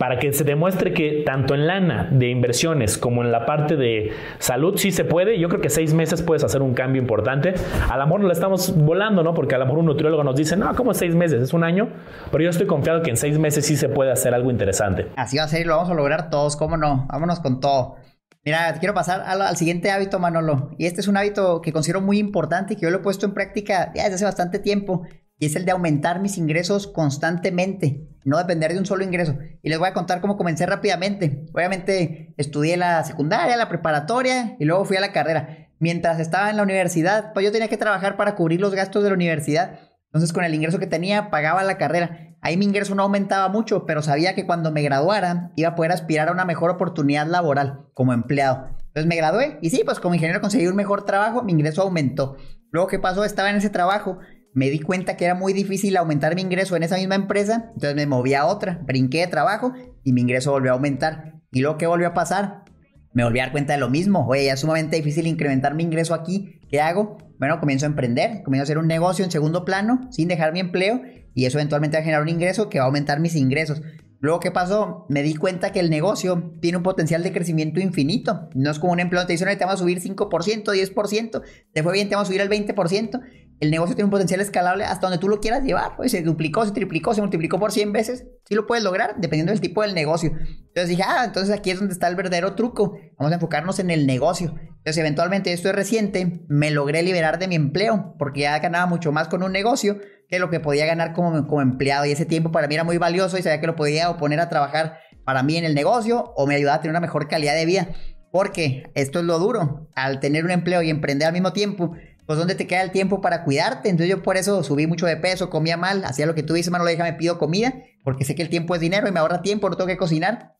para 0.00 0.18
que 0.18 0.32
se 0.32 0.44
demuestre 0.44 0.94
que 0.94 1.24
tanto 1.26 1.54
en 1.54 1.66
lana 1.66 2.08
de 2.10 2.30
inversiones 2.30 2.96
como 2.96 3.22
en 3.22 3.30
la 3.30 3.44
parte 3.44 3.76
de 3.76 4.14
salud 4.38 4.78
sí 4.78 4.92
se 4.92 5.04
puede. 5.04 5.38
Yo 5.38 5.50
creo 5.50 5.60
que 5.60 5.68
seis 5.68 5.92
meses 5.92 6.22
puedes 6.22 6.42
hacer 6.42 6.62
un 6.62 6.72
cambio 6.72 7.02
importante. 7.02 7.52
A 7.86 7.98
lo 7.98 8.06
mejor 8.06 8.20
no 8.22 8.26
la 8.26 8.32
estamos 8.32 8.74
volando, 8.78 9.22
¿no? 9.22 9.34
Porque 9.34 9.56
a 9.56 9.58
lo 9.58 9.66
mejor 9.66 9.80
un 9.80 9.84
nutriólogo 9.84 10.24
nos 10.24 10.36
dice, 10.36 10.56
no, 10.56 10.74
¿cómo 10.74 10.94
seis 10.94 11.14
meses? 11.14 11.42
Es 11.42 11.52
un 11.52 11.64
año. 11.64 11.90
Pero 12.32 12.42
yo 12.42 12.48
estoy 12.48 12.66
confiado 12.66 13.02
que 13.02 13.10
en 13.10 13.18
seis 13.18 13.38
meses 13.38 13.66
sí 13.66 13.76
se 13.76 13.90
puede 13.90 14.10
hacer 14.10 14.32
algo 14.32 14.50
interesante. 14.50 15.08
Así 15.16 15.36
va 15.36 15.44
a 15.44 15.48
ser 15.48 15.60
y 15.60 15.64
lo 15.64 15.76
vamos 15.76 15.90
a 15.90 15.94
lograr 15.94 16.30
todos, 16.30 16.56
¿cómo 16.56 16.78
no? 16.78 17.06
Vámonos 17.10 17.40
con 17.40 17.60
todo. 17.60 17.96
Mira, 18.42 18.74
quiero 18.78 18.94
pasar 18.94 19.20
al, 19.26 19.42
al, 19.42 19.56
siguiente 19.58 19.90
hábito, 19.90 20.18
Manolo. 20.18 20.70
Y 20.78 20.86
este 20.86 21.02
es 21.02 21.08
un 21.08 21.18
hábito 21.18 21.60
que 21.60 21.74
considero 21.74 22.00
muy 22.00 22.16
importante 22.16 22.72
y 22.72 22.76
que 22.76 22.84
yo 22.84 22.90
lo 22.90 22.96
he 22.96 23.02
puesto 23.02 23.26
en 23.26 23.34
práctica 23.34 23.92
ya 23.94 24.04
desde 24.04 24.14
hace 24.14 24.24
bastante 24.24 24.60
tiempo. 24.60 25.02
Y 25.38 25.44
es 25.44 25.56
el 25.56 25.66
de 25.66 25.72
aumentar 25.72 26.20
mis 26.20 26.38
ingresos 26.38 26.86
constantemente, 26.86 28.08
no 28.24 28.38
depender 28.38 28.72
de 28.72 28.78
un 28.78 28.86
solo 28.86 29.04
ingreso. 29.04 29.36
Y 29.62 29.68
les 29.68 29.78
voy 29.78 29.88
a 29.88 29.94
contar 29.94 30.20
cómo 30.20 30.36
comencé 30.36 30.66
rápidamente. 30.66 31.46
Obviamente 31.52 32.34
estudié 32.36 32.76
la 32.76 33.02
secundaria, 33.04 33.56
la 33.56 33.68
preparatoria 33.68 34.56
y 34.58 34.64
luego 34.64 34.84
fui 34.84 34.96
a 34.96 35.00
la 35.00 35.12
carrera. 35.12 35.68
Mientras 35.78 36.20
estaba 36.20 36.50
en 36.50 36.56
la 36.56 36.62
universidad, 36.62 37.32
pues 37.32 37.44
yo 37.44 37.52
tenía 37.52 37.68
que 37.68 37.76
trabajar 37.76 38.16
para 38.16 38.34
cubrir 38.34 38.60
los 38.60 38.74
gastos 38.74 39.02
de 39.02 39.10
la 39.10 39.14
universidad. 39.14 39.78
Entonces 40.06 40.32
con 40.32 40.44
el 40.44 40.54
ingreso 40.54 40.78
que 40.78 40.86
tenía 40.86 41.30
pagaba 41.30 41.62
la 41.62 41.78
carrera. 41.78 42.30
Ahí 42.42 42.56
mi 42.56 42.64
ingreso 42.64 42.94
no 42.94 43.02
aumentaba 43.02 43.48
mucho, 43.48 43.86
pero 43.86 44.02
sabía 44.02 44.34
que 44.34 44.46
cuando 44.46 44.72
me 44.72 44.82
graduara 44.82 45.52
iba 45.56 45.70
a 45.70 45.74
poder 45.74 45.92
aspirar 45.92 46.28
a 46.28 46.32
una 46.32 46.44
mejor 46.44 46.70
oportunidad 46.70 47.26
laboral 47.26 47.86
como 47.94 48.12
empleado. 48.12 48.68
Entonces 48.88 49.06
me 49.06 49.16
gradué 49.16 49.58
y 49.60 49.70
sí, 49.70 49.82
pues 49.84 50.00
como 50.00 50.14
ingeniero 50.14 50.40
conseguí 50.40 50.66
un 50.66 50.76
mejor 50.76 51.04
trabajo, 51.04 51.42
mi 51.42 51.52
ingreso 51.52 51.82
aumentó. 51.82 52.36
Luego 52.72 52.88
que 52.88 52.98
pasó, 52.98 53.24
estaba 53.24 53.50
en 53.50 53.56
ese 53.56 53.70
trabajo, 53.70 54.18
me 54.52 54.70
di 54.70 54.80
cuenta 54.80 55.16
que 55.16 55.24
era 55.24 55.34
muy 55.34 55.52
difícil 55.52 55.96
aumentar 55.96 56.34
mi 56.34 56.42
ingreso 56.42 56.76
en 56.76 56.82
esa 56.82 56.96
misma 56.96 57.14
empresa, 57.14 57.70
entonces 57.74 57.94
me 57.94 58.06
moví 58.06 58.34
a 58.34 58.46
otra, 58.46 58.80
brinqué 58.84 59.20
de 59.20 59.26
trabajo 59.28 59.72
y 60.02 60.12
mi 60.12 60.22
ingreso 60.22 60.52
volvió 60.52 60.72
a 60.72 60.74
aumentar. 60.74 61.40
¿Y 61.52 61.60
luego 61.60 61.78
qué 61.78 61.86
volvió 61.86 62.08
a 62.08 62.14
pasar? 62.14 62.64
Me 63.12 63.24
volví 63.24 63.40
a 63.40 63.44
dar 63.44 63.52
cuenta 63.52 63.72
de 63.72 63.80
lo 63.80 63.90
mismo, 63.90 64.26
oye, 64.26 64.50
es 64.50 64.60
sumamente 64.60 64.96
difícil 64.96 65.26
incrementar 65.26 65.74
mi 65.74 65.82
ingreso 65.82 66.14
aquí, 66.14 66.60
¿qué 66.68 66.80
hago? 66.80 67.18
Bueno, 67.38 67.58
comienzo 67.58 67.86
a 67.86 67.88
emprender, 67.88 68.42
comienzo 68.44 68.62
a 68.62 68.64
hacer 68.64 68.78
un 68.78 68.86
negocio 68.86 69.24
en 69.24 69.30
segundo 69.30 69.64
plano, 69.64 70.08
sin 70.10 70.28
dejar 70.28 70.52
mi 70.52 70.60
empleo 70.60 71.02
y 71.34 71.46
eso 71.46 71.58
eventualmente 71.58 71.96
va 71.96 72.00
a 72.00 72.04
generar 72.04 72.22
un 72.22 72.28
ingreso 72.28 72.68
que 72.68 72.78
va 72.78 72.84
a 72.84 72.86
aumentar 72.86 73.18
mis 73.20 73.34
ingresos. 73.34 73.82
Luego, 74.22 74.38
¿qué 74.40 74.50
pasó? 74.50 75.06
Me 75.08 75.22
di 75.22 75.34
cuenta 75.34 75.72
que 75.72 75.80
el 75.80 75.88
negocio 75.88 76.52
tiene 76.60 76.76
un 76.76 76.82
potencial 76.82 77.22
de 77.22 77.32
crecimiento 77.32 77.80
infinito. 77.80 78.50
No 78.54 78.70
es 78.70 78.78
como 78.78 78.92
un 78.92 79.00
empleo, 79.00 79.24
te 79.24 79.32
dice, 79.32 79.46
no, 79.46 79.50
te 79.56 79.64
vamos 79.64 79.80
a 79.80 79.82
subir 79.82 79.98
5%, 80.02 80.64
10%, 80.64 81.42
te 81.72 81.82
fue 81.82 81.92
bien, 81.94 82.10
te 82.10 82.16
vamos 82.16 82.28
a 82.28 82.30
subir 82.30 82.42
el 82.42 82.50
20%. 82.50 83.20
El 83.60 83.70
negocio 83.70 83.94
tiene 83.94 84.06
un 84.06 84.10
potencial 84.10 84.40
escalable 84.40 84.84
hasta 84.84 85.06
donde 85.06 85.18
tú 85.18 85.28
lo 85.28 85.40
quieras 85.40 85.62
llevar. 85.62 85.96
Pues 85.96 86.10
se 86.10 86.22
duplicó, 86.22 86.64
se 86.64 86.72
triplicó, 86.72 87.14
se 87.14 87.20
multiplicó 87.20 87.58
por 87.58 87.72
100 87.72 87.92
veces. 87.92 88.26
Sí 88.46 88.54
lo 88.54 88.66
puedes 88.66 88.82
lograr, 88.82 89.16
dependiendo 89.18 89.52
del 89.52 89.60
tipo 89.60 89.82
del 89.82 89.94
negocio. 89.94 90.30
Entonces 90.30 90.88
dije, 90.88 91.02
ah, 91.06 91.24
entonces 91.24 91.54
aquí 91.54 91.70
es 91.70 91.78
donde 91.78 91.92
está 91.92 92.08
el 92.08 92.16
verdadero 92.16 92.54
truco. 92.54 92.96
Vamos 93.18 93.32
a 93.32 93.34
enfocarnos 93.34 93.78
en 93.78 93.90
el 93.90 94.06
negocio. 94.06 94.54
Entonces, 94.80 94.96
eventualmente, 94.96 95.52
esto 95.52 95.68
es 95.68 95.74
reciente, 95.74 96.40
me 96.48 96.70
logré 96.70 97.02
liberar 97.02 97.38
de 97.38 97.48
mi 97.48 97.54
empleo, 97.54 98.14
porque 98.18 98.40
ya 98.40 98.58
ganaba 98.60 98.86
mucho 98.86 99.12
más 99.12 99.28
con 99.28 99.42
un 99.42 99.52
negocio 99.52 99.98
que 100.26 100.38
lo 100.38 100.48
que 100.48 100.58
podía 100.58 100.86
ganar 100.86 101.12
como, 101.12 101.46
como 101.46 101.60
empleado. 101.60 102.06
Y 102.06 102.12
ese 102.12 102.24
tiempo 102.24 102.50
para 102.50 102.66
mí 102.66 102.76
era 102.76 102.84
muy 102.84 102.96
valioso 102.96 103.36
y 103.36 103.42
sabía 103.42 103.60
que 103.60 103.66
lo 103.66 103.76
podía 103.76 104.16
poner 104.16 104.40
a 104.40 104.48
trabajar 104.48 104.96
para 105.26 105.42
mí 105.42 105.58
en 105.58 105.66
el 105.66 105.74
negocio 105.74 106.32
o 106.34 106.46
me 106.46 106.54
ayudaba 106.54 106.78
a 106.78 106.80
tener 106.80 106.92
una 106.92 107.00
mejor 107.00 107.28
calidad 107.28 107.54
de 107.54 107.66
vida. 107.66 107.88
Porque 108.32 108.84
esto 108.94 109.18
es 109.18 109.26
lo 109.26 109.38
duro. 109.38 109.90
Al 109.94 110.18
tener 110.18 110.46
un 110.46 110.50
empleo 110.50 110.80
y 110.80 110.88
emprender 110.88 111.26
al 111.26 111.34
mismo 111.34 111.52
tiempo, 111.52 111.92
pues 112.26 112.38
¿dónde 112.38 112.54
te 112.54 112.66
queda 112.66 112.82
el 112.82 112.90
tiempo 112.90 113.20
para 113.20 113.44
cuidarte? 113.44 113.88
Entonces 113.88 114.08
yo 114.08 114.22
por 114.22 114.36
eso 114.36 114.62
subí 114.62 114.86
mucho 114.86 115.06
de 115.06 115.16
peso, 115.16 115.50
comía 115.50 115.76
mal, 115.76 116.04
hacía 116.04 116.26
lo 116.26 116.34
que 116.34 116.42
tú 116.42 116.54
dices, 116.54 116.70
mano, 116.70 116.84
le 116.84 116.96
me 116.96 117.12
pido 117.14 117.38
comida, 117.38 117.74
porque 118.04 118.24
sé 118.24 118.34
que 118.34 118.42
el 118.42 118.48
tiempo 118.48 118.74
es 118.74 118.80
dinero 118.80 119.08
y 119.08 119.12
me 119.12 119.20
ahorra 119.20 119.42
tiempo, 119.42 119.68
no 119.68 119.76
tengo 119.76 119.88
que 119.88 119.96
cocinar. 119.96 120.56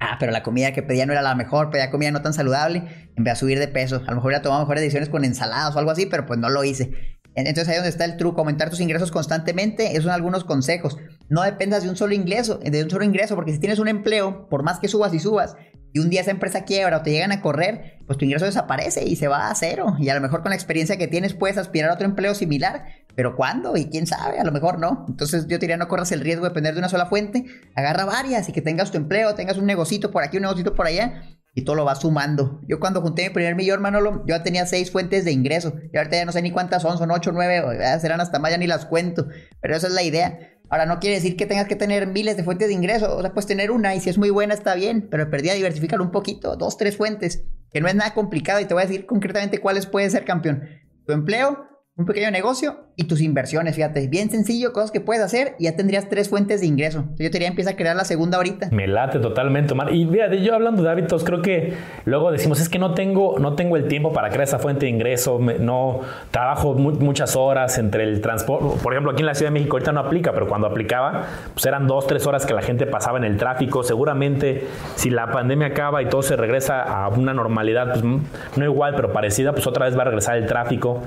Ah, 0.00 0.16
pero 0.18 0.32
la 0.32 0.42
comida 0.42 0.72
que 0.72 0.82
pedía 0.82 1.06
no 1.06 1.12
era 1.12 1.22
la 1.22 1.36
mejor, 1.36 1.70
pedía 1.70 1.90
comida 1.90 2.10
no 2.10 2.22
tan 2.22 2.34
saludable, 2.34 2.82
en 3.16 3.22
vez 3.22 3.34
de 3.34 3.40
subir 3.40 3.58
de 3.60 3.68
peso. 3.68 3.96
A 3.96 4.10
lo 4.10 4.16
mejor 4.16 4.30
hubiera 4.30 4.42
tomado 4.42 4.62
mejores 4.62 4.82
decisiones 4.82 5.08
con 5.08 5.24
ensaladas 5.24 5.76
o 5.76 5.78
algo 5.78 5.92
así, 5.92 6.06
pero 6.06 6.26
pues 6.26 6.40
no 6.40 6.48
lo 6.48 6.64
hice. 6.64 7.18
Entonces 7.34 7.68
ahí 7.68 7.76
donde 7.76 7.88
está 7.88 8.04
el 8.04 8.16
truco, 8.16 8.40
aumentar 8.40 8.68
tus 8.68 8.80
ingresos 8.80 9.10
constantemente, 9.10 9.92
esos 9.92 10.04
son 10.04 10.12
algunos 10.12 10.44
consejos. 10.44 10.98
No 11.28 11.42
dependas 11.42 11.82
de 11.82 11.88
un 11.88 11.96
solo 11.96 12.14
ingreso, 12.14 12.58
de 12.58 12.82
un 12.82 12.90
solo 12.90 13.04
ingreso, 13.04 13.34
porque 13.36 13.52
si 13.52 13.58
tienes 13.58 13.78
un 13.78 13.88
empleo, 13.88 14.48
por 14.48 14.62
más 14.62 14.80
que 14.80 14.88
subas 14.88 15.14
y 15.14 15.20
subas, 15.20 15.56
y 15.92 15.98
un 15.98 16.10
día 16.10 16.22
esa 16.22 16.30
empresa 16.30 16.64
quiebra 16.64 16.98
o 16.98 17.02
te 17.02 17.10
llegan 17.10 17.32
a 17.32 17.40
correr, 17.40 17.98
pues 18.06 18.18
tu 18.18 18.24
ingreso 18.24 18.46
desaparece 18.46 19.04
y 19.04 19.16
se 19.16 19.28
va 19.28 19.50
a 19.50 19.54
cero. 19.54 19.96
Y 19.98 20.08
a 20.08 20.14
lo 20.14 20.20
mejor 20.20 20.42
con 20.42 20.50
la 20.50 20.56
experiencia 20.56 20.96
que 20.96 21.08
tienes 21.08 21.34
puedes 21.34 21.58
aspirar 21.58 21.90
a 21.90 21.94
otro 21.94 22.06
empleo 22.06 22.34
similar, 22.34 22.86
pero 23.14 23.36
¿cuándo? 23.36 23.76
Y 23.76 23.86
quién 23.86 24.06
sabe, 24.06 24.38
a 24.38 24.44
lo 24.44 24.52
mejor 24.52 24.78
no. 24.78 25.04
Entonces 25.08 25.44
yo 25.44 25.58
te 25.58 25.66
diría 25.66 25.76
no 25.76 25.88
corras 25.88 26.12
el 26.12 26.20
riesgo 26.20 26.44
de 26.44 26.50
depender 26.50 26.74
de 26.74 26.78
una 26.78 26.88
sola 26.88 27.06
fuente, 27.06 27.44
agarra 27.74 28.04
varias 28.04 28.48
y 28.48 28.52
que 28.52 28.62
tengas 28.62 28.90
tu 28.90 28.96
empleo, 28.96 29.34
tengas 29.34 29.58
un 29.58 29.66
negocito 29.66 30.10
por 30.10 30.22
aquí, 30.22 30.38
un 30.38 30.42
negocito 30.42 30.74
por 30.74 30.86
allá 30.86 31.22
y 31.54 31.62
todo 31.64 31.76
lo 31.76 31.84
vas 31.84 32.00
sumando. 32.00 32.60
Yo 32.66 32.80
cuando 32.80 33.02
junté 33.02 33.24
mi 33.24 33.30
primer 33.30 33.54
millón, 33.54 33.82
Manolo, 33.82 34.24
yo 34.26 34.42
tenía 34.42 34.64
seis 34.66 34.90
fuentes 34.90 35.24
de 35.24 35.32
ingreso. 35.32 35.74
Y 35.92 35.98
ahorita 35.98 36.16
ya 36.16 36.24
no 36.24 36.32
sé 36.32 36.40
ni 36.40 36.50
cuántas 36.50 36.82
son, 36.82 36.96
son 36.96 37.10
ocho, 37.10 37.32
nueve, 37.32 37.78
serán 38.00 38.20
hasta 38.20 38.38
más, 38.38 38.50
ya 38.50 38.56
ni 38.56 38.66
las 38.66 38.86
cuento. 38.86 39.26
Pero 39.60 39.76
esa 39.76 39.88
es 39.88 39.92
la 39.92 40.02
idea. 40.02 40.38
Ahora, 40.72 40.86
no 40.86 41.00
quiere 41.00 41.16
decir 41.16 41.36
que 41.36 41.44
tengas 41.44 41.68
que 41.68 41.76
tener 41.76 42.06
miles 42.06 42.34
de 42.38 42.44
fuentes 42.44 42.68
de 42.68 42.72
ingreso. 42.72 43.14
O 43.14 43.20
sea, 43.20 43.34
puedes 43.34 43.46
tener 43.46 43.70
una 43.70 43.94
y 43.94 44.00
si 44.00 44.08
es 44.08 44.16
muy 44.16 44.30
buena 44.30 44.54
está 44.54 44.74
bien. 44.74 45.06
Pero 45.10 45.28
perdí 45.28 45.50
a 45.50 45.54
diversificar 45.54 46.00
un 46.00 46.10
poquito, 46.10 46.56
dos, 46.56 46.78
tres 46.78 46.96
fuentes. 46.96 47.44
Que 47.70 47.82
no 47.82 47.88
es 47.88 47.94
nada 47.94 48.14
complicado 48.14 48.58
y 48.58 48.64
te 48.64 48.72
voy 48.72 48.82
a 48.82 48.86
decir 48.86 49.04
concretamente 49.04 49.58
cuáles 49.58 49.84
pueden 49.84 50.10
ser 50.10 50.24
campeón. 50.24 50.66
Tu 51.04 51.12
empleo, 51.12 51.66
un 51.94 52.06
pequeño 52.06 52.30
negocio 52.30 52.76
y 52.96 53.04
tus 53.04 53.20
inversiones, 53.20 53.76
fíjate, 53.76 54.08
bien 54.08 54.30
sencillo, 54.30 54.72
cosas 54.72 54.90
que 54.90 55.00
puedes 55.00 55.22
hacer 55.22 55.56
y 55.58 55.64
ya 55.64 55.76
tendrías 55.76 56.08
tres 56.08 56.30
fuentes 56.30 56.62
de 56.62 56.66
ingreso. 56.66 57.04
Yo 57.18 57.30
te 57.30 57.32
diría, 57.32 57.48
empieza 57.48 57.72
a 57.72 57.76
crear 57.76 57.94
la 57.94 58.04
segunda 58.04 58.38
ahorita. 58.38 58.70
Me 58.72 58.86
late 58.86 59.18
totalmente, 59.18 59.74
Omar. 59.74 59.94
Y 59.94 60.06
fíjate, 60.06 60.40
yo 60.40 60.54
hablando 60.54 60.82
de 60.82 60.90
hábitos, 60.90 61.22
creo 61.22 61.42
que 61.42 61.74
luego 62.06 62.32
decimos, 62.32 62.60
es 62.60 62.70
que 62.70 62.78
no 62.78 62.94
tengo, 62.94 63.38
no 63.38 63.56
tengo 63.56 63.76
el 63.76 63.88
tiempo 63.88 64.10
para 64.10 64.30
crear 64.30 64.44
esa 64.44 64.58
fuente 64.58 64.86
de 64.86 64.90
ingreso, 64.90 65.38
no 65.38 66.00
trabajo 66.30 66.72
muchas 66.72 67.36
horas 67.36 67.76
entre 67.76 68.04
el 68.04 68.22
transporte. 68.22 68.82
Por 68.82 68.94
ejemplo, 68.94 69.12
aquí 69.12 69.20
en 69.20 69.26
la 69.26 69.34
Ciudad 69.34 69.50
de 69.50 69.58
México 69.58 69.76
ahorita 69.76 69.92
no 69.92 70.00
aplica, 70.00 70.32
pero 70.32 70.48
cuando 70.48 70.68
aplicaba, 70.68 71.26
pues 71.52 71.66
eran 71.66 71.86
dos, 71.86 72.06
tres 72.06 72.26
horas 72.26 72.46
que 72.46 72.54
la 72.54 72.62
gente 72.62 72.86
pasaba 72.86 73.18
en 73.18 73.24
el 73.24 73.36
tráfico. 73.36 73.82
Seguramente, 73.82 74.66
si 74.96 75.10
la 75.10 75.30
pandemia 75.30 75.68
acaba 75.68 76.02
y 76.02 76.08
todo 76.08 76.22
se 76.22 76.36
regresa 76.36 76.82
a 76.82 77.08
una 77.08 77.34
normalidad, 77.34 77.88
pues 77.92 78.02
no 78.02 78.64
igual, 78.64 78.94
pero 78.96 79.12
parecida, 79.12 79.52
pues 79.52 79.66
otra 79.66 79.84
vez 79.84 79.96
va 79.96 80.02
a 80.02 80.06
regresar 80.06 80.38
el 80.38 80.46
tráfico. 80.46 81.02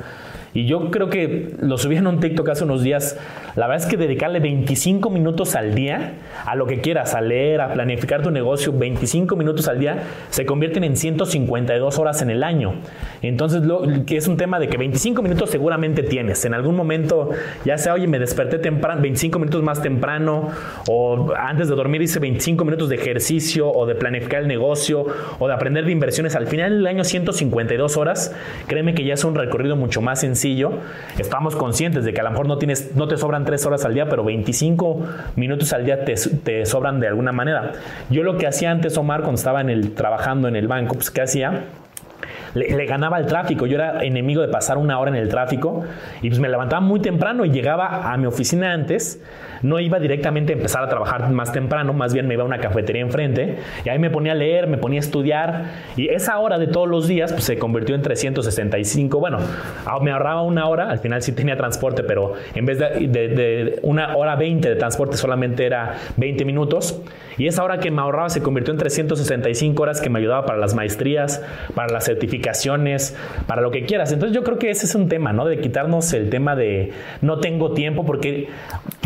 Y 0.56 0.66
yo 0.66 0.90
creo 0.90 1.10
que 1.10 1.54
lo 1.60 1.78
subí 1.78 1.98
en 1.98 2.08
un 2.08 2.22
TikTok 2.22 2.48
hace 2.48 2.64
unos 2.64 2.82
días. 2.82 3.20
La 3.58 3.68
verdad 3.68 3.86
es 3.86 3.92
que 3.92 3.98
dedicarle 3.98 4.40
25 4.40 5.10
minutos 5.10 5.54
al 5.54 5.76
día 5.76 6.14
a 6.46 6.56
lo 6.56 6.66
que 6.66 6.80
quieras, 6.80 7.14
a 7.14 7.20
leer, 7.20 7.60
a 7.60 7.74
planificar 7.74 8.22
tu 8.22 8.32
negocio, 8.32 8.72
25 8.72 9.36
minutos 9.36 9.68
al 9.68 9.80
día, 9.80 10.04
se 10.30 10.46
convierten 10.46 10.86
en 10.86 10.96
152 10.96 12.00
horas 12.00 12.22
en 12.22 12.30
el 12.30 12.42
año. 12.42 12.76
Entonces, 13.22 13.64
lo, 13.64 13.84
que 14.06 14.16
es 14.16 14.30
un 14.30 14.38
tema 14.38 14.58
de 14.58 14.70
que 14.70 14.78
25 14.78 15.22
minutos 15.22 15.50
seguramente 15.50 16.04
tienes. 16.04 16.46
En 16.46 16.54
algún 16.54 16.78
momento, 16.78 17.32
ya 17.66 17.78
sea, 17.78 17.94
oye, 17.94 18.08
me 18.08 18.18
desperté 18.18 18.58
temprano, 18.58 19.02
25 19.02 19.38
minutos 19.40 19.62
más 19.62 19.82
temprano, 19.82 20.48
o 20.88 21.34
antes 21.38 21.68
de 21.68 21.76
dormir 21.76 22.02
hice 22.02 22.20
25 22.20 22.64
minutos 22.64 22.88
de 22.88 22.96
ejercicio, 22.96 23.70
o 23.70 23.86
de 23.86 23.96
planificar 23.96 24.44
el 24.44 24.48
negocio, 24.48 25.06
o 25.38 25.50
de 25.50 25.54
aprender 25.54 25.84
de 25.84 25.92
inversiones. 25.92 26.34
Al 26.38 26.48
final 26.48 26.78
del 26.78 26.88
año, 26.88 27.04
152 27.04 27.98
horas, 27.98 28.34
créeme 28.68 28.96
que 28.96 29.04
ya 29.04 29.16
es 29.16 29.26
un 29.26 29.36
recorrido 29.36 29.76
mucho 29.76 30.02
más 30.02 30.22
sencillo 30.22 30.45
estamos 31.18 31.56
conscientes 31.56 32.06
de 32.06 32.14
que 32.14 32.22
a 32.22 32.24
lo 32.24 32.32
mejor 32.32 32.48
no, 32.48 32.58
tienes, 32.58 32.96
no 32.96 33.08
te 33.08 33.18
sobran 33.18 33.46
3 33.46 33.66
horas 33.66 33.86
al 33.86 33.94
día, 33.94 34.08
pero 34.10 34.24
25 34.24 35.06
minutos 35.36 35.74
al 35.74 35.86
día 35.86 36.06
te, 36.06 36.16
te 36.16 36.66
sobran 36.66 37.00
de 37.00 37.08
alguna 37.08 37.32
manera. 37.32 37.74
Yo 38.10 38.24
lo 38.24 38.38
que 38.38 38.48
hacía 38.48 38.72
antes, 38.72 38.98
Omar, 38.98 39.22
cuando 39.22 39.38
estaba 39.38 39.62
en 39.62 39.70
el, 39.70 39.94
trabajando 39.94 40.48
en 40.48 40.56
el 40.56 40.68
banco, 40.68 40.96
pues 40.96 41.12
¿qué 41.12 41.22
hacía? 41.22 41.64
le, 42.56 42.86
ganaba 42.86 43.20
el 43.20 43.26
tráfico. 43.26 43.68
Yo 43.68 43.76
era 43.76 44.04
enemigo 44.04 44.42
de 44.42 44.48
pasar 44.48 44.78
una 44.78 44.98
hora 45.00 45.12
en 45.12 45.18
el 45.18 45.30
tráfico 45.30 45.84
y 46.22 46.30
pues 46.30 46.40
me 46.40 46.50
levantaba 46.50 46.82
muy 46.82 47.00
temprano 47.00 47.46
y 47.46 47.52
llegaba 47.52 48.12
a 48.12 48.18
mi 48.18 48.26
oficina 48.26 48.74
antes. 48.74 49.22
No 49.66 49.80
iba 49.80 50.00
directamente 50.00 50.54
a 50.54 50.56
empezar 50.56 50.84
a 50.84 50.90
trabajar 50.90 51.28
más 51.32 51.52
temprano, 51.52 51.92
más 51.92 52.14
bien 52.14 52.28
me 52.28 52.36
iba 52.36 52.44
a 52.44 52.46
una 52.46 52.60
cafetería 52.60 53.02
enfrente 53.02 53.58
y 53.84 53.90
ahí 53.90 53.98
me 53.98 54.12
ponía 54.12 54.34
a 54.34 54.36
leer, 54.36 54.68
me 54.68 54.78
ponía 54.78 55.00
a 55.00 55.04
estudiar 55.04 55.72
y 55.98 56.10
esa 56.10 56.38
hora 56.38 56.60
de 56.60 56.68
todos 56.68 56.88
los 56.88 57.08
días 57.08 57.34
pues, 57.34 57.46
se 57.46 57.58
convirtió 57.58 57.96
en 57.96 58.04
365. 58.04 59.20
Bueno, 59.20 59.40
me 60.04 60.12
ahorraba 60.12 60.44
una 60.44 60.68
hora, 60.68 60.92
al 60.92 61.00
final 61.00 61.24
sí 61.24 61.32
tenía 61.32 61.58
transporte, 61.58 62.04
pero 62.04 62.34
en 62.54 62.66
vez 62.68 62.78
de, 62.78 63.08
de 63.08 63.80
una 63.82 64.16
hora 64.16 64.36
20 64.36 64.70
de 64.70 64.76
transporte 64.76 65.18
solamente 65.18 65.66
era 65.66 65.96
20 66.18 66.46
minutos 66.46 67.02
y 67.38 67.48
esa 67.48 67.64
hora 67.64 67.80
que 67.80 67.92
me 67.92 68.02
ahorraba 68.02 68.30
se 68.30 68.42
convirtió 68.42 68.72
en 68.72 68.80
365 68.80 69.82
horas 69.82 70.00
que 70.00 70.10
me 70.10 70.20
ayudaba 70.20 70.46
para 70.46 70.60
las 70.60 70.74
maestrías, 70.74 71.44
para 71.74 71.92
las 71.92 72.06
certificaciones, 72.06 73.18
para 73.48 73.62
lo 73.62 73.72
que 73.72 73.86
quieras. 73.86 74.12
Entonces 74.12 74.36
yo 74.36 74.44
creo 74.44 74.58
que 74.58 74.70
ese 74.70 74.86
es 74.86 74.96
un 74.96 75.10
tema, 75.10 75.34
¿no? 75.34 75.46
De 75.46 75.60
quitarnos 75.60 76.14
el 76.14 76.30
tema 76.30 76.56
de 76.56 76.92
no 77.22 77.40
tengo 77.40 77.74
tiempo, 77.74 78.06
porque 78.06 78.50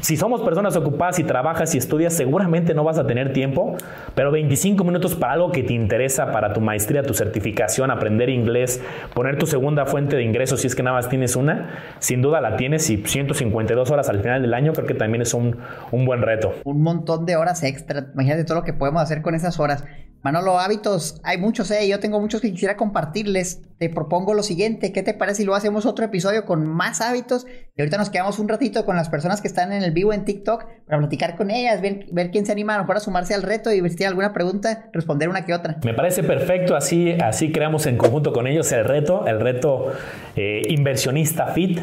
si 0.02 0.18
somos 0.18 0.42
personas 0.50 0.76
ocupadas 0.76 1.20
y 1.20 1.24
trabajas 1.24 1.76
y 1.76 1.78
estudias, 1.78 2.12
seguramente 2.12 2.74
no 2.74 2.84
vas 2.84 2.98
a 2.98 3.06
tener 3.06 3.34
tiempo, 3.34 3.78
pero 4.16 4.32
25 4.32 4.84
minutos 4.84 5.14
para 5.14 5.34
algo 5.34 5.52
que 5.52 5.62
te 5.62 5.74
interesa, 5.74 6.32
para 6.32 6.54
tu 6.54 6.60
maestría, 6.60 7.04
tu 7.04 7.14
certificación, 7.14 7.92
aprender 7.92 8.30
inglés, 8.30 8.82
poner 9.14 9.38
tu 9.38 9.46
segunda 9.46 9.86
fuente 9.86 10.16
de 10.16 10.24
ingresos 10.24 10.62
si 10.62 10.66
es 10.66 10.74
que 10.74 10.82
nada 10.82 10.96
más 10.96 11.08
tienes 11.08 11.36
una, 11.36 11.70
sin 12.00 12.24
duda 12.24 12.42
la 12.42 12.56
tienes 12.56 12.90
y 12.90 12.98
152 12.98 13.92
horas 13.92 14.10
al 14.10 14.22
final 14.22 14.42
del 14.42 14.56
año 14.56 14.74
creo 14.74 14.88
que 14.88 14.96
también 14.96 15.22
es 15.22 15.36
un, 15.36 15.58
un 15.92 16.06
buen 16.08 16.24
reto. 16.24 16.56
Un 16.64 16.82
montón 16.82 17.28
de 17.28 17.36
horas 17.36 17.62
extra, 17.62 18.08
imagínate 18.16 18.44
todo 18.44 18.58
lo 18.58 18.64
que 18.64 18.74
podemos 18.74 19.04
hacer 19.04 19.22
con 19.22 19.36
esas 19.36 19.60
horas. 19.60 19.84
Manolo, 20.22 20.60
hábitos, 20.60 21.22
hay 21.24 21.38
muchos, 21.38 21.72
¿eh? 21.72 21.88
Yo 21.88 22.00
tengo 22.00 22.20
muchos 22.20 22.42
que 22.42 22.52
quisiera 22.52 22.76
compartirles. 22.76 23.62
Te 23.78 23.90
propongo 23.90 24.34
lo 24.34 24.44
siguiente, 24.44 24.92
¿qué 24.92 25.02
te 25.02 25.14
parece 25.14 25.38
si 25.38 25.44
luego 25.46 25.56
hacemos 25.56 25.86
otro 25.86 26.04
episodio 26.04 26.44
con 26.44 26.68
más 26.68 27.00
hábitos? 27.00 27.48
Y 27.78 27.82
ahorita 27.82 27.98
nos 27.98 28.10
quedamos 28.10 28.38
un 28.38 28.50
ratito 28.50 28.86
con 28.86 28.98
las 28.98 29.08
personas 29.08 29.40
que 29.40 29.48
están 29.48 29.72
en 29.72 29.82
el 29.82 29.92
vivo 29.92 30.12
en 30.12 30.26
TikTok 30.26 30.66
para 30.86 31.00
platicar 31.00 31.38
con 31.38 31.50
ellas, 31.50 31.80
ver, 31.80 32.32
quién 32.32 32.46
se 32.46 32.52
anima 32.52 32.74
a 32.76 32.78
lo 32.80 32.84
mejor 32.84 32.98
a 32.98 33.00
sumarse 33.00 33.34
al 33.34 33.44
reto 33.44 33.72
y 33.72 33.80
ver 33.80 33.92
si 33.92 33.96
tiene 33.96 34.10
alguna 34.10 34.34
pregunta, 34.34 34.90
responder 34.92 35.30
una 35.30 35.46
que 35.46 35.54
otra. 35.54 35.78
Me 35.86 35.94
parece 35.94 36.24
perfecto, 36.24 36.76
así, 36.76 37.14
así 37.14 37.54
creamos 37.54 37.86
en 37.86 37.96
conjunto 37.96 38.34
con 38.34 38.48
ellos 38.48 38.70
el 38.74 38.84
reto, 38.84 39.26
el 39.26 39.40
reto 39.40 39.94
eh, 40.36 40.64
inversionista 40.68 41.48
fit. 41.54 41.80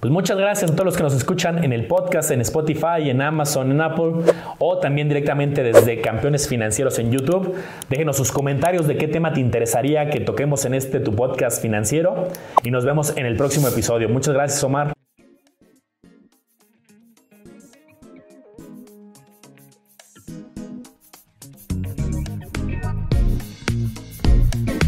Pues 0.00 0.12
muchas 0.12 0.36
gracias 0.36 0.70
a 0.70 0.74
todos 0.74 0.86
los 0.86 0.96
que 0.96 1.02
nos 1.02 1.14
escuchan 1.14 1.64
en 1.64 1.72
el 1.72 1.86
podcast, 1.86 2.30
en 2.30 2.40
Spotify, 2.40 3.08
en 3.10 3.22
Amazon, 3.22 3.70
en 3.70 3.80
Apple 3.80 4.12
o 4.58 4.78
también 4.78 5.08
directamente 5.08 5.62
desde 5.62 6.00
Campeones 6.00 6.48
Financieros 6.48 6.98
en 6.98 7.12
YouTube. 7.12 7.54
Déjenos 7.88 8.16
sus 8.16 8.32
comentarios 8.32 8.86
de 8.86 8.96
qué 8.96 9.08
tema 9.08 9.32
te 9.32 9.40
interesaría 9.40 10.10
que 10.10 10.20
toquemos 10.20 10.64
en 10.64 10.74
este 10.74 11.00
tu 11.00 11.14
podcast 11.14 11.60
financiero 11.62 12.28
y 12.62 12.70
nos 12.70 12.84
vemos 12.84 13.16
en 13.16 13.26
el 13.26 13.36
próximo 13.36 13.68
episodio. 13.68 14.08
Muchas 14.08 14.34
gracias 14.34 14.62
Omar. 14.64 14.95